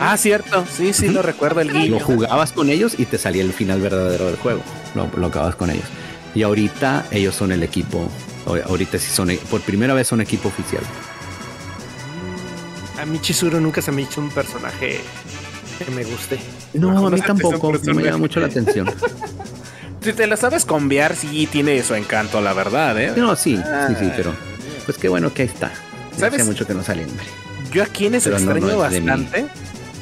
[0.00, 0.64] Ah, cierto.
[0.74, 4.26] Sí, sí, lo recuerdo el Lo jugabas con ellos y te salía el final verdadero
[4.26, 4.62] del juego.
[4.94, 5.84] Lo, lo acabas con ellos.
[6.34, 8.08] Y ahorita ellos son el equipo.
[8.46, 10.82] ahor- Ahorita sí son, por primera vez son equipo oficial.
[13.00, 15.00] A mí Chizuru nunca se me hizo un personaje
[15.84, 16.38] que me guste.
[16.74, 17.72] No, a mí tampoco.
[17.84, 18.90] No me llama mucho la atención.
[20.02, 23.12] Si te la sabes conviar, sí tiene su encanto, la verdad, ¿eh?
[23.18, 24.32] No, sí, sí, sí, pero
[24.86, 25.70] pues qué bueno que ahí está.
[26.16, 26.40] ¿Sabes?
[26.40, 27.26] Hace mucho que no sale, hombre.
[27.70, 29.44] Yo a quienes extraño no de bastante.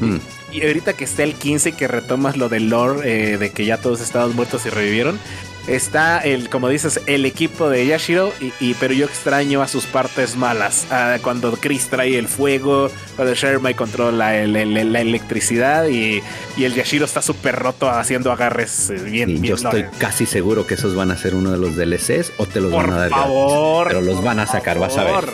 [0.00, 0.16] Mm.
[0.52, 3.76] Y ahorita que está el 15 que retomas lo del lore eh, de que ya
[3.78, 5.18] todos estaban muertos y revivieron.
[5.66, 9.84] Está el, como dices, el equipo de Yashiro, y, y- pero yo extraño a sus
[9.84, 10.86] partes malas.
[10.90, 16.22] Ah, cuando Chris trae el fuego, cuando Shermai controla el- el- la electricidad y,
[16.56, 20.24] y el Yashiro está súper roto haciendo agarres eh, bien, Sí, bien yo estoy casi
[20.24, 22.94] seguro que esos van a ser uno de los DLCs o te los Por van
[22.94, 23.08] a dar.
[23.10, 23.24] gratis.
[23.26, 23.88] favor.
[23.88, 25.24] Pero los van a por sacar, vas a ver.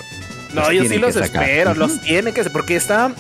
[0.55, 1.43] No, yo sí los sacar.
[1.45, 3.15] espero, los tienen que porque están,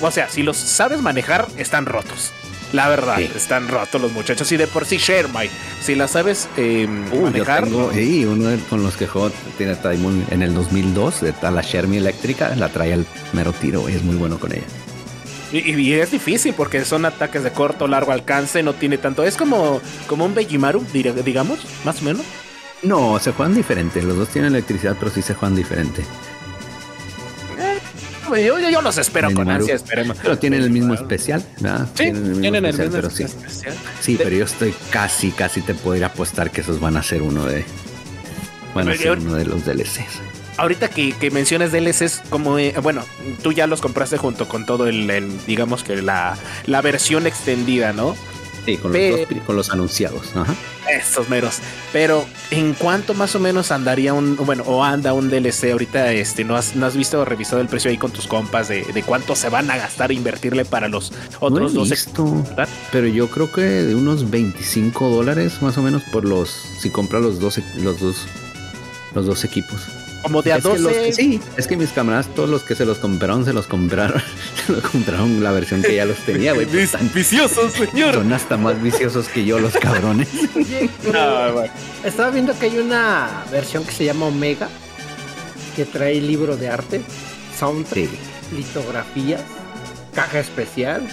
[0.00, 2.32] o sea, si los sabes manejar, están rotos.
[2.72, 3.30] La verdad, Sí.
[3.36, 4.50] están rotos los muchachos.
[4.50, 5.48] Y de por sí, Shermai,
[5.80, 9.06] si la sabes eh, yo manejar, tengo, sí, uno de- con los que
[9.56, 13.88] tiene Taimon en el 2002 de tal la Shermie eléctrica, la trae al mero tiro,
[13.88, 14.64] es muy bueno con ella.
[15.52, 19.22] y, y es difícil porque son ataques de corto, largo alcance, no tiene tanto.
[19.22, 22.22] Es como, como un Bejimaru, dir- digamos, más o menos.
[22.82, 26.04] No, se juegan diferente, los dos tienen electricidad, pero sí se juegan diferente.
[28.28, 30.16] Yo, yo- los espero con ansia, esperemos.
[30.22, 31.86] Pero tienen el mismo especial, ¿verdad?
[31.94, 33.22] Sí, tienen el especial, mismo pero sí.
[33.24, 33.74] especial.
[34.00, 37.22] Sí, De- pero yo estoy casi, casi te podría apostar que esos van a ser
[37.22, 37.64] uno de.
[38.74, 40.20] Van a Pero ser yo- uno de los DLCs.
[40.58, 43.02] Ahorita que, que mencionas DLCs, como, eh, bueno,
[43.42, 47.92] tú ya los compraste junto con todo el, el, digamos que la, la versión extendida,
[47.92, 48.16] ¿no?
[48.66, 50.34] Sí, con los, dos con los anunciados.
[50.34, 50.54] Ajá.
[50.90, 51.58] Estos meros.
[51.92, 56.12] Pero, ¿en cuánto más o menos andaría un, bueno, o anda un DLC ahorita?
[56.12, 58.84] Este, ¿no has, no has visto o revisado el precio ahí con tus compas de,
[58.84, 61.90] de cuánto se van a gastar e invertirle para los otros no he dos?
[61.90, 62.44] visto,
[62.92, 66.50] pero yo creo que de unos 25 dólares más o menos por los.
[66.80, 68.26] Si compra los dos, los dos,
[69.14, 69.80] los dos equipos.
[70.26, 70.82] Como de a Es que 12.
[70.82, 73.66] los que- sí, es que mis camaradas, todos los que se los compraron, se los
[73.66, 74.20] compraron.
[74.66, 76.66] se los compraron la versión que ya los tenía, güey.
[76.66, 78.14] pues, Viciosos, señor.
[78.14, 80.28] son hasta más viciosos que yo, los cabrones.
[80.56, 81.12] Oye, pero
[81.48, 81.72] No, bueno.
[82.04, 84.68] estaba viendo que hay una versión que se llama Omega,
[85.74, 87.02] que trae libro de arte,
[87.58, 88.18] soundtrack, Sí.
[88.56, 89.40] litografías,
[90.14, 91.06] caja especial.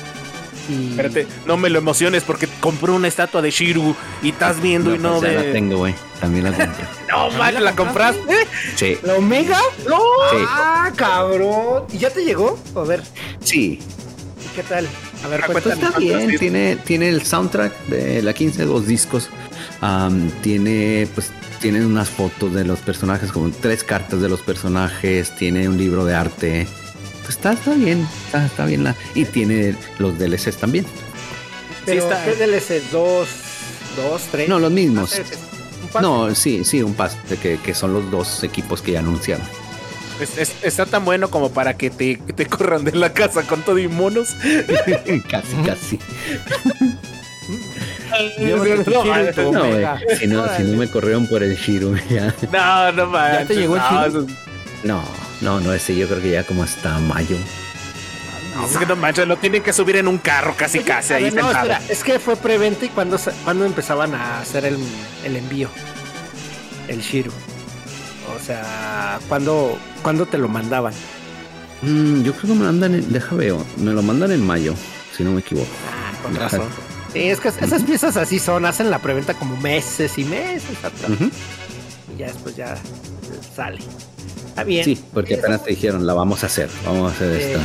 [0.69, 4.95] Y Espérate, no me lo emociones porque compré una estatua de Shiru y estás viendo
[4.95, 5.93] y no pues ya la tengo, güey.
[6.19, 6.85] También la compré.
[7.09, 8.47] No, man, ¿la compraste?
[8.75, 9.59] Sí, ¿La Omega?
[9.87, 9.99] ¡No!
[10.31, 10.37] Sí.
[10.47, 11.83] ¡Ah, cabrón!
[11.91, 12.57] ¿Y ya te llegó?
[12.75, 13.03] A ver,
[13.43, 13.79] sí.
[14.43, 14.87] ¿y qué tal?
[15.23, 15.43] A ver.
[15.45, 19.29] Pues está ¿cuántos bien, tiene, tiene el soundtrack de la 15, dos discos.
[20.41, 25.35] Tiene, pues, tiene unas fotos de los personajes, como tres cartas de los personajes.
[25.35, 26.67] Tiene un libro de arte.
[27.23, 28.83] Pues está, está bien, está, está bien.
[28.83, 30.85] La, y tiene los DLCs también.
[31.85, 32.81] Pero, Sí, está- ¿qué DLC?
[32.91, 33.27] ¿Dos?
[33.95, 34.21] ¿Dos?
[34.31, 34.47] ¿Tres?
[34.49, 35.13] No, los mismos.
[35.81, 36.01] ¿Un pase?
[36.05, 39.45] No, sí, sí, un pas de que, que son los dos equipos que ya anunciaron.
[40.19, 43.61] Es- es- está tan bueno como para que te, te corran de la casa con
[43.63, 44.29] todo y monos.
[45.29, 45.99] casi, casi.
[48.39, 52.33] No, No, si no, si no me corrieron por el Shiro, ya.
[52.51, 53.47] No, no manches.
[53.47, 54.27] te llegó el Shiru?
[54.83, 55.03] No,
[55.43, 57.35] no, no ese yo creo que ya como hasta mayo.
[58.65, 61.35] es que no manches, lo tienen que subir en un carro casi casi ahí ver,
[61.35, 61.71] no, sentado.
[61.71, 64.77] espera, es que fue preventa y cuando, cuando empezaban a hacer el,
[65.23, 65.69] el envío.
[66.87, 67.31] El Shiru.
[68.35, 70.93] O sea, cuando, cuando te lo mandaban.
[71.81, 74.73] Mm, yo creo que me lo mandan en, deja veo, me lo mandan en mayo,
[75.15, 75.67] si no me equivoco.
[75.91, 76.67] Ah, con razón.
[77.11, 81.11] Sí, es que esas piezas así son, hacen la preventa como meses y meses atrás.
[82.13, 82.75] Y ya después ya
[83.55, 83.79] sale.
[84.53, 84.85] Está bien.
[84.85, 87.59] Sí, porque apenas te dijeron, la vamos a hacer, vamos a hacer.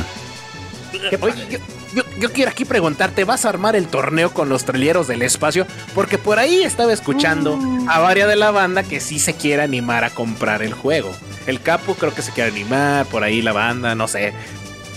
[1.09, 1.59] ¿Qué Oye, yo,
[1.93, 5.67] yo- yo quiero aquí preguntarte, ¿vas a armar el torneo con los traileros del espacio?
[5.93, 10.03] Porque por ahí estaba escuchando a varias de la banda que sí se quiere animar
[10.03, 11.11] a comprar el juego.
[11.45, 14.33] El capo creo que se quiere animar, por ahí la banda, no sé.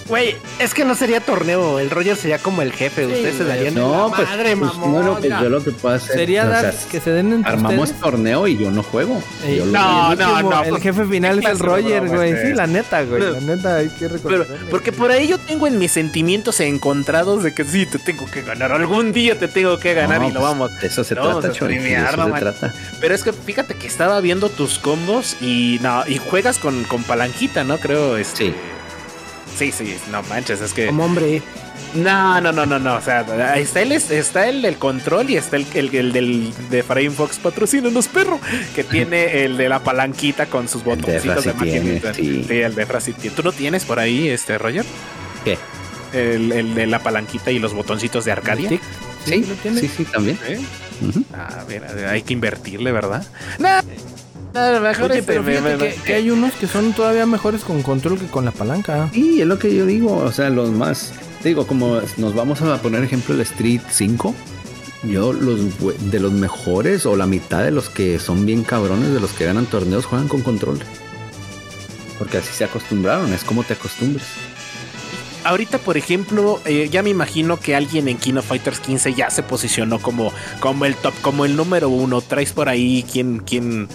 [0.09, 3.75] Güey, es que no sería torneo, el Roger sería como el jefe, ustedes se darían
[3.75, 4.93] No, la pues, madre, pues, mamón.
[4.93, 7.53] bueno, pues yo lo que puedo hacer Sería o dar sea, que se den entre
[7.53, 8.01] armamos ustedes.
[8.01, 9.23] torneo y yo no juego.
[9.57, 12.31] Yo No, no, último, no, El pues, jefe final ¿qué es el Roger, güey.
[12.33, 13.23] es Sí, la neta, güey.
[13.23, 14.71] La neta, hay que Pero, reconocerle.
[14.71, 18.43] porque por ahí yo tengo en mis sentimientos encontrados de que sí, te tengo que
[18.43, 18.73] ganar.
[18.73, 20.81] Algún día te tengo que ganar No, y lo pues, vamos.
[20.81, 22.75] De eso se trata, a streamear, eso no se trata.
[23.01, 27.03] Pero es que fíjate que estaba viendo tus combos y no, y juegas con, con
[27.05, 27.79] palanquita, ¿no?
[27.79, 28.33] Creo, este.
[28.47, 28.55] Sí.
[29.59, 30.87] Sí, sí, no manches, es que.
[30.87, 31.43] Como hombre.
[31.95, 32.97] No, no, no, no, no.
[32.97, 33.21] O sea,
[33.53, 37.11] ahí está el, está el del control y está el, el, el del de Frame
[37.11, 38.41] Fox patrocínanos, perro.
[38.75, 42.15] Que tiene el de la palanquita con sus El de botoncitos de Efra sí maquinita.
[42.15, 42.47] sí.
[42.63, 43.37] el de Efra sí tiene.
[43.37, 44.87] ¿Tú no tienes por ahí, este Roger?
[45.45, 45.59] ¿Qué?
[46.15, 48.71] El, el de la palanquita y los botoncitos de Arcadia.
[49.27, 49.81] Sí, lo tiene.
[49.81, 50.39] sí, sí, también.
[50.49, 50.61] ¿Eh?
[51.69, 53.27] Ver, a ver, hay que invertirle, ¿verdad?
[53.59, 53.69] No,
[54.55, 58.19] mejor Oye, pero fíjate me- que, que hay unos que son todavía mejores con control
[58.19, 59.09] que con la palanca.
[59.13, 61.13] Sí, es lo que yo digo, o sea, los más,
[61.43, 64.35] te digo, como nos vamos a poner ejemplo el Street 5,
[65.05, 65.59] yo los
[66.11, 69.45] de los mejores o la mitad de los que son bien cabrones, de los que
[69.45, 70.79] ganan torneos, juegan con control.
[72.19, 74.27] Porque así se acostumbraron, es como te acostumbres.
[75.45, 79.43] Ahorita, por ejemplo, eh, ya me imagino que alguien en Kino Fighters 15 ya se
[79.43, 82.21] posicionó como, como el top, como el número uno.
[82.21, 83.89] Traes por ahí quién, quién.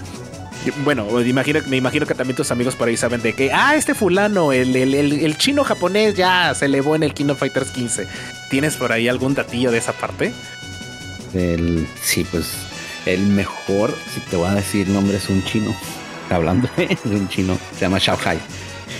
[0.83, 3.75] Bueno, me imagino, me imagino que también tus amigos por ahí saben de que, ah,
[3.75, 7.71] este fulano, el, el, el, el chino japonés ya se elevó en el Kino Fighters
[7.71, 8.07] 15.
[8.49, 10.33] ¿Tienes por ahí algún datillo de esa parte?
[11.33, 12.49] El, sí, pues
[13.05, 15.75] el mejor, si te voy a decir nombre, es un chino.
[16.29, 18.37] Hablando es un chino, se llama Shanghai.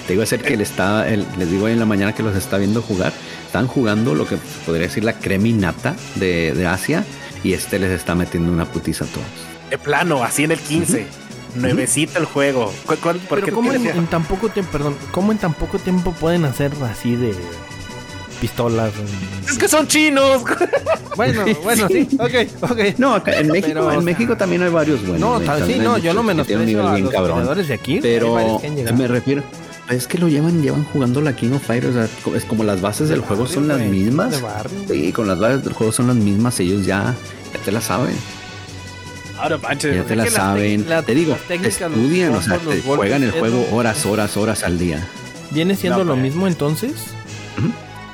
[0.06, 2.23] Te digo, es el que le está, el- les digo hoy en la mañana que
[2.23, 3.11] los está viendo jugar.
[3.45, 7.03] Están jugando lo que podría decir la creminata de, de Asia
[7.44, 9.26] y este les está metiendo una putiza a todos.
[9.69, 11.06] De plano, así en el 15.
[11.55, 12.71] Nuevecito el juego.
[12.85, 15.53] ¿Cu- cuál- por qué Pero ¿cómo en, en tan poco tiempo, perdón, cómo en tan
[15.53, 17.33] poco tiempo pueden hacer así de
[18.39, 18.91] pistolas?
[19.49, 20.43] Es que son chinos.
[21.17, 22.79] Bueno, bueno, sí, ok, ok.
[22.99, 25.19] No, acá en México, Pero, en sea, México también hay varios buenos.
[25.19, 27.37] no, tal- sí, no, yo no menosprecio nivel a bien los cabrón.
[27.39, 27.97] jugadores de aquí.
[28.03, 28.59] Pero
[28.95, 29.41] me refiero,
[29.89, 31.95] es que lo llevan, llevan jugando la King of Fighters.
[31.95, 34.29] o sea, es como las bases del juego son las mismas.
[34.29, 35.05] de barrio, güey.
[35.07, 37.15] Sí, con las bases del juego son las mismas, ellos ya,
[37.51, 38.13] ya te las saben.
[39.38, 39.95] Ahora, manches.
[39.95, 40.89] Ya te es la saben.
[40.89, 44.64] la- te digo, los estudian, o sea, te juegan el es juego horas, horas, horas
[44.64, 45.07] al día.
[45.51, 46.23] ¿Viene siendo No, lo pues.
[46.23, 46.93] mismo entonces?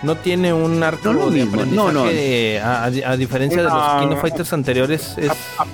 [0.03, 2.09] No tiene un arco No lo de mismo, aprendizaje no, no.
[2.61, 5.65] a, a- a diferencia de los Kino Fighters anteriores es A, a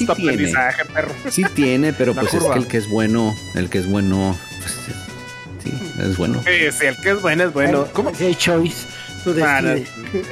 [0.00, 0.32] sí tiene.
[0.32, 1.12] aprendizaje, perro.
[1.30, 2.52] Sí tiene, pero pues es curva.
[2.54, 4.74] que el que es bueno, el que es bueno, pues,
[5.64, 5.72] sí,
[6.02, 6.42] es bueno.
[6.44, 7.86] Sí, sí, el que es bueno es bueno.
[7.94, 8.86] ¿Cómo, hay choice.
[9.44, 9.60] Ah,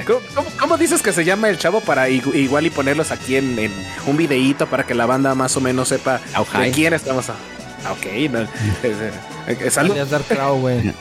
[0.07, 3.35] cómo, cómo- cómo dices que se llama el chavo para igu- igual y ponerlos aquí
[3.35, 3.71] en, en
[4.07, 6.71] un videíto para que la banda más o menos sepa de Auhai.
[6.71, 7.29] quién estamos?
[7.29, 7.35] a-
[7.85, 9.93] Ah, Ok, no, es, algo.
[10.27, 10.91] Crow, güey.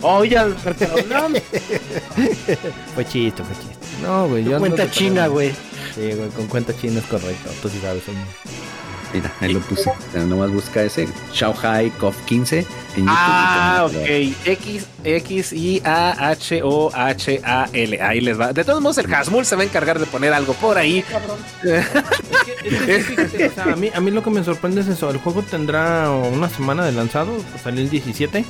[0.00, 1.28] Oye, no,
[2.94, 3.76] Fue chiste, fue chiste.
[4.02, 5.50] No, güey, yo Cuenta no china, güey.
[5.94, 7.50] Sí, güey, con cuenta china es correcto.
[7.62, 8.02] Tú sí sabes.
[8.08, 8.24] hombre.
[9.14, 9.88] Mira, ahí lo puse.
[9.88, 11.08] O sea, nomás busca ese.
[11.32, 12.66] Shanghai Cof 15 en
[12.96, 13.06] YouTube.
[13.08, 13.94] Ah, ok.
[14.44, 18.02] X, X, I, A, H, O, H, A, L.
[18.02, 18.52] Ahí les va.
[18.52, 21.04] De todos modos, el Hasmul se va a encargar de poner algo por ahí.
[21.64, 24.42] Es que, es que sí, fíjate, o sea, a, mí, a mí lo que me
[24.42, 25.10] sorprende es eso.
[25.10, 27.32] El juego tendrá una semana de lanzado.
[27.50, 28.44] pues, salió el 17.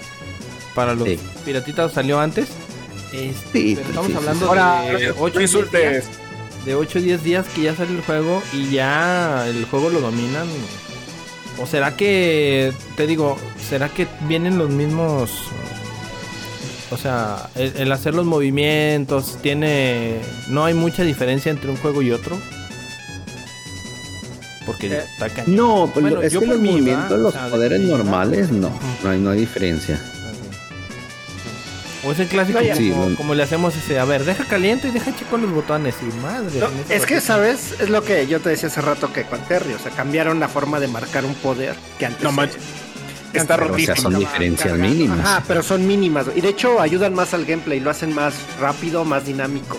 [0.74, 1.18] Para los Sí.
[1.44, 2.48] piratitas salió antes.
[3.12, 6.04] Este, Sí, pero estamos sí, sí, hablando Ahora, de 8 no insultes.
[6.64, 10.00] De 8 o 10 días que ya sale el juego y ya el juego lo
[10.00, 10.46] dominan.
[11.60, 13.36] ¿O será que, te digo,
[13.68, 15.30] será que vienen los mismos...
[16.90, 20.20] O sea, el, el hacer los movimientos tiene...
[20.48, 22.38] No hay mucha diferencia entre un juego y otro.
[24.66, 25.56] Porque Eh, está cañón.
[25.56, 28.50] No, pues Bueno, es yo que por los movimientos, los O sea, de poderes normales,
[28.50, 28.68] no.
[28.68, 28.76] Ujú.
[29.02, 30.00] No hay, no hay diferencia.
[32.06, 34.90] O es el clásico No, Sí, como, le hacemos ese, a ver, deja caliento y
[34.90, 36.60] deja chico los botones y madre.
[36.60, 37.20] No, es que.
[37.20, 37.74] ¿sabes?
[37.80, 40.48] Es lo que yo te decía hace rato que con Terry, o sea, cambiaron la
[40.48, 42.60] forma de marcar un poder que antes No manches.
[43.32, 44.10] Está pero, O sea, rotísimo.
[44.12, 45.18] son diferencias mínimas.
[45.24, 46.26] Ah, pero son mínimas.
[46.36, 49.78] Y de hecho ayudan más al gameplay, lo hacen más rápido, más dinámico.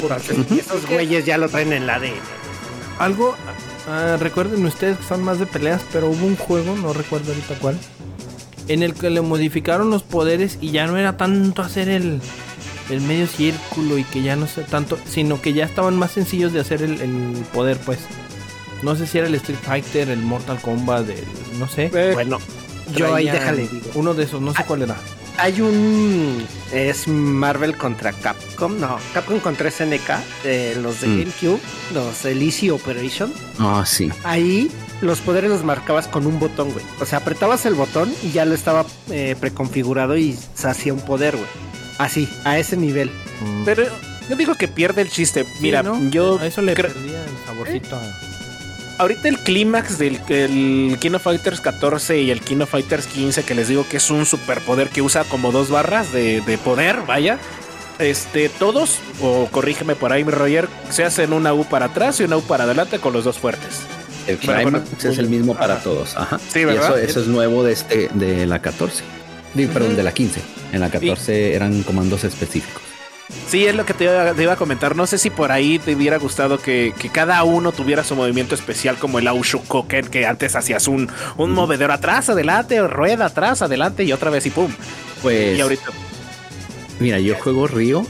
[0.00, 2.14] Entonces, esos güeyes ya lo traen en la ADN.
[2.98, 3.34] Algo,
[3.88, 7.54] ah, recuerden ustedes que son más de peleas, pero hubo un juego, no recuerdo ahorita
[7.60, 7.78] cuál,
[8.68, 12.20] en el que le modificaron los poderes y ya no era tanto hacer el,
[12.90, 16.52] el medio círculo y que ya no sé tanto, sino que ya estaban más sencillos
[16.52, 17.98] de hacer el, el poder, pues.
[18.82, 21.24] No sé si era el Street Fighter, el Mortal Kombat, el,
[21.58, 21.90] no sé.
[21.94, 22.38] Eh, Bueno,
[22.96, 23.90] yo ahí déjale digo.
[23.94, 24.96] Uno de esos, no sé Ah, cuál era.
[25.38, 26.46] Hay un.
[26.72, 28.78] Es Marvel contra Capcom.
[28.78, 30.10] No, Capcom contra SNK.
[30.44, 31.18] eh, los de Mm.
[31.20, 31.60] GameCube.
[31.94, 33.32] Los el Easy Operation.
[33.58, 34.10] Ah, sí.
[34.24, 36.84] Ahí los poderes los marcabas con un botón, güey.
[37.00, 41.00] O sea, apretabas el botón y ya lo estaba eh, preconfigurado y se hacía un
[41.00, 41.48] poder, güey.
[41.98, 43.10] Así, a ese nivel.
[43.44, 43.64] Mm.
[43.64, 43.84] Pero
[44.28, 45.44] yo digo que pierde el chiste.
[45.44, 45.98] Sí, Mira, ¿no?
[46.10, 48.31] yo a eso le perdía el saborcito a-
[49.02, 53.68] ahorita el clímax del el Kino Fighters 14 y el Kino Fighters 15, que les
[53.68, 57.38] digo que es un superpoder que usa como dos barras de, de poder, vaya.
[57.98, 62.24] Este, todos, o corrígeme por ahí, mi Roger, se hacen una U para atrás y
[62.24, 63.80] una U para adelante con los dos fuertes.
[64.26, 65.82] El Climax es el mismo para ajá.
[65.82, 66.16] todos.
[66.16, 66.38] Ajá.
[66.38, 66.98] Sí, Y ¿verdad?
[66.98, 69.02] eso, eso es nuevo de este, de la 14.
[69.54, 70.40] Digo, Perdón, de la 15.
[70.72, 72.82] En la 14 eran comandos específicos.
[73.48, 74.96] Sí, es lo que te iba, te iba a comentar.
[74.96, 78.54] No sé si por ahí te hubiera gustado que, que cada uno tuviera su movimiento
[78.54, 84.04] especial, como el Aushukoken, que antes hacías un, un movedor atrás, adelante, rueda atrás, adelante
[84.04, 84.70] y otra vez y pum.
[85.20, 85.84] Pues, Y ahorita.
[87.00, 88.06] mira, yo juego Río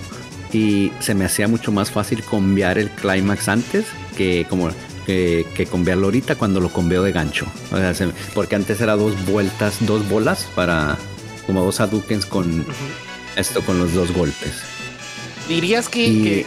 [0.53, 3.87] y se me hacía mucho más fácil cambiar el Climax antes
[4.17, 4.71] que como
[5.07, 7.47] que, que cambiarlo ahorita cuando lo conveo de gancho.
[7.73, 10.97] O sea, se- porque antes era dos vueltas, dos bolas para
[11.47, 12.65] como dos Hadukens con
[13.35, 14.53] esto con los dos golpes.
[15.49, 16.47] Dirías que, Y- que-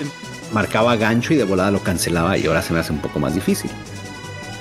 [0.54, 3.34] Marcaba gancho y de volada lo cancelaba y ahora se me hace un poco más
[3.34, 3.70] difícil.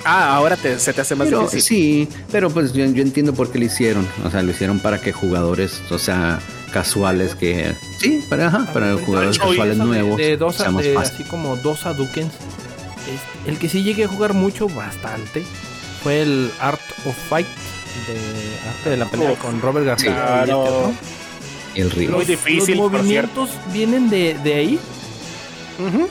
[0.05, 1.63] Ah, ahora te- se te hace más Pero, difícil.
[1.63, 4.07] Sí, pero pues yo, yo entiendo por qué lo hicieron.
[4.25, 6.41] O sea, lo hicieron para que jugadores, o sea,
[6.73, 7.75] casuales que...
[8.01, 10.17] Sí, para, ajá, para jugadores Oye, casuales Eso de- nuevos.
[10.19, 10.97] De, dos, de fácil.
[10.97, 12.33] así como dos Hadukens.
[12.35, 15.45] es- El que sí llegué a jugar mucho, bastante,
[16.03, 17.47] fue el Art of Fight.
[17.47, 20.13] De arte de la pelea Uf, con Robert García.
[20.45, 20.93] claro.
[21.81, 22.11] El río.
[22.11, 24.79] Muy Los, difícil, los por movimientos vienen de, de ahí.
[25.79, 26.09] Ujú.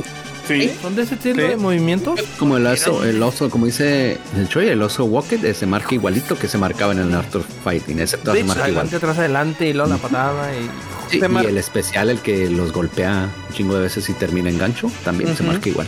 [0.47, 0.69] Sí.
[0.81, 1.47] Son de ese estilo Sí.
[1.49, 2.19] de movimientos.
[2.37, 5.95] Como el oso, el oso, como dice el Choy, el oso Walker, eh, se marca
[5.95, 7.97] igualito que se marcaba en el Art of Fighting.
[8.23, 8.85] Todo De se marca igual.
[8.87, 10.51] Adelante, atrás, adelante y luego la patada.
[10.53, 10.69] Y...
[11.09, 14.91] Sí, el especial, el que los golpea un chingo de veces y termina en gancho,
[15.05, 15.87] también se marca igual.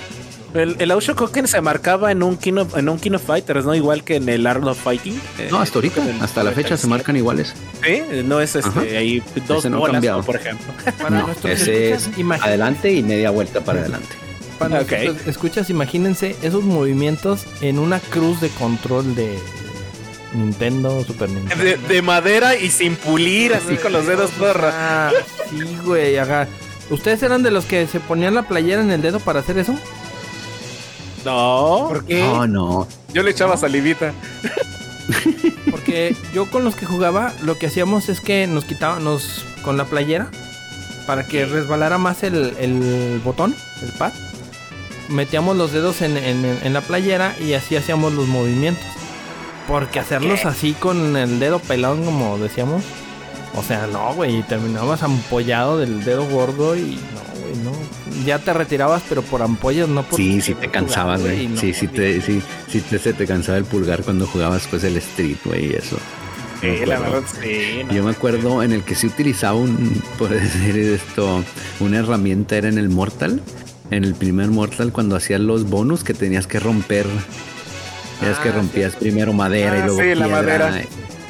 [0.55, 3.75] El, el Aushukoken se marcaba en un Kino, en un Kino Fighters, ¿no?
[3.75, 5.13] Igual que en el Art of Fighting.
[5.51, 6.87] No, Eh, hasta ahorita, el hasta la fecha se 97.
[6.87, 7.53] marcan iguales.
[7.83, 8.81] Sí, no es este, Ajá.
[8.81, 10.17] ahí dos Ese no ha bolas, cambiado.
[10.19, 10.23] ¿no?
[10.25, 10.73] por ejemplo.
[11.01, 12.09] Para No, ese es
[12.41, 14.07] adelante y media vuelta para adelante.
[14.57, 14.81] Para
[15.25, 19.37] escuchas, imagínense esos movimientos en una cruz de control de
[20.33, 21.63] Nintendo, Super Nintendo.
[21.63, 24.71] De, de madera y sin pulir, así con los dedos porra.
[24.73, 25.11] Ah,
[25.49, 26.47] sí, güey, ajá.
[26.89, 29.75] ¿Ustedes eran de los que se ponían la playera en el dedo para hacer eso?
[31.25, 32.21] No, ¿Por qué?
[32.21, 32.87] No, no.
[33.13, 34.13] yo le echaba salivita.
[35.71, 39.85] Porque yo con los que jugaba, lo que hacíamos es que nos quitábamos con la
[39.85, 40.29] playera
[41.07, 44.11] para que resbalara más el, el botón, el pad.
[45.09, 48.83] Metíamos los dedos en, en- en la playera y así hacíamos los movimientos.
[49.67, 52.83] Porque hacerlos así con el dedo pelón, como decíamos.
[53.55, 57.71] O sea, no, güey, terminabas ampollado del dedo gordo y no, güey, no.
[58.25, 60.17] Ya te retirabas, pero por ampollas, no por.
[60.17, 61.47] Sí, sí te cansabas, güey.
[61.47, 64.83] no, sí, sí te, sí, sí te, se te cansaba el pulgar cuando jugabas pues
[64.83, 65.97] el street, güey, y eso.
[66.61, 67.83] Sí, la verdad, sí.
[67.87, 67.93] no.
[67.93, 71.43] Yo me acuerdo en el que sí utilizaba un, por decir esto,
[71.79, 73.41] una herramienta era en el Mortal.
[73.91, 77.05] En el primer Mortal cuando hacías los bonus que tenías que romper.
[78.19, 80.31] Tenías que Ah, rompías primero madera Ah, y luego sí, la piedra.
[80.69, 80.85] madera.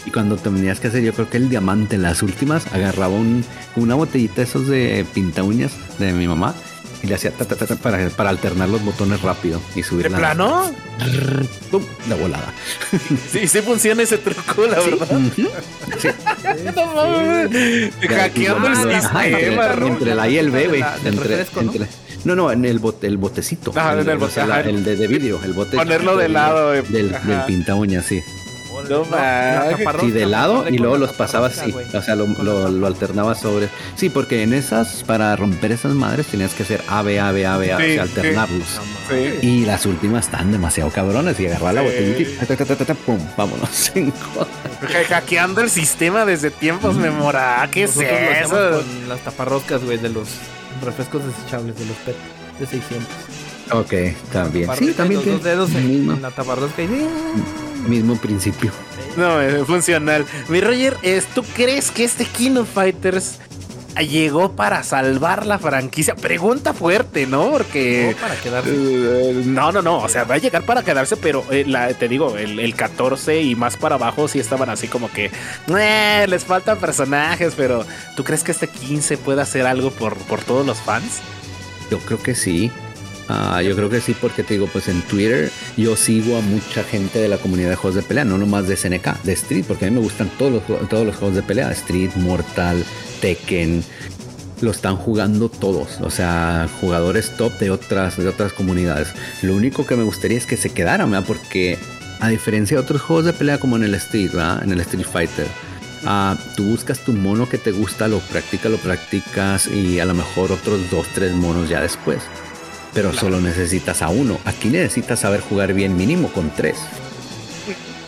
[0.05, 3.43] Y cuando tenías que hacer, yo creo que el diamante en las últimas, agarraba un,
[3.75, 6.53] una botellita de esos de pinta uñas de mi mamá
[7.01, 10.03] y le hacía ta, ta, ta, ta, para, para alternar los botones rápido y subir
[10.03, 10.71] ¿De la- plano?
[11.71, 11.83] ¡Pum!
[12.07, 12.53] de volada.
[13.31, 15.07] Sí, sí funciona ese truco, la verdad.
[15.11, 15.49] Ujú.
[15.99, 16.07] Sí.
[16.75, 17.93] No mames.
[18.07, 19.27] Hackeando el entre, sistema,
[19.87, 20.81] entre la A y el B, güey.
[20.81, 21.87] De la- Entre, entre-
[22.23, 22.35] ¿no?
[22.35, 23.71] no, en el, bote, el botecito.
[23.75, 25.77] Ajá, en el o sea, bote, la- el de, de vidrio, el bote.
[25.77, 26.81] Ponerlo chiquito de lado, güey.
[26.91, 27.27] Del, Ajá.
[27.27, 28.21] del pinta uñas, sí.
[28.89, 30.01] No mames.
[30.01, 31.73] Sí, de lado y luego los pasabas así.
[31.93, 33.69] O sea, lo, lo, lo alternabas sobre.
[33.95, 37.45] Sí, porque en esas, para romper esas madres, tenías que hacer A, B, A, B,
[37.45, 37.99] A, B, A, o Sí, sea, sí.
[37.99, 38.67] alternarlos.
[39.09, 39.39] Sí.
[39.47, 41.39] Y las últimas están demasiado cabronas.
[41.39, 43.91] Y agarrar la botellita y ta, ta, ta, pum, vámonos.
[45.09, 47.71] Hackeando el sistema desde tiempos memorables.
[47.71, 48.49] ¿Qué es Nosotros eso?
[48.99, 50.27] con las taparroscas, güey, de los
[50.83, 52.15] refrescos desechables, de los PET
[52.59, 53.07] de 600.
[53.71, 53.93] Ok,
[54.31, 54.69] también.
[54.77, 56.87] Sí, también los dos dedos en, mismo, en la taparrosca y
[57.87, 58.71] mismo principio.
[59.17, 60.25] No, es funcional.
[60.49, 63.39] Mi Roger, es, ¿tú crees que este King of Fighters
[64.09, 66.15] llegó para salvar la franquicia?
[66.15, 67.49] Pregunta fuerte, ¿no?
[67.51, 68.11] Porque...
[68.13, 68.69] No, para quedarse.
[68.71, 72.07] Eh, no, no, no, o sea, va a llegar para quedarse, pero eh, la- te
[72.09, 75.31] digo, el, el 14 y más para abajo sí estaban así como que
[75.75, 77.85] "Eh, les faltan personajes, pero
[78.17, 81.21] ¿tú crees que este 15 puede hacer algo por, por todos los fans?
[81.89, 82.69] Yo creo que sí.
[83.27, 86.83] Ah, yo creo que sí, porque te digo, pues en Twitter yo sigo a mucha
[86.83, 89.85] gente de la comunidad de juegos de pelea, no nomás de SNK, de Street, porque
[89.85, 92.83] a mí me gustan todos los, todos los juegos de pelea, Street, Mortal,
[93.21, 93.83] Tekken,
[94.61, 99.09] lo están jugando todos, o sea, jugadores top de otras, de otras comunidades.
[99.41, 101.25] Lo único que me gustaría es que se quedaran, ¿verdad?
[101.27, 101.79] Porque
[102.19, 104.63] a diferencia de otros juegos de pelea como en el Street, ¿verdad?
[104.63, 105.47] En el Street Fighter,
[106.05, 110.13] ah, tú buscas tu mono que te gusta, lo practicas, lo practicas y a lo
[110.13, 112.19] mejor otros dos, tres monos ya después.
[112.95, 114.39] Pero solo necesitas a uno.
[114.45, 116.77] Aquí necesitas saber jugar bien mínimo con tres.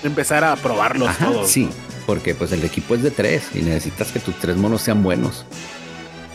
[0.03, 1.49] Empezar a probarlos Ajá, todos.
[1.51, 1.69] sí,
[2.05, 5.45] porque pues el equipo es de tres y necesitas que tus tres monos sean buenos.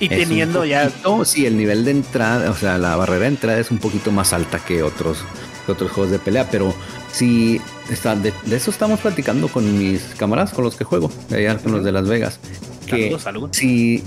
[0.01, 3.29] Y Es teniendo ya poquito- sí, el nivel de entrada, o sea, la barrera de
[3.29, 5.19] entrada es un poquito más alta que otros,
[5.65, 6.75] que otros juegos de pelea, pero
[7.13, 11.57] sí, está, de, de eso estamos platicando con mis camaradas con los que juego, allá
[11.59, 12.41] con los de Las Vegas.
[12.87, 13.51] Que Saludos, saludos.
[13.53, 14.03] sí,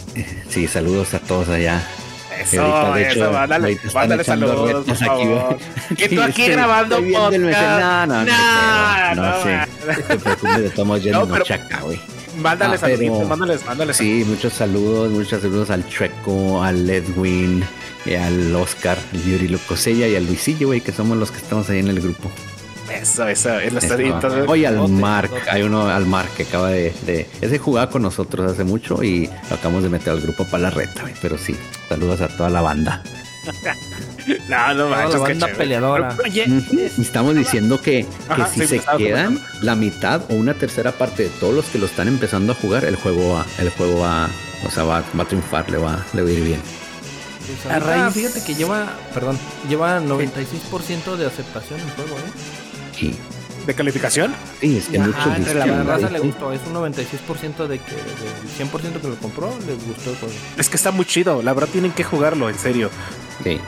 [0.49, 1.81] sí, saludos a todos allá.
[2.41, 5.57] Eso, ahorita, de hecho, eso, mándale, mándale saludos, por favor.
[5.97, 7.37] Que tú aquí grabando el podcast.
[7.39, 9.57] No, no, no, No, no, sé.
[9.87, 11.99] No te preocupes, estamos yendo No, chaca, güey.
[12.37, 17.63] Mándale Ah, saluditos, pero- mándales, mándales Sí, muchos saludos, muchos saludos al Treco, al Edwin,
[18.05, 21.69] y al Oscar, al Yuri Lucosella y al Luisillo, güey, que somos los que estamos
[21.69, 22.29] ahí en el grupo.
[22.91, 26.93] Eso, eso, es la entonces, Oye, al Mark, hay uno al Mark que acaba de,
[27.05, 30.63] de- Ese jugaba con nosotros hace mucho y lo acabamos de meter al grupo para
[30.63, 31.03] la reta.
[31.21, 31.55] Pero sí,
[31.89, 33.01] saludos a toda la banda.
[34.49, 36.17] No, no manches, la peleadora.
[36.23, 36.45] Oye,
[36.97, 41.23] Estamos diciendo que, que Ajá, si sí, se quedan la mitad o una tercera parte
[41.25, 44.27] de todos los que lo están empezando a jugar, el juego va, el juego va,
[44.65, 46.59] o sea, va, va a triunfar, le va, le va a ir bien.
[47.45, 49.37] Pues A raíz- Fíjate que lleva, perdón,
[49.69, 52.31] lleva 96% de aceptación el juego, ¿eh?
[53.65, 54.33] ¿De calificación?
[54.61, 56.27] sí, es que Ajá, muchos entre la raza "Ay, le sí".
[56.27, 60.33] gustó, es un 96% de que del 100% que lo compró, les gustó el juego.
[60.57, 62.91] Es que está muy chido, la verdad tienen que jugarlo, en serio.
[63.43, 63.59] Sí.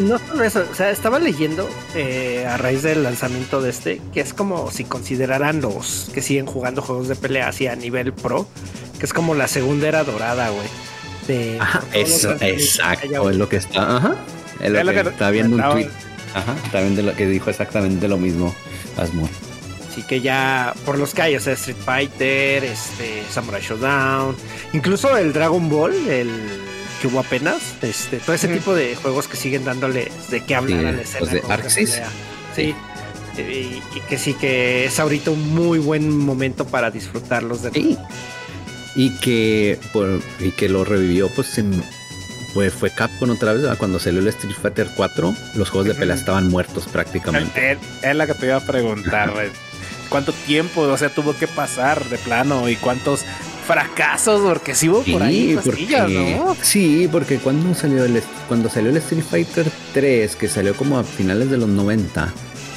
[0.00, 4.20] No solo eso, o sea, estaba leyendo eh, a raíz del lanzamiento de este, que
[4.20, 8.46] es como si consideraran los que siguen jugando juegos de pelea así a nivel pro,
[8.98, 10.66] que es como la segunda era dorada, güey.
[11.28, 14.16] De Ajá, eso, exacto, es lo que está, ajá.
[14.60, 15.88] Es lo Es lo que que- está viendo un tweet.
[16.34, 18.54] Ajá, está viendo lo que dijo exactamente lo mismo
[18.96, 19.28] Asmur.
[19.90, 24.34] Así que ya por los que hay, o sea, Street Fighter, este, Samurai Showdown,
[24.72, 26.30] incluso el Dragon Ball, el
[27.00, 28.52] que hubo apenas, este, todo ese Mm.
[28.54, 31.20] tipo de juegos que siguen dándole de qué hablar Sí, a la escena.
[31.20, 31.90] los de juegos Arxis.
[31.92, 32.08] pelea.
[32.56, 32.74] Sí.
[33.36, 37.96] Y, y que sí que es ahorita un muy buen momento para disfrutarlos de Sí.
[38.96, 41.82] Y que, por, y que lo revivió, pues, en-
[42.54, 43.76] fue, fue Capcom otra vez, ¿verdad?
[43.76, 47.76] cuando salió el Street Fighter 4, los juegos de pelea estaban muertos prácticamente.
[48.00, 49.32] Es, la que te iba a preguntar.
[50.08, 53.24] ¿Cuánto tiempo, o sea, tuvo que pasar de plano y cuántos
[53.66, 54.40] fracasos?
[54.42, 56.56] Porque sí hubo por ahí cosillas, porque, ¿no?
[56.62, 61.04] sí, porque cuando salió el cuando salió el Street Fighter 3, que salió como a
[61.04, 62.32] finales de los 90,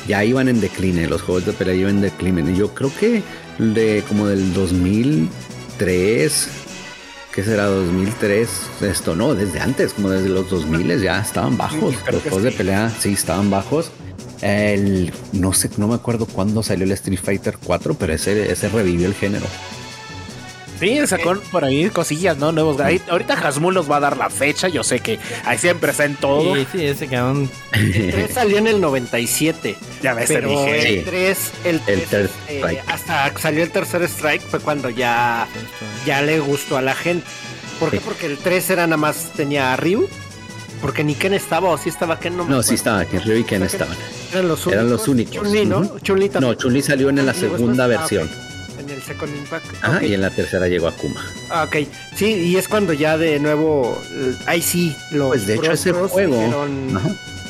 [0.08, 2.50] ya iban en decline, los juegos de pelea iban en decline.
[2.52, 3.22] Y Yo creo que
[3.60, 6.50] de como del 2003,
[7.38, 7.66] ¿qué será?
[7.66, 8.50] 2003,
[8.82, 11.94] esto no, desde antes, como desde los 2000 ya estaban bajos.
[11.94, 12.58] Sí, los juegos de sí.
[12.58, 13.92] pelea sí estaban bajos.
[14.42, 18.70] El, no sé, no me acuerdo cuándo salió el Street Fighter 4, pero ese, ese
[18.70, 19.46] revivió el género.
[20.80, 22.52] Sí, sacó por ahí cosillas, ¿no?
[22.52, 22.80] Nuevos.
[22.80, 24.68] Ahí- ahorita Hasmul nos va a dar la fecha.
[24.68, 26.56] Yo sé que ahí siempre está en todo.
[26.56, 27.50] Sí, sí, ese cabrón.
[27.74, 31.00] El 3 salió en el 97, Ya ves, pero dije.
[31.00, 34.90] El 3, el, El 3, third este, hasta que salió el tercer strike fue cuando
[34.90, 35.48] ya,
[36.06, 37.26] ya le gustó a la gente.
[37.80, 37.98] ¿Por qué?
[37.98, 38.04] Sí.
[38.06, 40.08] Porque el 3 era nada más tenía a Ryu,
[40.82, 43.36] porque ni Ken estaba, o sí estaba Ken, no me No, sí estaba, que Ryu
[43.38, 43.98] y Ken O sea que estaban.
[44.32, 44.74] Eran los únicos.
[44.74, 45.34] Eran los únicos.
[45.36, 45.80] Chun-Li, ¿no?
[45.80, 46.00] Ujú.
[46.00, 46.52] Chun-Li también.
[46.54, 48.30] No, Chun-Li salió en la segunda versión.
[48.88, 49.66] En el Second Impact.
[49.82, 50.04] Ajá, ok.
[50.04, 51.26] y en la tercera llegó Akuma.
[51.50, 51.88] Ah, ok.
[52.16, 55.92] Sí, y es cuando ya de nuevo, eh, ahí sí, los Pues de hecho ese
[55.92, 57.00] juego- dijeron,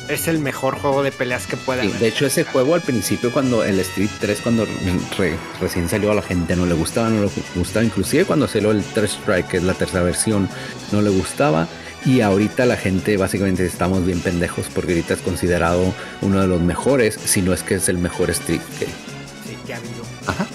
[0.08, 2.00] es el mejor juego de peleas que puede Sí, haber.
[2.00, 6.14] de hecho ese juego al principio cuando el Street 3 cuando re- recién salió a
[6.14, 9.56] la gente no le gustaba, no le gustaba, inclusive cuando salió el Third Strike, que
[9.58, 10.48] es la tercera versión,
[10.92, 11.68] no le gustaba.
[12.06, 15.92] Y ahorita la gente básicamente estamos bien pendejos porque ahorita es considerado
[16.22, 18.86] uno de los mejores, si no es que es el mejor Street que...
[18.86, 20.04] Sí, que ha habido.
[20.26, 20.46] Ajá,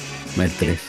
[0.41, 0.79] el 3.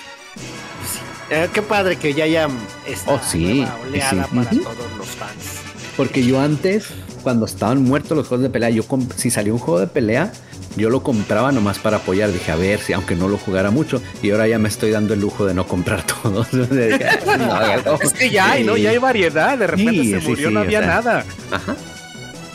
[1.31, 2.49] Eh, qué padre que ya haya
[2.87, 4.31] esta Oh, sí, oleada sí.
[4.35, 5.61] para todos los fans.
[5.97, 6.89] Porque yo antes,
[7.23, 8.85] cuando estaban muertos los juegos de pelea, yo
[9.17, 10.33] si salió un juego de pelea,
[10.77, 12.33] yo lo compraba nomás para apoyar.
[12.33, 15.15] Dije, a ver, si aunque no lo jugara mucho, y ahora ya me estoy dando
[15.15, 16.49] el lujo de no comprar todos.
[16.53, 17.37] Dije, "Ah,
[17.85, 17.99] no, no".
[18.03, 18.77] Es que ya hay, ¿no?
[18.77, 19.57] Ya hay variedad.
[19.57, 20.89] De repente Sí, se murió, sí, no o había sea.
[20.89, 21.25] nada.
[21.51, 21.77] Ajá.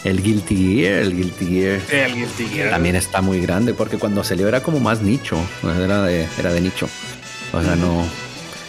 [0.04, 1.80] El Guilty Gear, el Guilty Gear.
[1.92, 2.70] El Guilty Gear.
[2.72, 6.62] También está muy grande porque cuando salió era como más nicho, era de, era de
[6.62, 6.88] nicho.
[7.52, 8.06] O sea, no.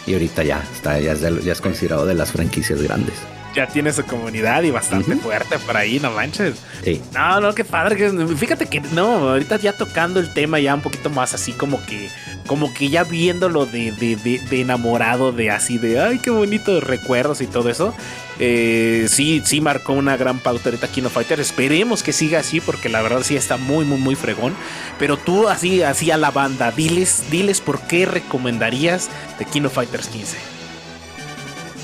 [0.07, 3.13] Y ahorita ya está, ya es, de- ya es considerado de las franquicias grandes.
[3.55, 6.55] Ya tiene su comunidad y bastante fuerte por ahí, no manches.
[6.83, 7.01] Sí.
[7.13, 7.95] No, no, qué padre.
[7.97, 11.85] que- Fíjate que no, ahorita ya tocando el tema ya un poquito más así como
[11.85, 12.09] que,
[12.47, 16.83] como que ya viéndolo de, de, de, de enamorado, de así de, ay, qué bonitos
[16.83, 17.93] recuerdos y todo eso.
[18.39, 21.39] Eh, sí, sí marcó una gran pauta ahorita Kino Fighter.
[21.39, 24.55] Esperemos que siga así porque la verdad sí está muy, muy, muy fregón.
[24.97, 30.07] Pero tú así, así a la banda, diles, diles por qué recomendarías de Kino Fighters
[30.07, 30.37] 15.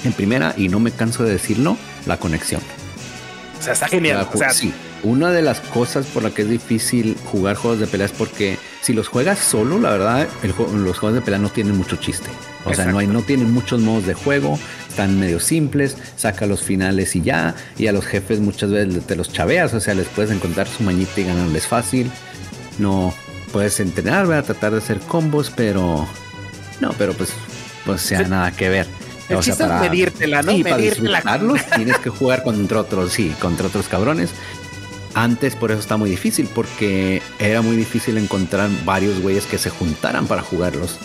[0.03, 2.61] En primera, y no me canso de decirlo, la conexión.
[3.59, 4.17] O sea, está genial.
[4.17, 4.73] La O sea, sí.
[5.03, 8.57] Una de las cosas por la que es difícil jugar juegos de pelea es porque
[8.81, 10.53] si los juegas solo, la verdad, el
[10.83, 12.29] los juegos de pelea no tienen mucho chiste.
[12.65, 14.59] O sea, no, hay, no tienen muchos modos de juego,
[14.89, 17.55] están medio simples, saca los finales y ya.
[17.77, 20.83] Y a los jefes muchas veces te los chaveas, o sea, les puedes encontrar su
[20.83, 22.11] mañita y ganarles fácil.
[22.77, 23.13] No
[23.53, 24.45] puedes entrenar, ¿verdad?
[24.45, 26.05] tratar de hacer combos, pero
[26.81, 27.29] no, pero pues,
[27.85, 28.29] pues sea Sí.
[28.29, 28.87] nada que ver.
[29.29, 30.53] El chiste es medírtela, ¿no?
[30.53, 34.29] Sí, para disfrutarlos tienes que jugar contra otros, sí, contra otros cabrones.
[35.17, 39.71] Antes por eso está muy difícil, porque era muy difícil encontrar varios güeyes que se
[39.71, 40.99] juntaran para jugarlos.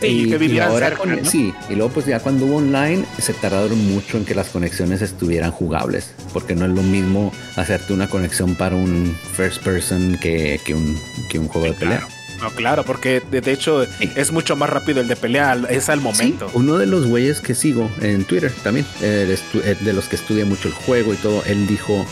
[0.00, 1.24] Sí, que vivieran ahora cerca, con- ¿no?
[1.28, 5.02] Sí, y luego pues ya cuando hubo online se tardaron mucho en que las conexiones
[5.02, 10.60] estuvieran jugables, porque no es lo mismo hacerte una conexión para un first person que,
[10.64, 10.96] que un,
[11.28, 11.98] que un juego de pelea.
[11.98, 12.12] Claro.
[12.40, 14.08] No, claro, porque de, hecho Sí.
[14.16, 16.46] es mucho más rápido el de pelea, es al momento.
[16.48, 20.68] Sí, uno de los güeyes que sigo en Twitter también, de los que estudia mucho
[20.68, 22.06] el juego y todo, él dijo,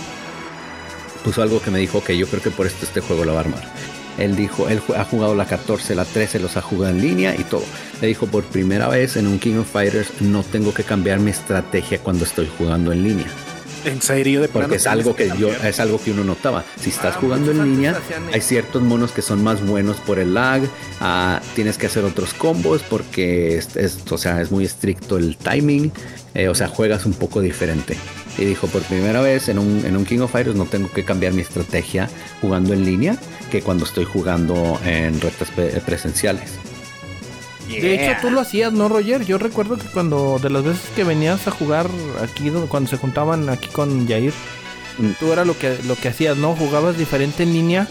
[1.25, 3.39] puso algo que me dijo que yo creo que por esto este juego lo va
[3.41, 3.63] a armar.
[4.19, 7.45] Él dijo, él ha jugado la 14, la 13, los ha jugado en línea y
[7.45, 7.63] todo.
[8.01, 11.31] Le dijo, por primera vez en un King of Fighters no tengo que cambiar mi
[11.31, 13.27] estrategia cuando estoy jugando en línea.
[13.85, 16.65] En serio, de Porque es algo que yo, es algo que uno notaba.
[16.81, 17.97] Si estás Ah, jugando en línea,
[18.33, 20.63] hay ciertos monos que son más buenos por el lag.
[21.01, 25.37] ah, tienes que hacer otros combos porque es, es- o sea, es muy estricto el
[25.37, 25.93] timing.
[26.35, 27.97] eh, o sea, juegas un poco diferente.
[28.39, 31.05] Y dijo, por primera vez en un, en un King of Fighters no tengo que
[31.05, 32.09] cambiar mi estrategia
[32.41, 33.17] jugando en línea
[33.51, 36.51] que cuando estoy jugando en retas pe- presenciales.
[37.69, 39.25] De hecho, tú lo hacías, ¿no, Roger?
[39.27, 41.87] Yo recuerdo que cuando, de las veces que venías a jugar
[42.23, 44.33] aquí, cuando se juntaban aquí con Jair,
[44.99, 45.13] Mm.
[45.21, 46.57] tú era lo que, lo que hacías, ¿no?
[46.57, 47.87] Jugabas diferente en línea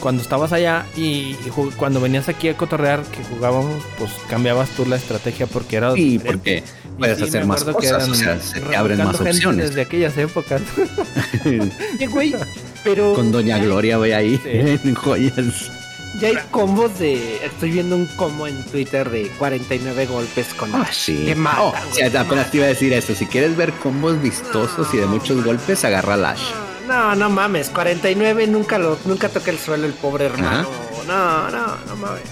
[0.00, 1.34] cuando estabas allá y
[1.76, 6.12] cuando venías aquí a cotorrear, que jugábamos, pues cambiabas tú la estrategia porque era Sí,
[6.18, 6.64] diferente.
[6.64, 9.68] porque puedes sí, hacer más cosas, o sea, se te abren más opciones.
[9.70, 10.62] Desde aquellas épocas.
[11.44, 12.34] Oye, güey,
[12.84, 14.50] pero Con Doña Gloria, voy ahí Sí.
[14.88, 15.70] en joyas.
[16.20, 17.44] ya hay combos de.
[17.44, 20.74] Estoy viendo un combo en Twitter de 49 golpes con.
[20.74, 21.24] Ah, sí.
[21.26, 21.74] Que mata, Oh,
[22.18, 23.14] apenas te iba a decir eso.
[23.14, 26.42] Si quieres ver combos vistosos y de muchos golpes, agarra Lash.
[26.88, 30.66] No, no mames, 49 nunca lo, nunca toca el suelo el pobre hermano.
[31.06, 32.22] No, no, no mames.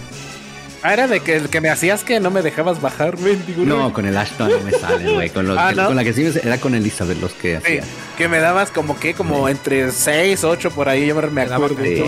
[0.83, 3.65] Ah, era de que, que me hacías que no me dejabas bajar, mendigo.
[3.65, 5.31] No, con el Ash todavía no me sale, güey.
[5.31, 5.87] Con, los Ah, que- ¿no?
[5.89, 7.83] con la que sí me era con Elizabeth los que Sí, hacía.
[8.17, 11.77] que me dabas como que, como entre 6, 8 por ahí, yo me, me acuerdo.
[11.83, 12.03] Sí.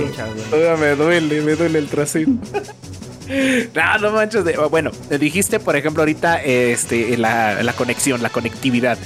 [0.79, 2.31] me duele, me duele el trasero.
[3.75, 4.45] no, no manches.
[4.45, 8.99] De, bueno, dijiste, por ejemplo, ahorita este, la, la conexión, la conectividad.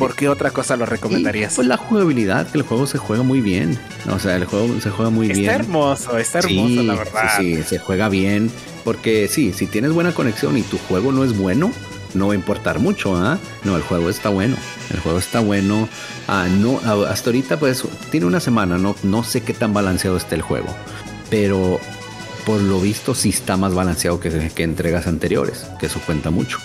[0.00, 1.54] ¿Por qué otra cosa lo recomendarías?
[1.54, 3.78] pues la jugabilidad, que el juego se juega muy bien.
[4.10, 5.50] O sea, el juego se juega muy está bien.
[5.50, 7.30] hermoso, está hermoso, sí, la verdad.
[7.36, 8.50] Sí, sí, se juega bien.
[8.82, 11.70] Porque sí, si tienes buena conexión y tu juego no es bueno,
[12.14, 13.38] no va a importar mucho, ¿ah?
[13.62, 14.56] No, el juego está bueno.
[14.92, 15.86] El juego está bueno.
[16.26, 20.16] Ah, no, ah, hasta ahorita, pues, tiene una semana, no, no sé qué tan balanceado
[20.16, 20.68] está el juego.
[21.28, 21.78] Pero
[22.46, 26.58] por lo visto sí está más balanceado que, que entregas anteriores, que eso cuenta mucho.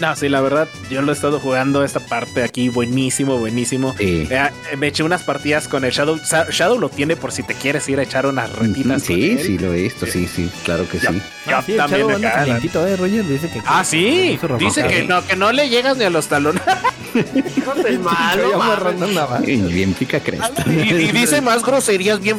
[0.00, 3.94] No, sí, la verdad, yo lo he estado jugando esta parte aquí, buenísimo, buenísimo.
[3.96, 4.26] Sí.
[4.28, 6.18] Eh, me eché unas partidas con el Shadow.
[6.50, 9.02] Shadow lo tiene por si te quieres ir a echar unas retitas.
[9.04, 9.40] con Sí, él.
[9.40, 11.06] sí, lo he visto, sí, sí, claro que sí.
[11.46, 13.24] Yo Ah, sí, también me calientito, eh, Roger.
[13.24, 13.62] Dice que.
[13.64, 14.38] Ah, sí.
[14.58, 16.62] Dice que no, que no le llegas ni a los talones.
[17.56, 18.50] Hijo del malo,
[19.46, 20.64] Yo Bien pica cresta.
[20.66, 22.36] y, y dice más groserías bien.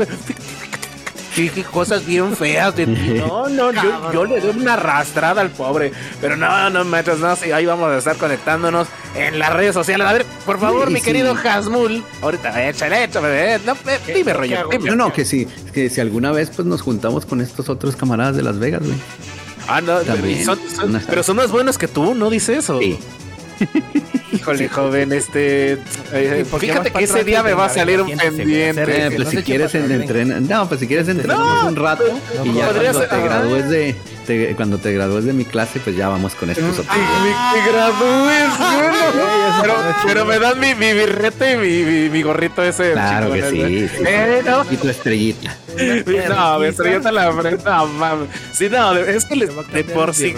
[1.71, 3.21] Cosas bien feas de ti.
[3.27, 5.91] No, no, yo, yo le doy una arrastrada al pobre.
[6.21, 10.05] Pero no, no manches, no, sí, ahí vamos a estar conectándonos en las redes sociales.
[10.07, 11.05] A ver, por favor, Sí, mi sí.
[11.05, 12.03] querido Hasmul.
[12.21, 13.55] Ahorita, échale, échale.
[13.55, 14.67] eh, No, eh, dime, rollo.
[14.71, 14.89] dime.
[14.89, 18.35] No, no, que sí, que si alguna vez pues nos juntamos con estos otros camaradas
[18.35, 18.95] de Las Vegas, güey.
[19.67, 20.45] Ah, no, También.
[20.45, 20.59] son-
[21.09, 22.79] pero son más buenos que tú, no dice eso.
[22.79, 22.99] Sí.
[24.35, 25.73] Híjole, joven, este.
[26.13, 28.81] eh, ¿Y por qué fíjate que ese día me va a salir un pendiente.
[28.83, 32.03] Eh, pues no si quieres entrenar, no, pues si quieres entrenamos un rato
[32.43, 33.95] y ya cuando ser- te gradúes de
[34.25, 37.21] te- cuando te gradúes de mi clase, pues ya vamos con estos Mi, opiniones.
[37.23, 39.53] mi- mi gradúes, bueno.
[39.61, 39.75] pero,
[40.05, 42.91] pero me dan mi, mi birrete y mi, mi, mi gorrito ese.
[42.93, 43.89] Claro que sí, ¿eh?
[43.97, 44.03] sí.
[44.05, 44.65] Eh, no.
[44.69, 45.55] Y tu estrellita.
[46.29, 47.63] No, me estrelló la frente.
[47.65, 48.29] No, mames.
[48.53, 50.33] Sí, no, es que les, de por sí.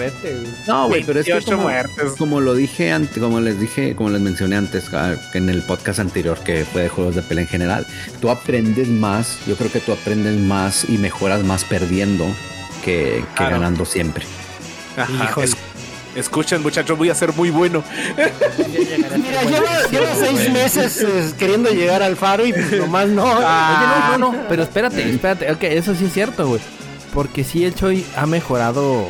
[0.67, 2.11] No, güey, pero es que 28 como, muertes.
[2.17, 5.99] como lo dije antes, como les dije, como les mencioné antes ah, en el podcast
[5.99, 7.87] anterior que fue de juegos de pelea en general,
[8.19, 12.25] tú aprendes más, yo creo que tú aprendes más y mejoras más perdiendo
[12.87, 13.51] que, que Claro.
[13.59, 14.25] ganando siempre.
[14.95, 15.55] Ajá, es-
[16.15, 17.83] escuchen, muchachos, voy a ser muy bueno.
[18.17, 23.25] Mira, llevo, llevo seis meses eh, queriendo llegar al faro y pues nomás no.
[23.27, 23.77] Ah.
[23.77, 25.51] Oye, no, no, no, pero espérate, espérate.
[25.51, 26.61] Ok, eso sí es cierto, güey.
[27.13, 29.07] Porque sí, el Choi ha mejorado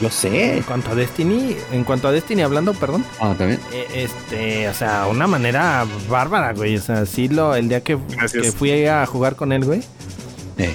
[0.00, 0.56] Lo sé.
[0.58, 1.56] en cuanto a Destiny.
[1.72, 3.04] En cuanto a Destiny, hablando, perdón.
[3.20, 3.60] Ah, también.
[3.72, 6.76] eh, Este, o sea, una manera bárbara, güey.
[6.76, 7.98] O sea, sí, lo, el día que,
[8.32, 9.82] que fui a jugar con él, güey.
[10.58, 10.74] Eh,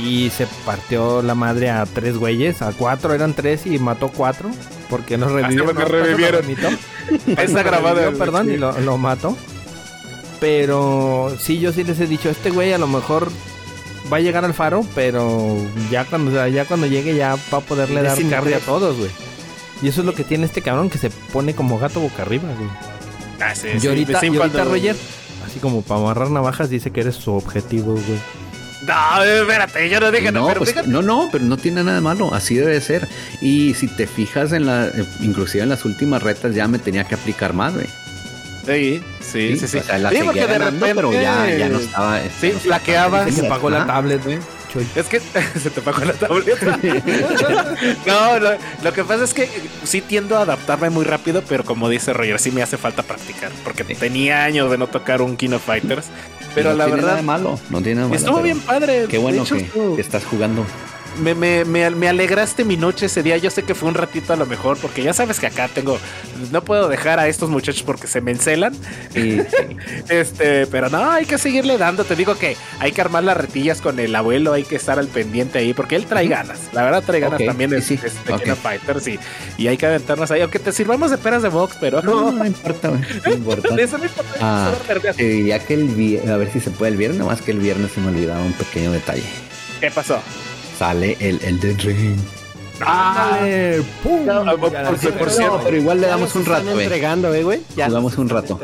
[0.00, 4.50] sí se partió la madre a tres güeyes, a cuatro eran tres y mató cuatro.
[4.88, 5.64] Porque nos revivió.
[5.64, 6.44] porque no, Paco lo revivieron.
[7.38, 7.96] Está grabado.
[7.96, 9.36] Revivió, perdón, y lo, lo mató.
[10.40, 13.30] Pero sí, yo sí les he dicho, este güey a lo mejor
[14.12, 15.56] va a llegar al faro, pero
[15.90, 18.62] ya cuando, o sea, ya cuando llegue ya va a poderle dar carne a 3.
[18.64, 19.10] todos, güey.
[19.82, 22.48] Y eso es lo que tiene este cabrón, que se pone como gato boca arriba,
[22.56, 22.68] güey.
[23.40, 24.96] Ah, sí, y ahorita, sí, y ahorita cuando- Roger,
[25.46, 28.18] así como para amarrar navajas, dice que eres su objetivo, güey.
[28.86, 30.88] No, espérate, yo no dije no, no, pero pues, fíjate.
[30.88, 33.06] no, no, pero no tiene nada de malo, así debe ser.
[33.42, 37.04] Y si te fijas en la, eh, inclusive en las últimas retas ya me tenía
[37.04, 37.86] que aplicar más, güey.
[38.66, 39.78] Sí, sí, sí, sí.
[39.78, 40.94] O sea, la Sí, seguía porque de ganando, repente.
[40.94, 42.20] pero ya, ya no estaba.
[42.40, 43.30] Sí, flaqueaba.
[43.30, 44.38] Se apagó la tablet, güey.
[44.94, 45.20] Es que
[45.60, 46.78] se te pagó la tableta.
[48.06, 48.50] no, lo,
[48.82, 49.48] lo que pasa es que
[49.84, 53.50] sí tiendo a adaptarme muy rápido, pero como dice Roger, sí me hace falta practicar.
[53.64, 56.06] Porque tenía años de no tocar un King of Fighters.
[56.54, 58.26] Pero no la tiene nada verdad, de malo, no tiene nada de malo.
[58.26, 59.06] estuvo bien padre.
[59.08, 59.56] Qué bueno hecho,
[59.94, 60.64] que estás jugando.
[61.18, 63.36] Me, me, me, me alegraste mi noche ese día.
[63.36, 65.98] Yo sé que fue un ratito a lo mejor, porque ya sabes que acá tengo.
[66.52, 68.74] No puedo dejar a estos muchachos porque se me encelan.
[70.08, 72.04] Este, pero no, hay que seguirle dando.
[72.04, 75.06] Te digo que hay que armar las retillas con el abuelo, hay que estar al
[75.08, 76.58] pendiente ahí, porque él trae ganas.
[76.72, 78.42] La verdad, trae ganas también de, sí, sí, de- de ok.
[78.42, 79.18] King of Fighters y,
[79.58, 80.40] y hay que aventarnos ahí.
[80.40, 82.32] Aunque te sirvamos de peras de box, pero no, no.
[82.32, 82.90] no importa.
[82.90, 83.74] No importa.
[83.74, 84.32] De eso no importa.
[84.40, 84.72] Ah,
[85.16, 87.92] te diría que el a ver si se puede el viernes, nomás que el viernes
[87.92, 89.22] se me olvidaba un pequeño detalle.
[89.80, 90.20] ¿Qué pasó?
[90.80, 92.16] Sale el Elden Ring.
[92.80, 94.24] Ah, Dale, ¡pum!
[94.24, 95.18] No, Ya por- por- hicieron.
[95.18, 96.84] por cierto, pero igual le damos un rato, güey.
[96.84, 97.60] entregando, eh, güey.
[97.76, 98.58] Ya Jugamos nos un rato.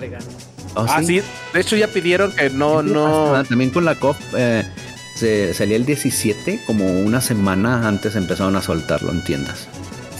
[0.76, 1.20] ¿Oh, ah, sí.
[1.52, 3.36] De hecho, ya pidieron que no, no.
[3.36, 4.64] Ah, también con la COP eh,
[5.14, 9.68] se salía el 17, como una semana antes empezaron a soltarlo en tiendas.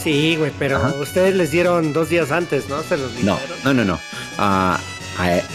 [0.03, 0.93] Sí, güey, pero Ajá.
[1.01, 2.83] ustedes les dieron dos días antes, ¿no?
[2.83, 3.99] Se los No, no, no, no.
[4.37, 4.79] Ah, ah,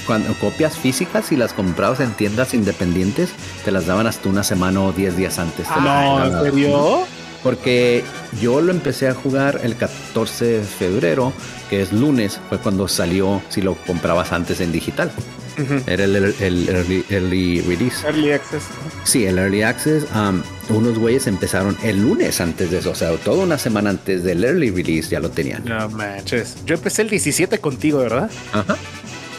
[0.06, 3.30] cuando copias físicas y las comprabas en tiendas independientes,
[3.64, 5.68] te las daban hasta una semana o 10 días antes.
[5.68, 7.06] Te las no, ¿en serio?
[7.42, 8.04] Porque
[8.40, 11.32] yo lo empecé a jugar el 14 de febrero,
[11.70, 15.10] que es lunes, fue cuando salió si lo comprabas antes en digital.
[15.58, 15.82] Ujú.
[15.86, 18.06] Era el, el- el early, early release.
[18.06, 18.62] Early access.
[19.04, 20.04] Sí, el early access.
[20.14, 20.40] um,
[20.70, 24.44] unos güeyes empezaron el lunes antes de eso, o sea, toda una semana antes del
[24.44, 25.64] early release ya lo tenían.
[25.64, 26.56] No manches.
[26.64, 28.30] Yo empecé el 17 contigo, ¿verdad?
[28.52, 28.76] Ajá.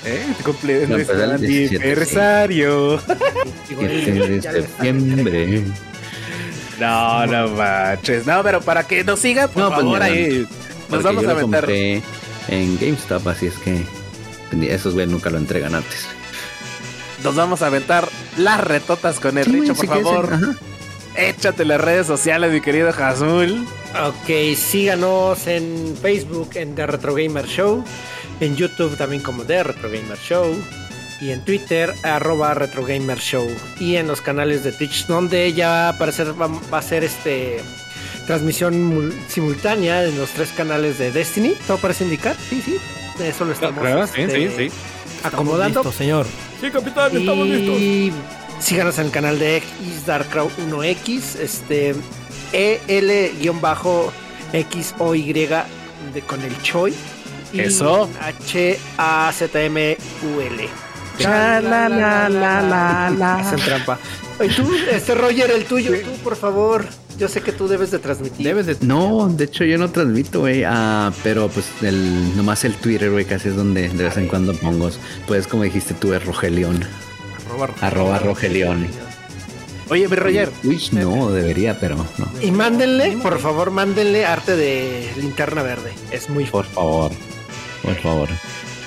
[0.05, 0.25] Eh,
[0.67, 1.75] el nuestro 17, sí.
[1.75, 2.97] aniversario.
[3.69, 5.63] Digo, 7 de septiembre.
[6.80, 8.25] No, no manches.
[8.25, 10.47] No, pero para que nos siga, por No, pues, favor, mira, ahí.
[10.89, 12.01] Nos vamos yo a compré
[12.49, 13.84] en GameStop, así es que
[14.69, 16.07] esos güeyes nunca lo entregan antes.
[17.23, 18.07] Nos vamos a aventar
[18.38, 20.55] las retotas con el Sí, Richo, güey, por favor.
[21.15, 23.65] Échate las redes sociales, mi querido Jazul.
[24.05, 27.84] Ok, síganos en Facebook en The Retro Gamer Show,
[28.44, 30.56] en YouTube también como The Retro Gamer Show
[31.22, 33.48] y en Twitter arroba Retro Gamer Show
[33.80, 37.03] y en los canales de Twitch donde ya va a aparecer, va, va a ser
[37.03, 37.61] este
[38.28, 41.56] transmisión mul- simultánea en los tres canales de Destiny.
[41.68, 42.36] ¿Todo parece indicar?
[42.49, 42.78] Sí, sí.
[43.22, 44.72] Eso lo estamos este,
[45.24, 45.82] acomodando.
[45.84, 46.26] Listo, señor.
[46.60, 47.80] Sí, capitán, estamos listos.
[47.80, 48.11] Y
[48.60, 51.94] síganos en el canal de X Darkcrow 1X, este
[54.53, 55.34] EL-XOY
[56.14, 56.94] de, con el Choi.
[57.53, 58.09] Eso.
[58.21, 59.89] H-A-Z-M-U-L.
[61.19, 63.35] La, la, la, la, la.
[63.35, 63.99] Hacen trampa.
[64.43, 66.85] Y tú, este Roger, el tuyo, tú, por favor.
[67.19, 68.43] Yo sé que tú debes de transmitir.
[68.45, 68.75] Debes de...
[68.81, 70.63] No, de hecho yo no transmito, güey.
[70.65, 74.55] Ah, pero pues el, nomás el Twitter, güey, casi es donde de vez en cuando
[74.55, 74.89] pongo.
[75.27, 76.84] Pues como dijiste tú, es Rogelión.
[77.45, 78.88] Arroba, Arroba Rogelión.
[79.89, 80.49] Oye, mi Roger.
[80.63, 82.07] Twitch no, debería, pero no.
[82.41, 85.91] Y mándenle, por favor, mándenle arte de linterna verde.
[86.09, 87.11] Es muy Por favor,
[87.84, 88.30] por favor.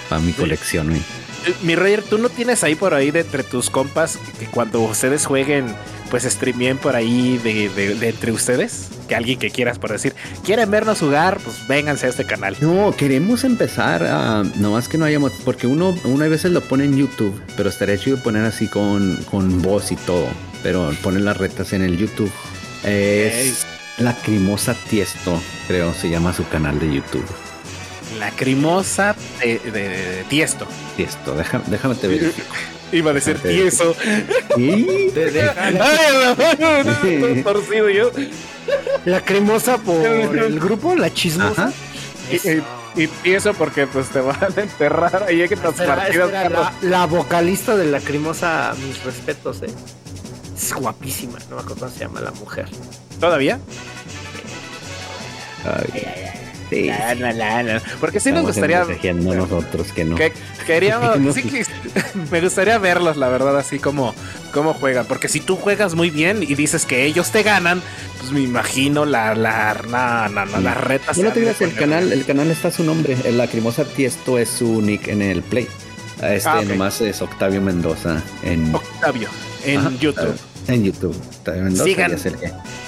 [0.08, 0.88] para mi colección.
[0.88, 1.00] güey.
[1.46, 4.80] Eh, Mi Roger, ¿tú no tienes ahí por ahí de entre tus compas que, cuando
[4.80, 5.66] ustedes jueguen,
[6.10, 8.88] pues streameen por ahí de, de- de entre ustedes?
[9.08, 10.14] Que alguien que quieras por decir,
[10.44, 12.56] quieren vernos jugar, pues vénganse a este canal.
[12.60, 14.42] No, queremos empezar a.
[14.56, 15.32] No más que no hayamos.
[15.44, 19.16] Porque uno, uno a veces lo pone en YouTube, pero estaría chido poner así con,
[19.30, 20.26] con voz y todo.
[20.64, 22.32] Pero ponen las retas en el YouTube.
[22.82, 23.64] Es
[23.98, 27.24] Lacrimosa Tiesto, creo, se llama su canal de YouTube.
[28.18, 30.66] Lacrimosa de, de- de Tiesto.
[30.96, 32.48] Tiesto, déjame, déjame te verifico.
[32.92, 33.94] Iba a decir tieso.
[34.54, 35.10] Sí.
[35.12, 35.98] Te dejan- Ay,
[36.58, 38.10] no, no, no, torcido yo.
[39.04, 41.72] La cremosa por el grupo, la chismosa.
[42.30, 42.62] Y, y-
[42.96, 46.30] y tieso porque pues te van a enterrar ahí en las Será- partidas.
[46.50, 49.66] la, la vocalista de la cremosa, mis respetos, eh.
[50.56, 52.66] Es guapísima, no me acuerdo cómo se llama la mujer.
[53.20, 53.58] ¿Todavía?
[55.64, 56.32] Ay,
[56.70, 56.84] sí.
[56.84, 57.82] La, la, la, la.
[58.00, 58.84] Porque sí nos gustaría.
[59.14, 60.16] nosotros que no.
[60.16, 60.32] Que
[60.66, 61.32] queríamos, No.
[61.32, 61.64] sí que
[62.30, 64.14] me gustaría verlos, la verdad, así como
[64.52, 65.06] cómo juegan.
[65.06, 67.82] Porque si tú juegas muy bien y dices que ellos te ganan,
[68.18, 71.00] pues me imagino la, la, la, la, la.
[71.08, 73.16] No se te han el canal, el canal está su nombre.
[73.24, 75.68] El Lacrimosa Tiesto es su nick en el Play.
[76.22, 76.64] Este Ah, ok.
[76.66, 79.28] nomás es Octavio Mendoza en, Octavio,
[79.66, 80.34] en Ajá, YouTube.
[80.68, 81.14] En YouTube.
[81.84, 82.16] Sigan.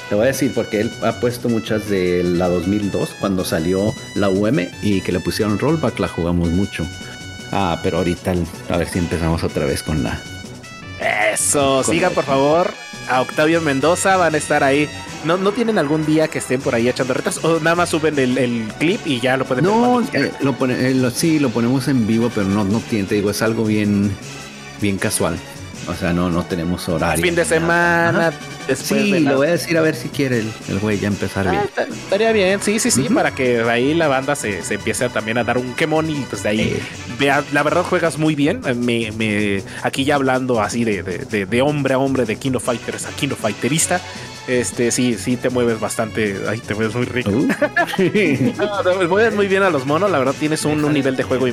[0.08, 4.28] Te voy a decir porque él ha puesto muchas de la 2002 cuando salió la
[4.30, 6.86] UM y que le pusieron rollback la jugamos mucho.
[7.52, 8.34] Ah, pero ahorita
[8.70, 10.20] a ver si empezamos otra vez con la.
[11.32, 12.70] Eso, Con sigan la- por favor
[13.08, 14.88] a Octavio Mendoza, van a estar ahí.
[15.24, 17.42] ¿No, ¿No tienen algún día que estén por ahí echando retas?
[17.44, 20.88] ¿O nada más suben el, el clip y ya lo pueden No, eh, lo pone,
[20.90, 23.64] eh, lo- sí, lo ponemos en vivo, pero no, no tiene, te digo, es algo
[23.64, 24.12] bien,
[24.80, 25.36] bien casual.
[25.88, 27.24] O sea, no, no tenemos horario.
[27.24, 28.30] fin de semana,
[28.68, 30.98] después Sí, de la- lo voy a decir a ver si quiere el, el güey
[30.98, 31.62] ya empezar Ah, bien.
[31.90, 35.38] estaría bien, sí, sí, sí, para que ahí la banda se, se empiece a también
[35.38, 36.80] a dar un quemón y pues de ahí Eh,
[37.18, 38.60] vea, la verdad juegas muy bien.
[38.66, 42.36] eh, Me, me- aquí ya hablando así de, de- de- de hombre a hombre, de
[42.36, 44.00] Kino Fighters a Kino Fighterista,
[44.46, 47.30] este sí, sí te mueves bastante, ahí te mueves muy rico.
[47.30, 47.48] uh.
[48.58, 51.22] No, te mueves muy bien a los monos, la verdad tienes un, un nivel de
[51.22, 51.46] juego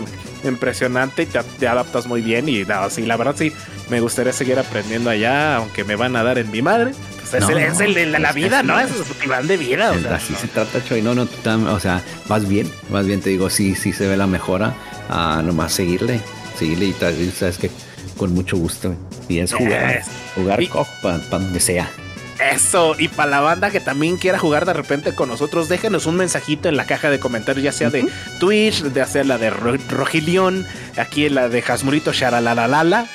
[0.45, 3.51] impresionante y te, te adaptas muy bien y no, sí, la verdad sí,
[3.89, 6.91] me gustaría seguir aprendiendo allá, aunque me van a dar en mi madre.
[7.19, 8.63] Pues es, No, el, es el de la, es vida.
[8.63, 8.79] ¿no?
[8.79, 9.91] Es su plan de vida.
[9.91, 10.39] O sea, así no.
[10.39, 11.01] se trata, Choy.
[11.01, 14.15] No, no, tam- o sea, vas bien, vas bien, te digo, sí, sí se ve
[14.17, 14.73] la mejora.
[15.09, 16.19] Ah, nomás seguirle,
[16.57, 17.69] seguirle y tal, sabes que
[18.17, 18.95] con mucho gusto.
[19.27, 20.03] Y es jugar,
[20.35, 20.69] jugar Y-
[21.01, 21.89] para donde sea.
[22.39, 26.17] Eso, y para la banda que también quiera jugar de repente con nosotros, déjenos un
[26.17, 28.05] mensajito en la caja de comentarios, ya sea de
[28.41, 30.65] Twitch, de sea la de Ro- Rojilión,
[30.97, 33.07] aquí en la de Jasmurito Sharalalala,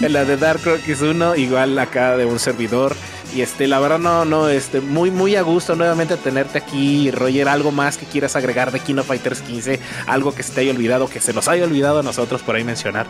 [0.00, 2.96] en la de Dark Rockies 1, igual acá de un servidor.
[3.34, 7.48] Y este, la verdad, no, no, este, muy, muy a gusto nuevamente tenerte aquí, Roger.
[7.48, 11.08] Algo más que quieras agregar de Kino Fighters 15, algo que se te haya olvidado,
[11.08, 13.06] que se nos haya olvidado a nosotros por ahí mencionar.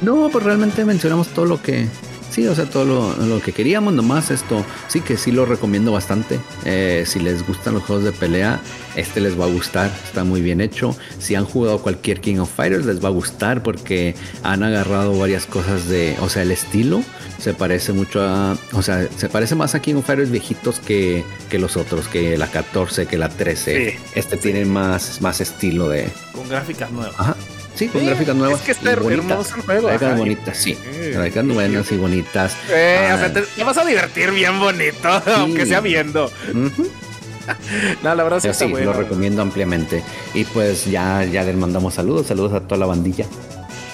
[0.00, 1.86] No, pues realmente mencionamos todo lo que.
[2.34, 4.64] Sí, o sea, todo lo, lo que queríamos, nomás esto.
[4.88, 6.40] Sí que sí lo recomiendo bastante.
[6.64, 8.60] Eh, si les gustan los juegos de pelea,
[8.96, 9.92] este les va a gustar.
[10.04, 10.96] Está muy bien hecho.
[11.20, 15.46] Si han jugado cualquier King of Fighters, les va a gustar porque han agarrado varias
[15.46, 16.16] cosas de.
[16.22, 17.04] O sea, el estilo
[17.38, 18.58] se parece mucho a.
[18.72, 22.36] O sea, se parece más a King of Fighters viejitos que, que los otros, que
[22.36, 23.92] la 14, que la 13.
[23.92, 26.08] Sí, este tiene más, más estilo de.
[26.32, 27.14] Con gráficas nuevas.
[27.16, 27.36] Ajá.
[27.74, 28.60] Sí, con Sí, gráficas nuevas.
[28.60, 30.74] es que está hermoso el juego, Gráficas bonitas, sí.
[30.74, 31.10] Sí.
[31.10, 32.56] Gráficas buenas y bonitas.
[32.70, 36.30] Eh, Ah, o sea, te, te vas a divertir bien bonito, aunque sea viendo.
[36.52, 36.88] ujú.
[38.02, 38.92] No, la verdad sí está sí, bueno.
[38.92, 40.02] lo recomiendo ampliamente.
[40.32, 43.26] Y pues ya, ya les mandamos saludos, saludos a toda la bandilla.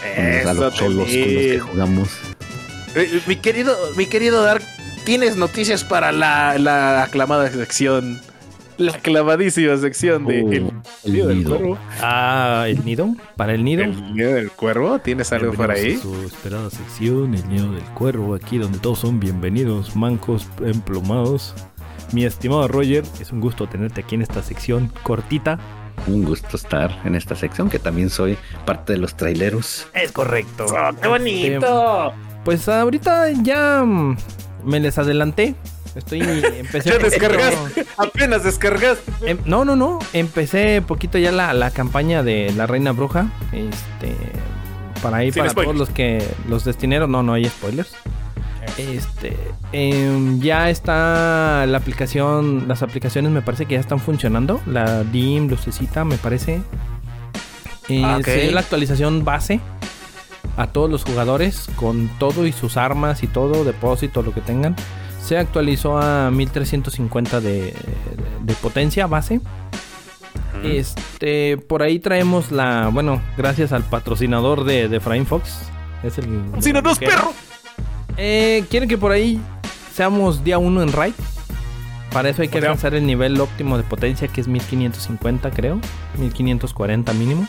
[0.05, 2.09] a Eso los cholos con los que jugamos.
[2.95, 4.63] Eh, Mi querido, mi querido Dark,
[5.05, 8.21] ¿tienes noticias para la, la aclamada sección?
[8.81, 10.73] La aclamadísima sección de Uh, El
[11.05, 11.51] el Nido del nido.
[11.51, 11.79] Cuervo.
[12.01, 13.15] Ah, el nido.
[13.37, 13.83] Para el nido.
[13.85, 15.97] El Nido del Cuervo, ¿tienes algo por ahí?
[15.97, 21.55] a Su esperada sección, el nido del cuervo, aquí donde todos son bienvenidos, mancos, emplumados.
[22.13, 25.59] Mi estimado Roger, es un gusto tenerte aquí en esta sección cortita.
[26.07, 29.89] Un gusto estar en esta sección, que también soy parte de los traileros.
[29.93, 30.65] Es correcto.
[30.71, 32.15] ¡Oh, ¡Qué bonito!
[32.47, 34.17] Pues ahorita ya mm,
[34.65, 35.55] me les adelanté.
[35.95, 36.21] Estoy
[36.59, 39.11] empecé descargaste, apenas descargaste.
[39.25, 39.99] Em, no, no, no.
[40.13, 43.29] Empecé poquito ya la, la campaña de la Reina Bruja.
[43.53, 44.15] Este.
[45.03, 45.73] Para ahí, Sin para spoilers.
[45.77, 46.25] todos los que.
[46.49, 47.09] Los destineros.
[47.09, 47.93] No, no hay spoilers.
[48.77, 49.37] Este.
[49.73, 52.67] em, ya está la aplicación.
[52.69, 54.61] Las aplicaciones me parece que ya están funcionando.
[54.67, 56.61] La DIM, Lucecita, me parece.
[57.89, 58.25] Eh, Ah, ok.
[58.25, 59.61] se dio la actualización base
[60.57, 64.77] a todos los jugadores con todo y sus armas y todo, depósito, lo que tengan.
[65.23, 67.75] Se actualizó a 1350 de,
[68.43, 69.41] de potencia base.
[70.65, 75.61] Este, por ahí traemos la, bueno, gracias al patrocinador de, de Frame Fox.
[76.03, 76.43] Es el.
[76.61, 77.33] ¡Si no, no es que- perro!
[78.17, 79.41] Eh, quieren que por ahí
[79.95, 81.15] seamos día 1 en raid.
[82.13, 85.51] Para eso hay que O sea- alcanzar el nivel óptimo de potencia que es 1550
[85.53, 85.79] creo.
[86.19, 87.47] 1540 mínimo.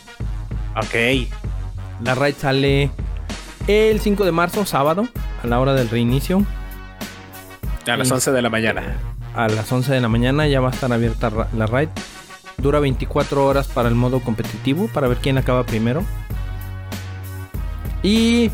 [0.77, 1.27] Ok.
[2.03, 2.91] La raid sale
[3.67, 5.07] el 5 de marzo, sábado,
[5.43, 6.45] a la hora del reinicio.
[7.87, 8.13] A las Sí.
[8.13, 8.83] 11 de la mañana.
[9.35, 11.89] A las 11 de la mañana ya va a estar abierta la raid.
[12.57, 16.03] Dura 24 horas para el modo competitivo, para ver quién acaba primero.
[18.03, 18.49] Y...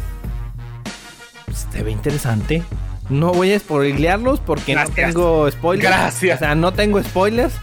[1.45, 2.63] pues, se ve interesante.
[3.09, 4.95] No voy a spoilearlos porque Gracias.
[4.97, 5.89] no tengo spoilers.
[5.89, 6.35] Gracias.
[6.35, 7.53] O sea, no tengo spoilers.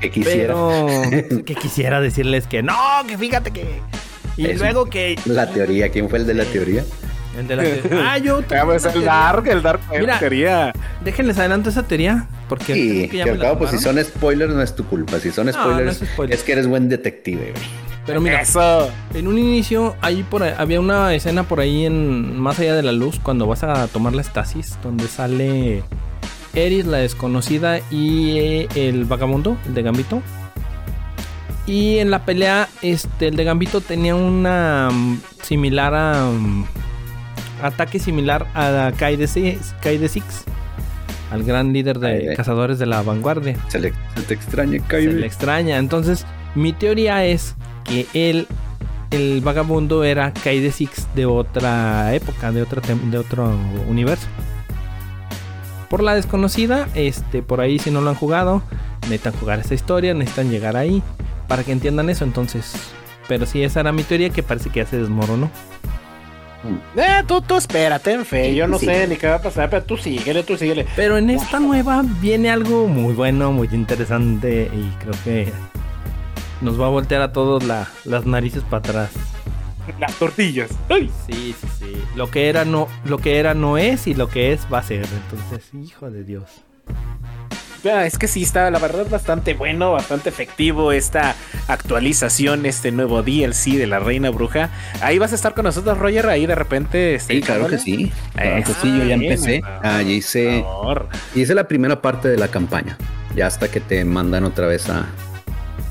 [0.00, 0.54] Que quisiera.
[0.54, 0.86] Pero
[1.44, 2.74] que quisiera decirles que no,
[3.06, 3.80] que fíjate que...
[4.36, 5.18] Y Es luego que...
[5.26, 6.84] La teoría, ¿quién fue el de la teoría?
[7.38, 7.62] El de la...
[8.12, 8.36] Ah, yo...
[8.42, 9.10] tengo Veamos una el teoría.
[9.12, 10.18] Dark, el Dark Mira.
[10.18, 10.72] quería.
[11.04, 12.26] Déjenles adelanto esa teoría.
[12.48, 15.18] Porque Sí, que que ya al cabo, pues si son spoilers, no es tu culpa.
[15.20, 16.36] Si son No, spoilers, no es spoiler.
[16.36, 17.64] es que eres buen detective, güey.
[18.06, 18.90] Pero mira, Eso.
[19.14, 22.82] En un inicio, ahí por ahí- había una escena por ahí en Más allá de
[22.82, 25.84] la luz, cuando vas a tomar la estasis, donde sale
[26.54, 30.22] Eris, la desconocida, y eh, el vagabundo, el de Gambito.
[31.66, 36.28] Y en la pelea, este, el de Gambito tenía una mm, similar a.
[37.62, 40.44] ataque similar a Kaide Six, Kaide Six,
[41.30, 42.36] al gran líder de Kaide.
[42.36, 45.12] cazadores de la vanguardia Se, le, se te extraña, se Kyrie.
[45.12, 45.78] le extraña.
[45.78, 47.54] Entonces, mi teoría es
[47.84, 48.46] que él,
[49.10, 53.52] el vagabundo, era Kaide Six de otra época, de, tem- de otro
[53.88, 54.26] universo.
[55.88, 58.62] Por la desconocida, este, por ahí si no lo han jugado,
[59.02, 61.02] necesitan jugar esta historia, necesitan llegar ahí
[61.48, 62.24] para que entiendan eso.
[62.24, 62.72] Entonces,
[63.26, 65.50] pero sí, esa era mi teoría que parece que ya se desmoronó.
[66.96, 68.50] Eh, tú, tú espérate, en fe.
[68.50, 68.86] Sí, Yo no sí.
[68.86, 70.86] sé ni qué va a pasar, pero tú síguele, tú síguele.
[70.96, 75.52] Pero en esta nueva viene algo muy bueno, muy interesante y creo que
[76.60, 79.10] nos va a voltear a todos la- las narices para atrás.
[79.98, 80.70] Las tortillas.
[80.88, 81.10] Ay.
[81.26, 82.02] Sí, sí, sí.
[82.14, 84.82] Lo que era no, lo que era no es y lo que es va a
[84.82, 85.06] ser.
[85.30, 86.44] Entonces, hijo de Dios.
[87.82, 91.34] Es que sí está, la verdad, bastante bueno, bastante efectivo esta
[91.66, 94.68] actualización, este nuevo DLC de la Reina Bruja.
[95.00, 97.14] Ahí vas a estar con nosotros, Roger, ahí de repente.
[97.14, 98.12] este, Sí, claro que sí.
[98.34, 99.62] Claro que sí, yo ya bien, empecé.
[99.64, 100.62] Ah, ya hice,
[101.34, 102.98] hice la primera parte de la campaña.
[103.34, 105.06] Ya hasta que te mandan otra vez a,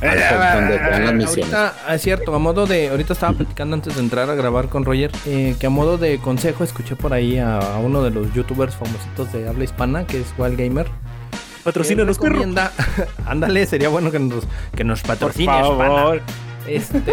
[0.02, 1.53] las misiones.
[1.53, 2.90] Ahorita, ah, es cierto, a modo de.
[2.90, 5.11] Ahorita estaba platicando antes de entrar a grabar con Roger.
[5.26, 8.76] eh, que a modo de consejo escuché por ahí a, a uno de los youtubers
[8.76, 10.88] famositos de habla hispana, que es Wild Gamer.
[11.64, 12.36] Patrocínanos, que perro.
[12.36, 12.72] recomienda-
[13.26, 14.45] Ándale, sería bueno que nos,
[14.76, 15.45] que nos Por patrocine.
[15.52, 16.22] favor.
[16.68, 17.03] Este.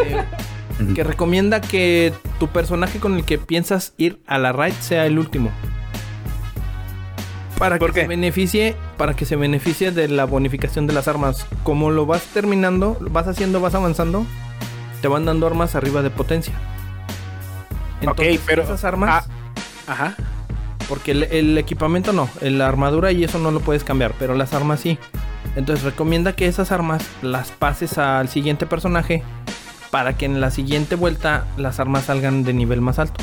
[0.95, 5.19] que recomienda que tu personaje con el que piensas ir a la raid sea el
[5.19, 5.51] último.
[7.59, 8.01] Para ¿Por que qué?
[8.03, 11.47] se beneficie, para que se beneficie de la bonificación de las armas.
[11.63, 14.27] Como lo vas terminando, vas haciendo, vas avanzando,
[15.01, 16.53] te van dando armas arriba de potencia.
[18.03, 19.27] Entonces, pero- esas armas,
[19.87, 20.15] Ajá.
[20.89, 24.55] Porque el, el equipamiento no, la armadura y eso no lo puedes cambiar, pero las
[24.55, 24.99] armas sí.
[25.57, 29.23] Entonces recomienda que esas armas las pases al siguiente personaje
[29.91, 33.23] para que en la siguiente vuelta las armas salgan de nivel más alto.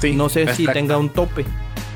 [0.00, 0.72] Sí, no sé si exacto.
[0.72, 1.44] tenga un tope.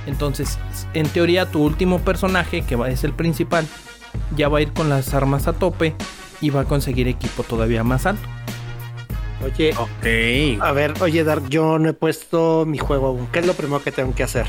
[0.07, 0.59] Entonces,
[0.95, 3.67] en teoría, tu último personaje, que es el principal,
[4.35, 5.95] ya va a ir con las armas a tope
[6.41, 8.27] y va a conseguir equipo todavía más alto.
[9.45, 10.63] Oye, Ok.
[10.63, 13.27] a ver, oye, Dark, yo no he puesto mi juego aún.
[13.33, 14.47] ¿Qué es lo primero que tengo que hacer?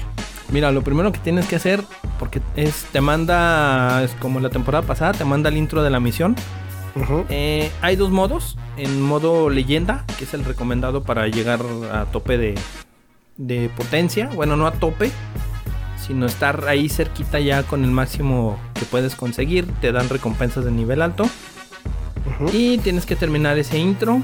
[0.52, 1.82] Mira, lo primero que tienes que hacer,
[2.20, 6.00] porque es, te manda, es como la temporada pasada, te manda el intro de la
[6.00, 6.36] misión.
[7.30, 8.58] Eh, hay dos modos.
[8.78, 11.62] En modo leyenda, que es el recomendado para llegar
[11.94, 12.56] a tope de,
[13.38, 14.30] de potencia.
[14.34, 15.12] Bueno, no a tope,
[16.06, 19.68] sino estar ahí cerquita ya con el máximo que puedes conseguir.
[19.80, 21.30] Te dan recompensas de nivel alto.
[22.52, 24.22] Y tienes que terminar ese intro.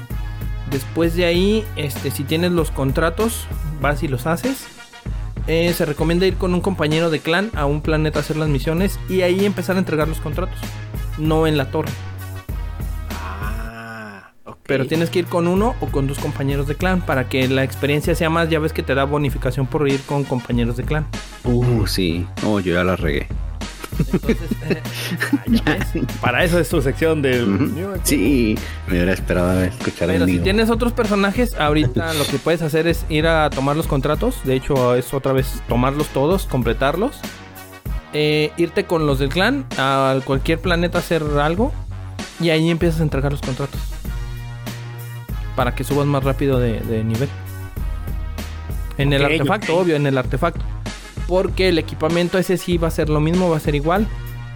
[0.70, 3.46] Después de ahí, este, si tienes los contratos,
[3.80, 4.66] vas y los haces.
[5.46, 8.48] Eh, se recomienda ir con un compañero de clan a un planeta a hacer las
[8.48, 10.58] misiones y ahí empezar a entregar los contratos.
[11.18, 11.90] No en la torre.
[13.10, 14.58] Ah, ok.
[14.64, 17.64] Pero tienes que ir con uno o con dos compañeros de clan para que la
[17.64, 18.50] experiencia sea más.
[18.50, 21.06] Ya ves que te da bonificación por ir con compañeros de clan.
[21.44, 22.26] Uh, sí.
[22.44, 23.26] Oh, yo ya la regué.
[23.98, 24.82] Entonces, eh,
[25.32, 26.04] ah, ya ves.
[26.20, 27.72] para eso es tu sección del.
[28.04, 28.56] Sí,
[28.86, 30.42] me hubiera esperado escuchar Pero el si mío.
[30.42, 34.36] tienes otros personajes, ahorita lo que puedes hacer es ir a tomar los contratos.
[34.44, 37.16] De hecho, es otra vez tomarlos todos, completarlos.
[38.14, 41.72] Eh, irte con los del clan a cualquier planeta a hacer algo.
[42.40, 43.80] Y ahí empiezas a entregar los contratos.
[45.56, 47.28] Para que subas más rápido de, de nivel.
[48.96, 50.60] En el artefacto, obvio, en el artefacto.
[51.28, 54.08] Porque el equipamiento ese sí va a ser lo mismo, va a ser igual.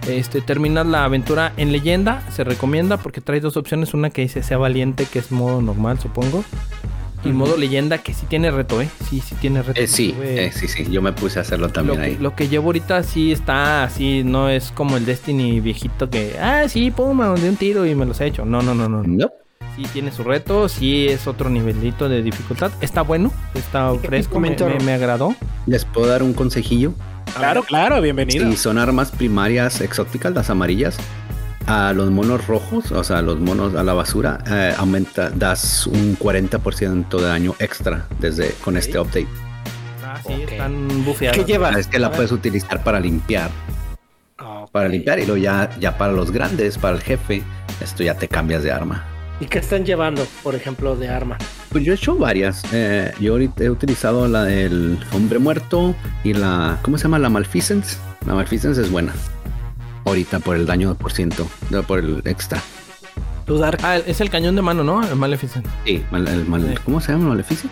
[0.07, 4.43] Este, terminas la aventura en leyenda, se recomienda porque trae dos opciones, una que dice
[4.43, 6.43] sea valiente, que es modo normal, supongo.
[7.23, 8.89] Y modo leyenda, que sí tiene reto, ¿eh?
[9.09, 9.79] Sí, sí tiene reto.
[9.79, 10.85] Eh, sí, eh, sí, sí.
[10.91, 12.17] Yo me puse a hacerlo lo, también que, ahí.
[12.19, 16.67] lo que llevo ahorita sí está así, no es como el Destiny viejito que, ah,
[16.67, 18.43] sí, pum, me mandé un tiro y me los he hecho.
[18.43, 19.03] No, no, no, no.
[19.03, 19.31] No.
[19.75, 22.71] Sí tiene su reto, sí es otro nivelito de dificultad.
[22.81, 25.35] Está bueno, está fresco, me, me- me agradó.
[25.65, 26.93] Les puedo dar un consejillo.
[27.35, 28.49] Claro, claro, bienvenido.
[28.51, 30.97] Si son armas primarias exóticas, las amarillas,
[31.65, 35.87] a los monos rojos, o sea, a los monos a la basura, eh, aumenta, das
[35.87, 39.27] un 40% de daño extra desde con este update.
[40.05, 41.35] Ah, sí, están bufeadas.
[41.37, 41.71] ¿Qué lleva?
[41.71, 43.49] Es que la puedes utilizar para limpiar,
[44.71, 47.41] para limpiar y luego ya, ya para los grandes, para el jefe,
[47.81, 49.03] esto ya te cambias de arma.
[49.39, 51.37] ¿Y qué están llevando, por ejemplo, de arma?
[51.69, 52.63] Pues yo he hecho varias.
[52.71, 56.77] Eh, yo ahorita he utilizado la del hombre muerto y la.
[56.83, 57.19] ¿Cómo se llama?
[57.19, 57.97] La Malfeasance.
[58.25, 59.13] La Malfeasance es buena.
[60.05, 61.47] Ahorita por el daño por ciento,
[61.87, 62.61] por el extra.
[63.45, 63.79] ¿Tú, Dark?
[63.83, 65.05] Ah, es el cañón de mano, ¿no?
[65.05, 65.65] El Maleficent.
[65.85, 66.75] Sí, mal- el mal- Sí.
[66.85, 67.29] ¿cómo se llama?
[67.29, 67.69] ¿Maleficio?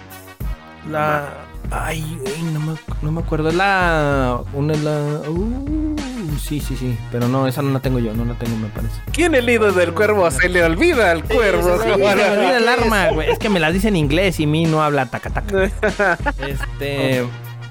[0.90, 1.30] La.
[1.70, 3.52] Ay, güey, no me, no me acuerdo.
[3.52, 4.40] La.
[4.54, 5.22] Una es la.
[5.30, 5.96] Uh,
[6.40, 6.98] sí, sí, sí.
[7.12, 9.02] Pero no, esa no la tengo yo, no la tengo, me parece.
[9.12, 11.78] ¿Quién el líder del cuervo se le olvida al cuervo?
[11.78, 13.30] Sí, se me olvida el arma, güey.
[13.30, 15.72] Es que me la dice en inglés y mi no habla taca taca.
[16.48, 17.26] Este.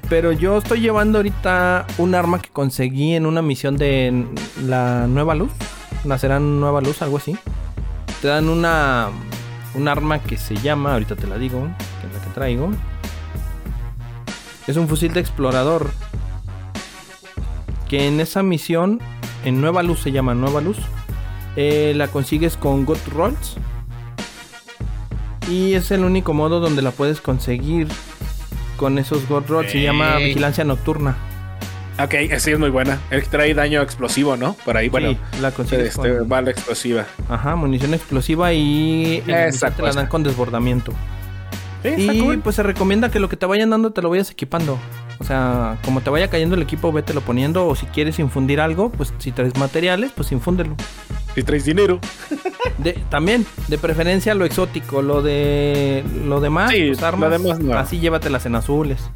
[0.08, 4.26] Pero yo estoy llevando ahorita un arma que conseguí en una misión de
[4.66, 5.52] la Nueva Luz.
[6.04, 7.36] Nacerán Nueva Luz, algo así.
[8.20, 9.08] Te dan una.
[9.74, 10.94] Un arma que se llama.
[10.94, 11.62] Ahorita te la digo.
[12.00, 12.70] Que es la que traigo.
[14.66, 15.90] Es un fusil de explorador.
[17.90, 19.00] Que en esa misión.
[19.44, 20.78] En Nueva Luz se llama Nueva Luz.
[21.56, 23.56] eh, la consigues con God Rolls.
[25.48, 27.88] Y es el único modo donde la puedes conseguir
[28.76, 29.72] con esos God Rolls.
[29.72, 30.16] Se llama.
[30.18, 31.16] Vigilancia Nocturna.
[32.02, 32.98] Ok, sí es muy buena.
[33.10, 34.54] Él trae daño explosivo, ¿no?
[34.64, 37.04] Por ahí, bueno, Sí, la consigues este, con- bala explosiva.
[37.28, 40.92] Ajá, munición explosiva y Esa te la dan con desbordamiento.
[41.82, 42.38] Sí, Y cool.
[42.38, 44.78] pues se recomienda que lo que te vayan dando te lo vayas equipando.
[45.20, 47.66] O sea, como te vaya cayendo el equipo, vételo poniendo.
[47.68, 50.74] O si quieres infundir algo, pues si traes materiales, pues infúndelo.
[51.34, 52.01] Si traes dinero.
[52.78, 57.59] De, también, de preferencia lo exótico, lo de lo demás, Sí, pues, armas, lo demás
[57.59, 57.74] no.
[57.78, 59.10] así llévatelas en azules.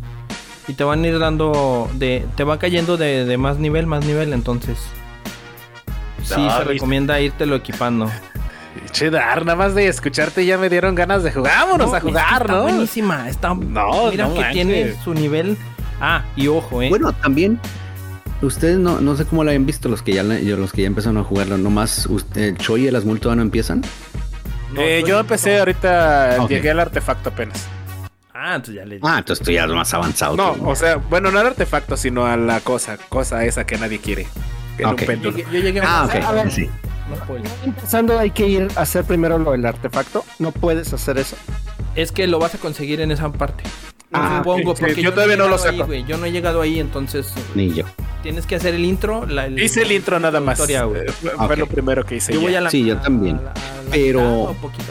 [0.68, 4.04] Y te van a ir dando de te va cayendo de, de más nivel, más
[4.04, 4.78] nivel, entonces
[6.22, 6.64] sí No, se viste.
[6.64, 8.10] recomienda írtelo equipando.
[8.92, 11.52] Che, Dar, nada más de escucharte ya me dieron ganas de jugar.
[11.66, 12.62] Vámonos No, a es que jugar, está ¿no?
[12.62, 14.52] buenísima, está No, mira no que manches.
[14.52, 15.56] tiene su nivel.
[16.00, 16.88] Ah, y ojo, eh.
[16.88, 17.58] Bueno, también.
[18.42, 20.86] Ustedes no, no sé cómo lo hayan visto los que ya la- los que ya
[20.88, 21.56] empezaron a jugarlo.
[21.56, 23.82] Nomás usted- el Choi y el Asmul todavía no empiezan.
[24.72, 27.66] No, Eh, yo empecé ahorita, llegué al artefacto apenas.
[28.34, 30.36] Ah, entonces ya le Ah, entonces tú ya más avanzado.
[30.36, 30.68] No, tú.
[30.68, 34.26] o sea, bueno, no al artefacto, sino a la cosa, cosa esa que nadie quiere.
[34.84, 34.96] Un.
[34.96, 36.14] Llegué- yo llegué Ah, a ok.
[36.24, 36.50] A ver.
[36.50, 36.68] Sí.
[37.64, 40.24] Empezando, hay que ir a hacer primero lo del artefacto.
[40.38, 41.36] No puedes hacer eso.
[41.94, 43.62] Es que lo vas a conseguir en esa parte.
[44.14, 45.86] Ah, Supongo, porque yo todavía no lo ahí, saco.
[45.86, 47.84] güey, Yo no he llegado ahí, entonces Ni yo.
[48.22, 49.26] tienes que hacer el intro.
[49.26, 50.58] La, Hice el intro nada más.
[50.58, 50.86] historia.
[50.94, 51.10] Eh,
[51.46, 52.32] Fue, lo primero que hice.
[52.32, 52.46] Yo ya.
[52.46, 53.36] voy a la Sí, yo también.
[53.38, 54.84] a la- a la Pero- poquito.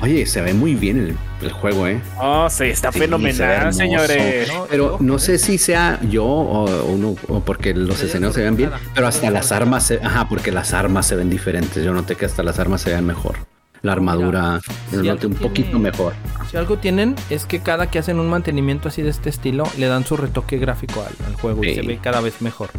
[0.00, 2.00] Oye, se ve muy bien el, el juego, ¿eh?
[2.20, 3.78] Oh, sí, está Sí, se ve fenomenal, hermoso.
[3.78, 4.48] señores.
[4.48, 5.18] No, Pero no eh.
[5.18, 9.28] sé si sea yo o uno o porque los escenarios se ven bien, pero hasta
[9.30, 11.82] las armas, se, ajá, porque las armas se ven diferentes.
[11.84, 13.38] Yo noté que hasta las armas se ven mejor.
[13.82, 14.60] La armadura
[14.90, 16.14] si noté algo un poquito tiene- mejor.
[16.50, 19.86] Si algo tienen es que cada que hacen un mantenimiento así de este estilo, le
[19.86, 22.70] dan su retoque gráfico al, al juego y se ve cada vez mejor.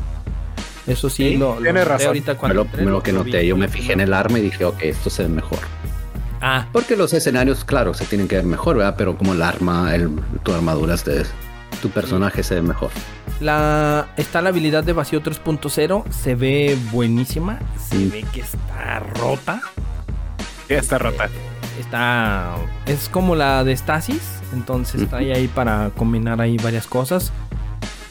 [0.87, 2.07] Eso sí, Sí, lo, noté razón.
[2.07, 3.17] ahorita cuando lo que vi.
[3.17, 3.45] noté.
[3.47, 5.59] Yo me fijé en el arma y dije, ok, esto se ve mejor.
[6.41, 8.95] Ah, Porque los escenarios, claro, se tienen que ver mejor, ¿verdad?
[8.97, 10.09] Pero como el arma, el,
[10.43, 11.23] tu armadura, este,
[11.81, 12.89] tu personaje se ve mejor.
[13.39, 18.09] la, está la habilidad de vacío 3.0, se ve buenísima, se Sí.
[18.11, 19.61] ve que está rota.
[20.77, 21.29] Está rota.
[21.79, 22.55] Está.
[22.85, 24.39] Es como la de Stasis.
[24.53, 27.31] Entonces está ahí, ahí para combinar ahí varias cosas.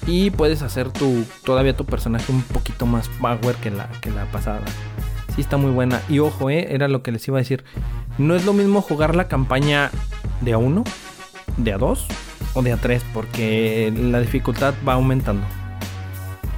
[0.06, 1.24] Y puedes hacer tu.
[1.44, 4.62] Todavía tu personaje un poquito más power que la, que la pasada.
[5.34, 6.00] Sí, está muy buena.
[6.08, 7.64] Y ojo, eh, era lo que les iba a decir.
[8.16, 9.90] No es lo mismo jugar la campaña
[10.40, 10.82] de a 1,
[11.58, 12.06] de a 2
[12.54, 13.04] o de a 3.
[13.14, 15.46] Porque la dificultad va aumentando.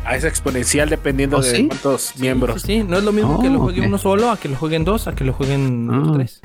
[0.05, 1.66] Ah, es exponencial dependiendo ¿Oh, de sí?
[1.68, 2.62] cuántos miembros.
[2.62, 3.86] Sí, sí, no es lo mismo Oh, que lo juegue ok.
[3.86, 6.12] uno solo, a que lo jueguen dos, a que lo jueguen los Ah.
[6.14, 6.40] tres.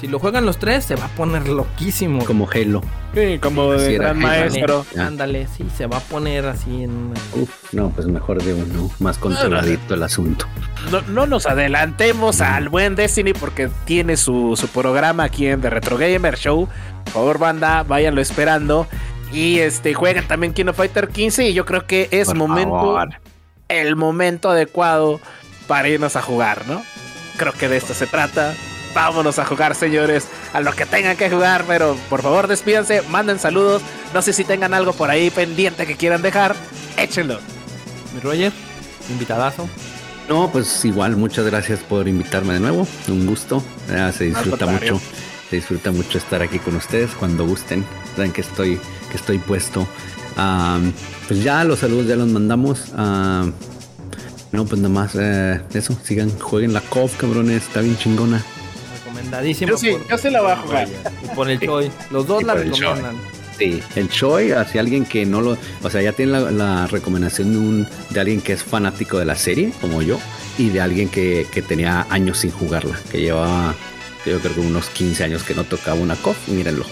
[0.00, 2.22] Si lo juegan los tres, se va a poner loquísimo.
[2.26, 2.82] Como Halo.
[3.14, 4.84] Sí, como Sí, de gran maestro.
[4.98, 7.12] Ándale, sí, se va a poner así en.
[7.34, 8.90] Uf, no, pues mejor de uno.
[8.98, 10.44] Más controladito el asunto.
[10.92, 15.70] No, no nos adelantemos al buen Destiny porque tiene su, su programa aquí en The
[15.70, 16.68] Retro Gamer Show.
[17.04, 18.86] Por favor, banda, váyanlo esperando.
[19.32, 23.08] Y este juegan también Kino Fighter 15 y yo creo que es Por momento favor.
[23.68, 25.20] el momento adecuado
[25.66, 26.82] para irnos a jugar, ¿no?
[27.36, 28.54] Creo que de esto se trata.
[28.94, 33.38] Vámonos a jugar, señores, a lo que tengan que jugar, pero por favor despídanse, manden
[33.38, 33.82] saludos.
[34.14, 36.56] No sé si tengan algo por ahí pendiente que quieran dejar,
[36.96, 37.38] échenlo.
[38.14, 38.52] Mi Roger,
[39.10, 39.68] invitadazo.
[40.30, 42.86] No, pues igual, muchas gracias por invitarme de nuevo.
[43.08, 43.62] Un gusto.
[43.90, 44.94] Ya, se disfruta contrario.
[44.94, 45.04] mucho.
[45.50, 47.84] Se disfruta mucho estar aquí con ustedes cuando gusten.
[48.14, 49.86] Saben que estoy, que estoy puesto.
[50.36, 50.92] Am,
[51.28, 52.92] pues ya los saludos ya los mandamos.
[52.96, 53.52] Am,
[54.52, 55.96] no, pues nada más eh, eso.
[56.02, 57.64] Sigan, jueguen la COF, cabrones.
[57.64, 58.42] Está bien chingona.
[59.04, 59.70] Recomendadísimo.
[59.70, 60.88] Yo sí, yo sí la voy a jugar.
[61.22, 61.90] Y por el Choi.
[62.10, 63.16] Los dos Y la por recomiendan.
[63.58, 65.56] Sí, el Choi, hacia alguien que no lo.
[65.82, 69.24] O sea, ya tiene la, la recomendación de, un, de alguien que es fanático de
[69.24, 70.18] la serie, como yo,
[70.58, 73.74] y de alguien que, que tenía años sin jugarla, que llevaba,
[74.30, 76.48] yo creo que unos 15 años que no tocaba una COF.
[76.48, 76.84] Mírenlo.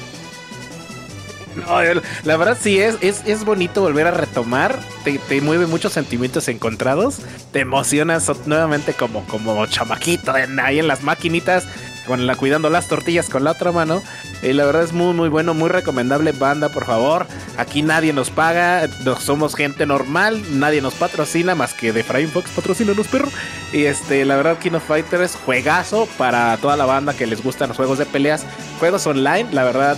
[1.56, 1.80] No,
[2.24, 4.76] la verdad sí es, es, es bonito volver a retomar.
[5.04, 7.18] Te, te mueve muchos sentimientos encontrados.
[7.52, 11.64] Te emocionas nuevamente como, como chamaquito en- ahí en las maquinitas.
[12.06, 14.02] Con la, cuidando las tortillas con la otra mano.
[14.42, 16.32] Y la verdad es muy muy bueno, muy recomendable.
[16.32, 17.26] Banda, por favor.
[17.56, 18.88] Aquí nadie nos paga.
[19.04, 20.42] No somos gente normal.
[20.58, 23.28] Nadie nos patrocina más que de Frame Fox patrocínanos, perro.
[23.72, 27.68] Y este, la verdad, King of Fighters, juegazo para toda la banda que les gustan
[27.68, 28.44] los juegos de peleas.
[28.78, 29.96] Juegos online, la verdad,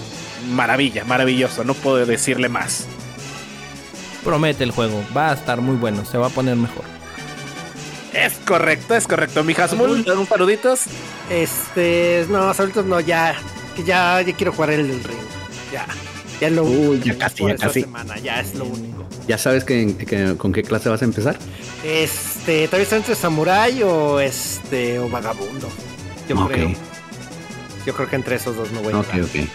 [0.50, 1.64] maravilla, maravilloso.
[1.64, 2.86] No puedo decirle más.
[4.24, 5.04] Promete el juego.
[5.16, 6.04] Va a estar muy bueno.
[6.04, 6.95] Se va a poner mejor.
[8.16, 9.44] Es correcto, es correcto.
[9.44, 10.82] Mi Hasmul, un saluditos.
[11.30, 13.36] Este, no, ahorita no, ya,
[13.74, 15.18] que ya, ya quiero jugar el del ring.
[15.72, 15.86] Ya,
[16.40, 17.05] ya es lo Uy, único.
[17.06, 17.80] ya casi, ya casi.
[17.82, 19.05] semana, ya es lo único.
[19.28, 21.36] ¿Ya sabes que, que- con qué clase vas a empezar?
[21.84, 25.68] Este, todavía está entre samurai o este, o vagabundo.
[26.28, 26.52] Yo Ok.
[26.52, 26.72] creo.
[27.84, 29.22] Yo creo que entre esos dos no voy a Ok, entrar.
[29.44, 29.48] ok.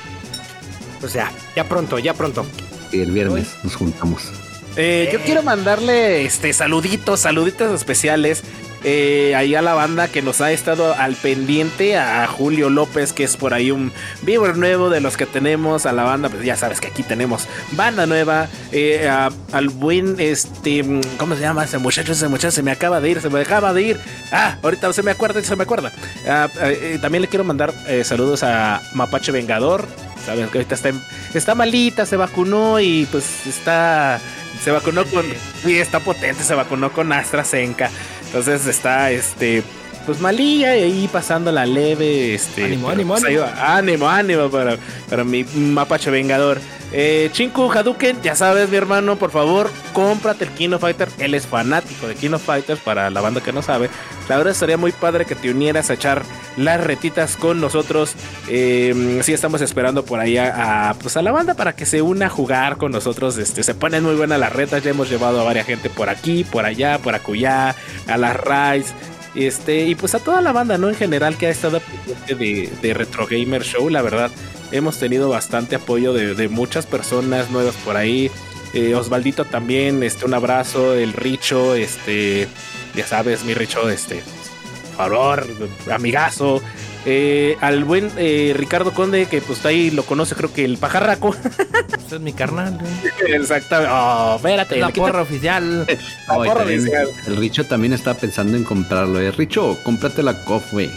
[0.99, 2.45] Pues ya, ya pronto, ya pronto.
[2.91, 4.29] Y el viernes nos juntamos.
[4.77, 8.43] Eh, yo quiero mandarle este saluditos, saluditos especiales.
[8.83, 13.23] eh, ahí a la banda que nos ha estado al pendiente, a Julio López, que
[13.23, 13.91] es por ahí un
[14.23, 17.47] viewer nuevo de los que tenemos, a la banda, pues ya sabes que aquí tenemos
[17.73, 20.83] banda nueva, eh, a- al buen, este,
[21.19, 22.13] ¿cómo se llama ese muchacho?
[22.13, 23.99] Ese muchacho se me acaba de ir, se me acaba de ir.
[24.31, 25.91] Ah, ahorita se me acuerda, se me acuerda.
[26.27, 27.71] Ah, eh, eh, también le quiero mandar
[28.03, 29.85] saludos a Mapache Vengador,
[30.25, 31.03] sabes que ahorita está, en-
[31.35, 34.19] está malita, se vacunó y pues está
[34.63, 35.25] se vacunó con
[35.63, 37.89] sí, está potente, se vacunó con AstraZeneca.
[38.25, 39.63] Entonces está este
[40.05, 43.77] pues malilla y ahí pasando la leve, este Ánimo, pero, ánimo, pues, va.
[43.77, 44.77] ánimo, ánimo para,
[45.09, 46.59] para mi mapache vengador.
[46.93, 51.07] Eh, Chinku Hadouken, ya sabes, mi hermano, por favor, cómprate el King of Fighter.
[51.19, 53.89] Él es fanático de King of Fighters, para la banda que no sabe.
[54.27, 56.23] La verdad estaría muy padre que te unieras a echar
[56.57, 58.13] las retitas con nosotros.
[58.49, 62.01] Eh, sí, estamos esperando por ahí a, a, pues a la banda para que se
[62.01, 63.37] una a jugar con nosotros.
[63.37, 64.83] Este, se ponen muy buenas las retas.
[64.83, 67.73] Ya hemos llevado a varias gente por aquí, por allá, por acullá,
[68.07, 68.93] a las Rise.
[69.35, 70.89] Este, y pues a toda la banda, ¿no?
[70.89, 71.81] En general que ha estado
[72.27, 74.29] de, de Retro Gamer Show, la verdad,
[74.71, 78.29] hemos tenido bastante apoyo de, de muchas personas nuevas por ahí.
[78.73, 82.47] Eh, Osvaldito también, este, un abrazo, el Richo, este,
[82.95, 84.21] ya sabes, mi Richo, este,
[84.95, 85.45] favor,
[85.91, 86.61] amigazo.
[87.05, 91.35] Eh, al buen eh, Ricardo Conde, que pues ahí lo conoce, creo que el pajarraco.
[92.05, 93.33] Ese es mi carnal, güey.
[93.33, 93.91] Exactamente.
[93.93, 95.85] Oh, espérate, La porra oficial.
[96.27, 97.07] la Oh, porra también oficial.
[97.27, 99.19] el Richo también está pensando en comprarlo.
[99.19, 99.31] Eh.
[99.31, 100.91] Richo, cómprate la COF, güey.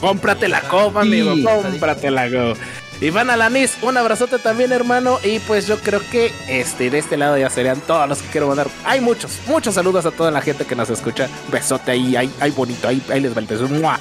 [0.00, 1.34] Cómprate la copa, amigo.
[1.34, 1.44] Sí.
[1.44, 2.52] Cómprate la go.
[3.00, 5.18] Iván Alanis, un abrazote también, hermano.
[5.22, 8.48] Y pues yo creo que este, de este lado ya serían todos los que quiero
[8.48, 8.68] mandar.
[8.84, 11.28] Hay muchos, muchos saludos a toda la gente que nos escucha.
[11.52, 13.68] Besote ahí, ahí, ahí bonito, ahí, ahí les va el beso.
[13.68, 14.00] ¡Mua!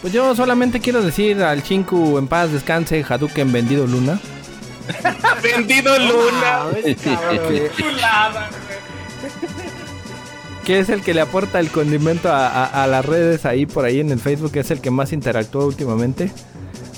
[0.00, 4.18] Pues yo solamente quiero decir al Chinku en paz descanse, Hadouken vendido Luna.
[5.42, 6.64] vendido Luna.
[10.64, 13.84] Que es el que le aporta el condimento a, a- a las redes ahí por
[13.84, 16.30] ahí en el Facebook, es el que más interactúa últimamente.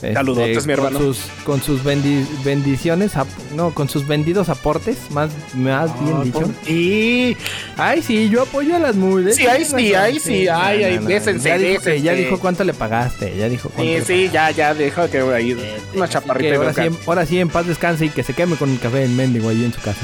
[0.03, 0.99] Este, Saludotes, mi con hermano.
[0.99, 3.13] Sus, con sus bendi- bendiciones,
[3.55, 6.51] no, con sus vendidos aportes, más, más bien dicho.
[6.67, 7.37] Y
[7.77, 9.37] Ay, sí, yo apoyo a las mujeres.
[9.37, 12.75] Sí, ahí sí, ahí sí, ay, ay, bésense, ya dijo, que, ya dijo cuánto le
[12.75, 15.53] pagaste, ya dijo cuánto Sí, le sí, ya, ya, deja que ahí
[15.95, 16.49] una Así chaparrita.
[16.49, 18.81] que y ahora, sí, ahora sí, en paz descanse y que se queme con el
[18.81, 20.01] café en mendigo ahí en su casa.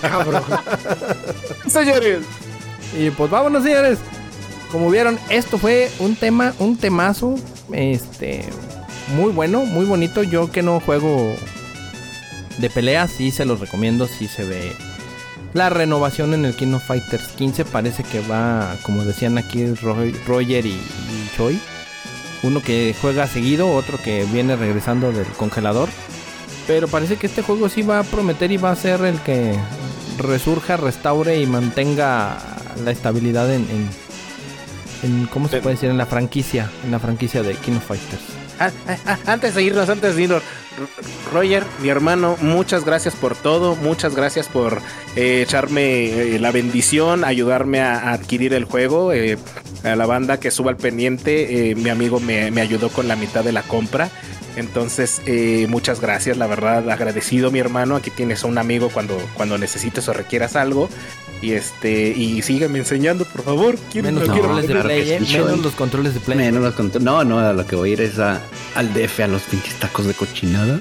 [0.00, 0.42] cabrón.
[1.68, 2.20] Señores,
[2.98, 3.98] Y pues vámonos, señores.
[4.70, 7.34] Como vieron, esto fue un tema, un temazo,
[7.72, 8.44] este,
[9.08, 10.22] muy bueno, muy bonito.
[10.22, 11.34] Yo que no juego
[12.58, 14.72] de peleas, sí se los recomiendo, sí se ve.
[15.54, 20.14] La renovación en el King of Fighters 15 parece que va, como decían aquí Roy-
[20.26, 21.60] Roger y, y Choi.
[22.42, 25.88] Uno que juega seguido, otro que viene regresando del congelador.
[26.66, 29.54] Pero parece que este juego sí va a prometer y va a ser el que
[30.18, 32.38] resurja, restaure y mantenga
[32.84, 33.88] la estabilidad en, en,
[35.02, 35.90] en- ¿cómo se puede decir?
[35.90, 38.22] En la franquicia, en la franquicia de King of Fighters.
[38.58, 40.42] Ah, ah, ah, antes de irnos, antes de irnos,
[41.32, 44.80] Roger, mi hermano, muchas gracias por todo, muchas gracias por
[45.16, 49.38] eh, echarme eh, la bendición, ayudarme a, adquirir el juego, eh,
[49.84, 53.16] a la banda que suba al pendiente, eh, mi amigo me, me ayudó con la
[53.16, 54.10] mitad de la compra.
[54.56, 57.96] Entonces, eh, muchas gracias, la verdad, agradecido mi hermano.
[57.96, 60.88] Aquí tienes a un amigo cuando, cuando necesites o requieras algo.
[61.42, 63.74] Y este, y sígueme enseñando, por favor.
[63.94, 66.38] Menos no no, controles de play, sí, eh, menos los controles de play.
[66.38, 68.40] Menos los contro- No, no, a lo que voy a ir es a,
[68.76, 70.78] al DF, a los pinches tacos de cochinada.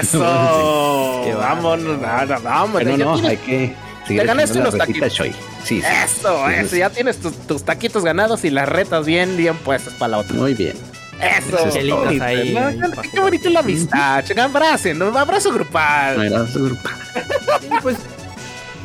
[0.00, 1.20] ¡Eso!
[1.24, 2.82] Qué vámonos, nada, vámonos.
[2.82, 3.74] Pero no, tienes- hay que
[4.08, 5.12] Te ganaste unos taquitos.
[5.12, 5.30] Sí,
[5.64, 5.78] sí.
[6.04, 6.78] Eso, Sí, eso, sí.
[6.78, 10.34] ya tienes tus, tus taquitos ganados y las retas bien, bien puestas para la otra.
[10.36, 10.74] Muy bien.
[11.20, 12.66] Eso, qué chelitas bonito, ahí, ¿no?
[12.66, 12.80] ahí,
[13.12, 15.16] Qué- bonito la amistad, abracen, ¿no?
[15.16, 16.48] abrazo grupal.
[16.50, 17.96] Su- Sí, pues,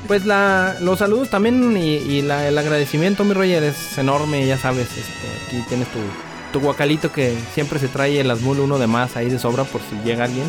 [0.07, 4.57] pues la, los saludos también y, y la- el agradecimiento, mi Roger, es enorme, ya
[4.57, 4.87] sabes.
[4.89, 5.99] Este, aquí tienes tu,
[6.53, 9.81] tu guacalito que siempre se trae el Asmul uno de más ahí de sobra por
[9.81, 10.45] si llega alguien.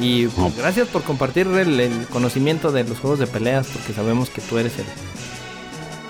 [0.00, 4.30] Y pues, gracias por compartir el, el conocimiento de los juegos de peleas, porque sabemos
[4.30, 4.84] que tú eres el,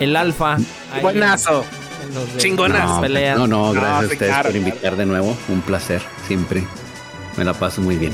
[0.00, 0.56] el alfa.
[0.92, 1.64] ahí Buenazo.
[2.38, 2.94] Chingonazo.
[2.96, 3.38] No, peleas.
[3.48, 4.56] no, gracias sí, a ustedes claro, por claro.
[4.68, 5.36] invitar de nuevo.
[5.48, 6.64] Un placer, siempre.
[7.36, 8.12] Me la paso muy bien.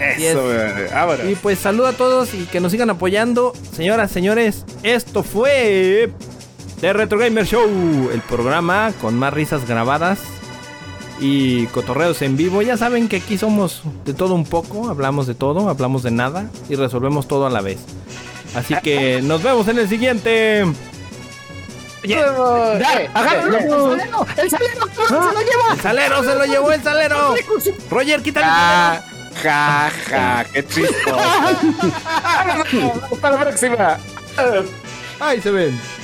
[0.00, 1.26] Eso, eh, vámonos.
[1.28, 3.52] Y pues saludo a todos y que nos sigan apoyando.
[3.74, 6.10] Señoras, señores, esto fue
[6.80, 10.18] The Retro Gamer Show, el programa con más risas grabadas
[11.20, 12.62] y cotorreos en vivo.
[12.62, 16.46] Ya saben que aquí somos de todo un poco, hablamos de todo, hablamos de nada
[16.68, 17.78] y resolvemos todo a la vez.
[18.54, 20.64] Así que nos vemos en el siguiente.
[22.02, 22.14] Eh,
[23.12, 23.94] ¡Agárralo!
[23.94, 24.00] eh,
[24.38, 24.86] ¡El salero!
[25.06, 25.74] ¡Se lo lleva!
[25.74, 27.34] El salero se lo llevó el salero.
[27.90, 29.09] Roger, quítale el salero.
[29.42, 31.18] Ja, ja, qué chistoso.
[33.12, 33.98] Hasta la próxima.
[35.20, 35.99] Ahí se ven.